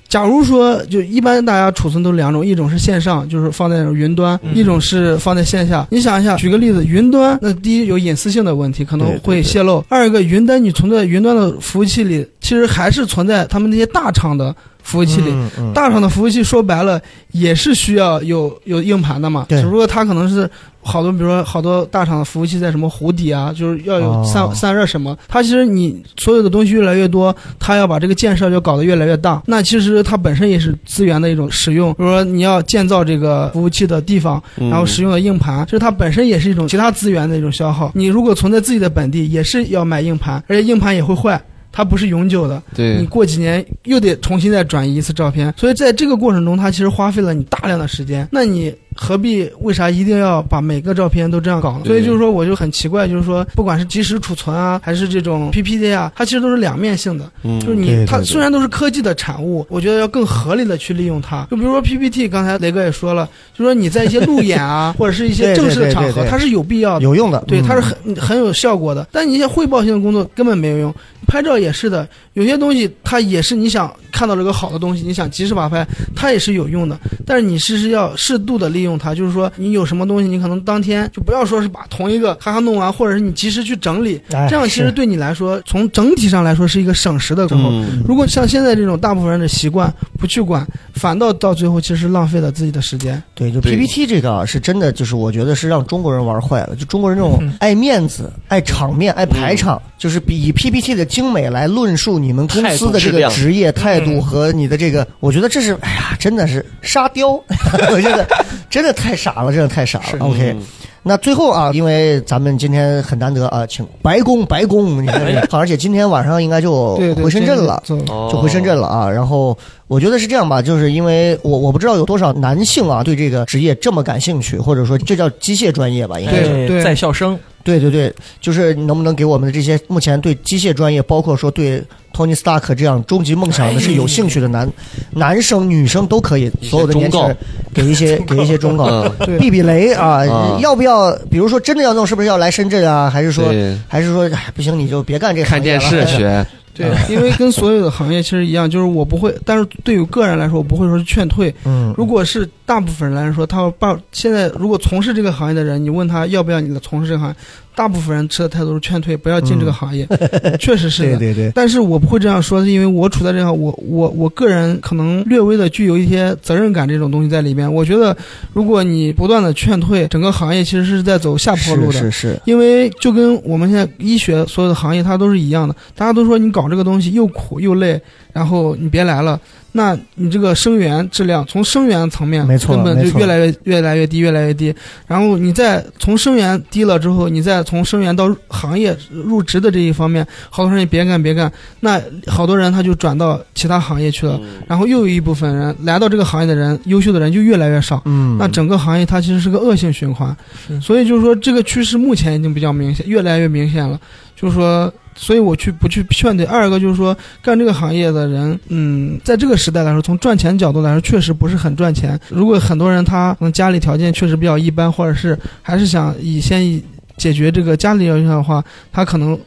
[0.09, 5.87] 假如说，就一般大家储存都两种，一种是线上，就是放在云端；嗯一种是放在线下。
[5.89, 15.33] 你想一下，举个例子，云端那第一有隐私性的问题，可能对对对会泄露；二一个云端你存在云端的服务器里，其实还是存在他们那些大厂的服务器里。
[15.73, 17.01] 大厂的服务器说白了
[17.31, 20.47] 也是需要有有硬盘的嘛，只不过它可能是
[20.81, 25.17] 好多，比如说好多大厂的服务器在什么湖底啊，就是要有散、哦散热什么。
[25.27, 29.41] 它其实你所有的东西越来越多，它要把这个建设就搞得越来越大。
[29.45, 37.91] 那其实它本身也是资源的一种使用，比如说你要建造这个服务器的地方，嗯然后使用的硬盘，其实它本身也是一种其他资源的一种消耗。
[37.95, 41.41] 你如果存在自己的本地，也是要买硬盘，而且硬盘也会坏。
[41.75, 48.27] 它不是永久的，你，过几年又得重新再转移一次照片，所以在这个过程中，它其实花费了你大量的时间。
[48.31, 51.81] 那你何必为啥一定要把每个照片都这样搞呢？
[51.85, 57.27] 所以就是说，我就很奇怪，就是说，不管是即时储存啊，还是这种 PPT 啊，它其实都是两面性的。
[57.43, 61.47] 嗯就是你对对对它虽然都是科技的产物，我觉得要更合理的去利用它。
[61.49, 63.27] 就比如说 PPT，刚才雷哥也说了，
[63.57, 67.03] 就说你在一些路演啊， 或者是一些对对正式的场合，对对对它是有必要的。
[67.03, 69.07] 有用的，对，嗯它是很很有效果的。
[69.11, 70.93] 但你一些汇报性的工作根本没有用。
[71.33, 75.83] 拍照也是的，有些东西它也是你想看到这个好的东西，你想及时把拍，
[76.15, 76.95] 它也是有用的。
[77.25, 87.71] 但是你是是要适度的利用它，就是说你有什么东西，你可能当天就不要说是把同一个咔咔弄完，或者是你及时去整理，哎这样其实对你来说，从整体上来说是一个省时的时候。
[87.71, 93.21] 嗯如果像现在这种大部分人的习惯不去管，反倒到最后其实是浪费了自己的时间。
[93.33, 96.75] 对，就 PPT 这个啊，是真的，就是我觉得是让中国人玩坏了。
[96.75, 107.29] 就中国人这种嗯爱面子、爱场面、爱排场，就是比以 PPT 的精美来论述你们公司的这个职业态度嗯和你的这个，我觉得这是，哎呀，真的是沙雕，
[107.91, 108.27] 我觉得
[108.69, 110.25] 真的太傻了，真的太傻了。
[110.25, 110.61] OK，嗯
[111.05, 117.83] 那最后啊，因为咱们今天很难得啊，请白宫白宫，你看这个，而且今天晚上应该就回深圳了。
[117.85, 119.11] 就回深圳了啊。
[119.11, 126.47] 然后我觉得是这样吧，就是因为我我不知道有多少男性啊对这个职业这么感兴趣，或者说这叫机械专业吧，应该是。
[126.47, 131.81] 对对在校生，对对对，就是你能不能给我们的这些目前对机械专业，包括说对
[132.13, 134.69] Tony Stark 这样终极梦想的是有兴趣的男
[135.11, 137.35] 男生、女生都可以，所有的年轻人
[137.73, 139.07] 给一些 给一些忠告。
[139.39, 141.11] 避避雷啊啊，要不要？
[141.31, 143.09] 比如说真的要弄，是不是要来深圳啊？
[143.09, 143.45] 还是说，
[143.87, 151.53] 还是说，哎，不行你就别干这个看电视学，对，因为跟所有的行业其实一样，就是我不会，但是对于个人来说，我不会说是劝退。
[151.65, 157.35] 嗯，如果是大部分人来说，他把现在如果从事这个行业的人，你问他要不要你的从事这个行业，
[157.75, 160.07] 大部分人吃的态度是劝退，不要进这个行业。
[160.59, 161.17] 确实是的。
[161.17, 167.71] 对对对，但是我不会这样说，是因为我处在这样，我我我个人可能略微的具有一些责任感这种东西在里面。
[167.71, 168.15] 我觉得，
[168.53, 171.93] 如果你不断的劝退，整个行业其实是在走下坡路的。
[171.93, 175.75] 是是是，因为就跟我们现在医学所有的行业，它都是一样的。
[175.95, 177.99] 大家都说你搞这个东西又苦又累，
[178.31, 179.39] 然后你别来了，
[179.73, 184.73] 那你这个生源质量从生源层面没错根本就越来越越来越低，越来越低。
[185.07, 191.51] 然后你再从生源低了之后，你再从生源到行业入职的这一方面，好多人也别干别干，
[191.81, 194.39] 那好多人他就转到其他行业去了。
[194.67, 198.01] 然后又有一部分人来到这个行业的人，优秀的人就越来越少。
[198.05, 200.35] 嗯，那整个行业它其实是个恶性循环，
[200.79, 203.99] 所以就是说这个趋势目前已经比较明显，越来越明显了。
[204.35, 206.45] 就是说，所以我去不去劝退。
[206.45, 212.19] 二个就是说，干这个行业的人，嗯，在这个时代来说，从赚钱角度来说，确实不是很赚钱。
[212.29, 216.83] 如果很多人他可能家里条件确实比较一般，或者是还是想以先以
[217.17, 219.39] 解决这个家里条件的话，他可能。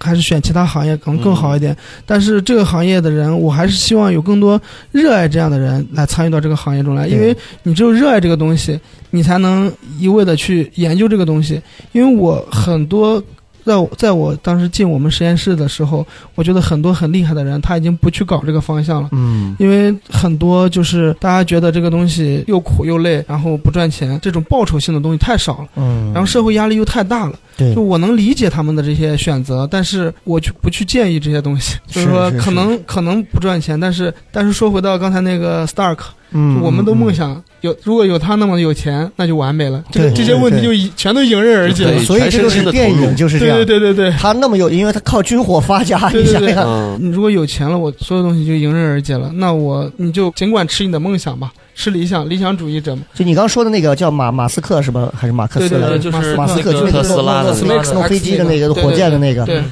[0.00, 1.74] 还是选其他行业可能更好一点，
[2.04, 4.60] 但是这个行业的人，我还是希望有更多
[4.92, 8.78] 热爱这样的人来参与到这个行业中来，因为你只有热爱这个东西，
[9.10, 11.58] 你才能一味的去研究这个东西。
[11.92, 13.22] 因为我很多
[13.64, 19.08] 在我在我当时进我们实验室的时候，我觉得很多很厉害的人他已经不去搞这个方向了。
[19.12, 27.38] 嗯，因为很多就是大家觉得这个东西又苦又累，然后不赚钱，这种报酬性的东西太少了，嗯，然后社会压力又太大了。
[27.56, 35.98] 对就我能理解他们的这些选择，但是我去不去建议这些东西，就是说是是可能可能不赚钱，但是但是说回到刚才那个 Stark，
[36.32, 37.24] 嗯，我们都梦想。
[37.24, 42.04] 想有如果有他那么有钱，那就完美了，这个对这些问题就全都迎刃而解了对。
[42.04, 43.56] 所以这就是电影就是这样。
[43.56, 44.18] 对对对对对。
[44.18, 49.30] 他那么有，因为他靠军火发家，对对对你想想，嗯，你如果有钱了，我所有东西就迎刃而解了。
[49.34, 53.02] 那我你就尽管吃你的梦想吧，吃理想，理想主义者嘛。
[53.14, 55.12] 就你刚说的那个叫马马斯克是吧？
[55.16, 55.88] 还是马克思来着？
[55.88, 59.44] 对对对，就是马斯克那个就那个特斯拉的弄那个弄飞机的那个火箭的那个。
[59.44, 59.62] 对。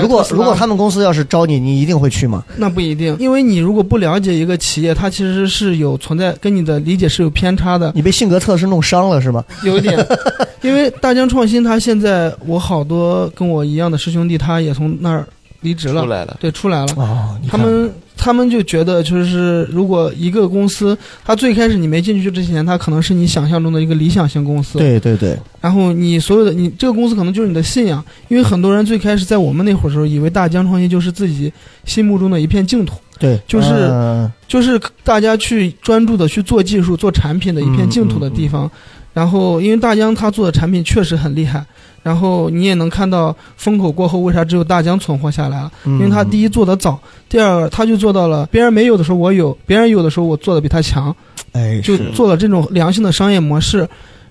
[0.00, 2.42] 如果如果他们公司要是招你，你一定会去吗？
[2.56, 9.44] 那不一定，因为你如果不了解一个企业，它其实是有存在跟你的理解是有偏差的，你被性格测试弄伤了是吧？
[9.64, 9.94] 有一点。
[10.62, 15.26] 因为大疆创新，它现在我好多跟我一样的师兄弟，他也从那儿
[15.62, 16.92] 离职了，出来了，对，出来了。
[16.96, 31.52] 哦，他们他们就觉得，就是如果一个公司，它最开始你没进去之前，它可能是你想象中的一个理想型公司，对对对，然后你所有的你这个公司可能就是你的信仰，因为很多人最开始在我们那会儿时候，以为大疆创业就是自己
[31.84, 38.70] 心目中的一片净土，对，就是嗯就是大家去专注的去做技术、做产品的一片净土的地方。
[39.14, 41.62] 然后，因为大疆他做的产品确实很厉害，
[42.02, 45.70] 然后你也能看到风口过后，为啥只有大疆存活下来了？
[45.84, 51.14] 嗯因为它第一做得早，第二它就做到了别人没有的时候我有，别人有的时候我做的比他强。
[51.52, 53.86] 哎，就做了这种良性的商业模式，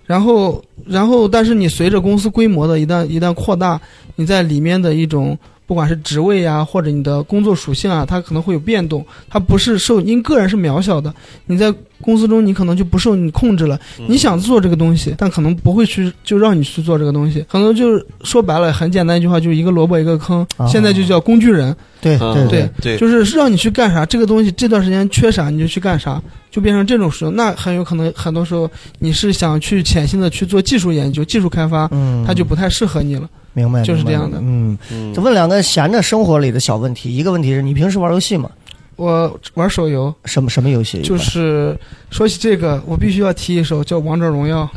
[0.07, 3.80] 然后，然后，但是你随着公司规模的一旦一旦扩大，
[4.15, 5.38] 你在里面的一种
[5.72, 11.14] 不管是职位啊，或者你的工作属性啊，它可能会有变动，它不是受，因个人是渺小的，
[11.45, 20.68] 你在公司中你可能就不受你控制了，你想做这个东西，但可能不会去就让你去做这个东西，可能就是说白了很简单一句话，就是一个萝卜一个坑，啊。
[20.68, 26.22] 现在就叫工具人，对嗯对对对，就是让你去干啥，这个东西这段时间缺啥你就去干啥，
[26.52, 28.69] 就变成这种时候，那很有可能很多时候
[28.99, 33.30] 你是想去潜心的去做技术研究、技术开发，嗯，它就不太适合你了。
[33.53, 37.15] 明白就是这样的嗯，嗯就问两个闲着生活里的小问题。
[37.15, 38.49] 一个问题是你平时玩游戏吗？
[38.98, 41.02] 我玩手游，什么什么游戏？
[41.02, 41.76] 就是
[42.11, 44.69] 说起这个，我必须要提一首叫《王者荣耀》。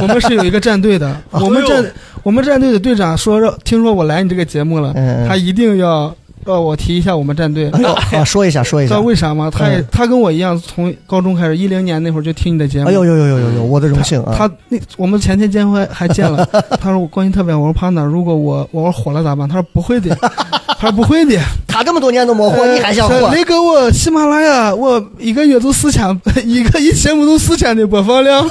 [0.02, 1.84] 我们是有一个战队的，我们战
[2.22, 4.94] 我们战队的队长说让听说我来你这个节目了，
[5.26, 6.14] 他一定要
[6.44, 7.70] 让我提一下我们战队。
[7.72, 9.00] 哎呦，好说一下，说一下知道。
[9.00, 9.50] 为啥吗？
[9.52, 12.88] 他也嗯他跟我一样，从高中开始，一零年那会儿就听你的节目。
[12.88, 14.34] 哎呦呦呦呦呦呦，我的荣幸啊！
[14.36, 16.46] 他那我们前天见会还见了，
[16.80, 17.60] 他说我关系特别好。
[17.60, 19.48] 我说胖子，如果我我说火了咋办？
[19.48, 20.14] 他说不会的，
[20.78, 21.38] 他说不会的。
[21.66, 23.14] 他这么多年都没火，你还想火？
[23.14, 26.04] 呃那个我喜马拉雅，我一个月都四千，
[26.44, 28.44] 一个一节目都四千的播放量，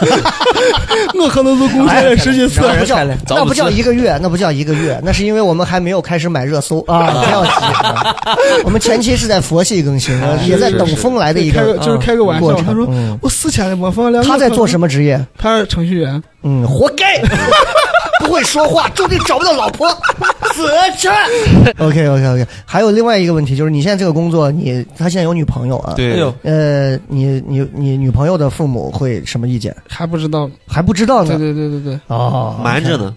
[1.22, 2.62] 我可能都贡献了十几次。
[2.62, 7.12] 那不叫那不叫一个月，那不叫一个月，那是因为我们还没有开始买热搜啊！
[7.12, 7.79] 不要急，啊
[8.66, 14.24] 我们前期是在佛系更新， 也在等风来的一开个个就是开个玩笑，他说嗯我四千的播放量。
[14.24, 14.88] 他在做什么？
[14.88, 15.24] 职业？
[15.38, 16.22] 他是程序员。
[16.42, 17.22] 嗯，活该，
[18.26, 19.90] 不会说话，注定找不到老婆，
[20.54, 21.10] 死去。
[21.78, 25.94] OK OK OK，还有另外一个问题就是，你现在这个工作，你他现在有女朋友啊？。
[25.96, 29.76] 对呃，你你你女朋友的父母会什么意见？
[29.88, 31.40] 还不知道，还不知道对呢。
[31.40, 33.14] 对对对对，哦，瞒着呢，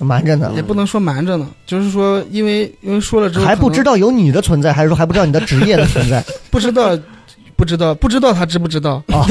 [0.00, 0.62] 瞒着呢也。
[0.62, 6.22] 不能说瞒着呢，就是说，因为因为说了之后还不知道，有你的存在，还是说还不知道你的职业的存在？
[6.50, 6.98] 不知道，
[7.56, 9.02] 不知道，不知道他知不知道？
[9.08, 9.24] 啊，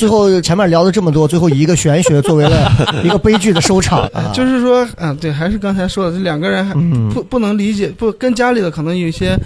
[0.00, 2.72] 最后前面聊了这么多，最后以一个玄学作为了
[3.04, 4.32] 一个悲剧的收场 啊。
[4.32, 9.38] 就是说，嗯，对，还是刚才说的，这两个人还嗯不不能理解，不跟家里的可能有一些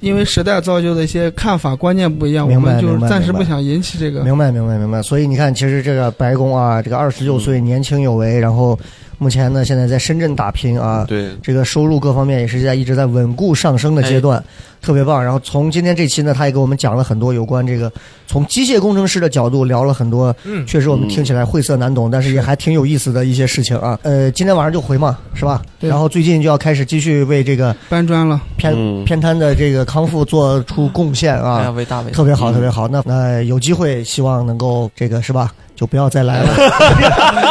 [0.00, 4.22] 因为时代造就的一些看法观念不一样，我们就暂时不想引起这个。
[4.22, 5.00] 明白明白明白。
[5.00, 8.78] 所以你看，其实这个白宫啊，这个二十六岁年轻有为，然后
[9.16, 14.42] 目前呢现在在深圳打拼啊，对，这个收入各方面也是在一直在稳固上升的阶段，
[14.82, 15.22] 特别棒。
[15.22, 17.90] 然后从今天这期呢，他也给我们讲了很多有关这个
[18.26, 23.98] 从机械工程师的角度聊了很多，嗯确实我们听起来晦涩难懂，但是也还挺有意思的一些事情啊。
[24.02, 25.62] 呃，今天晚上就回嘛，是吧？
[25.78, 31.58] 对然后最近就要开始继续为这个搬砖了，偏、嗯偏瘫的这个康复做出贡献啊。
[31.58, 32.24] 哎呀，伟大伟大特！
[32.24, 32.88] 别好，特别好。
[32.88, 35.52] 那那有机会，希望能够这个是吧？
[35.82, 36.48] 就不要再来了。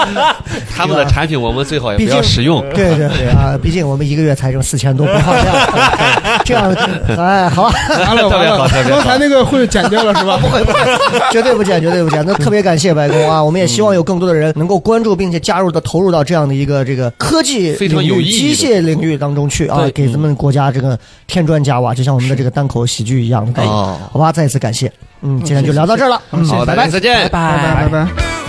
[0.73, 2.61] 他们的产品我们最好也不要使用。
[2.73, 5.53] 对对对啊，毕竟我们一个月才挣四千多播放量，
[6.45, 6.73] 这样
[7.19, 10.37] 哎，好吧，完了特别完了，好特别好刚才那个会剪掉了是吧？
[10.41, 10.79] 不会不会，
[11.29, 12.23] 绝对不剪，绝对不剪。
[12.25, 20.97] 那特别感谢白宫啊，我们也希望有更多的人能够关注并且加入的投入到这样的一个这个科技非常领域有意义的机械领域当中去啊，给咱们国家这个
[21.27, 23.61] 添砖加瓦，就像我们的这个单口喜剧一样的。
[23.63, 24.89] 哦好吧，再一次感谢。
[25.22, 26.22] 嗯，今天就聊到这儿了。
[26.31, 26.89] 嗯，好，拜拜。
[26.89, 27.30] 再见。
[27.30, 28.40] 拜拜拜拜。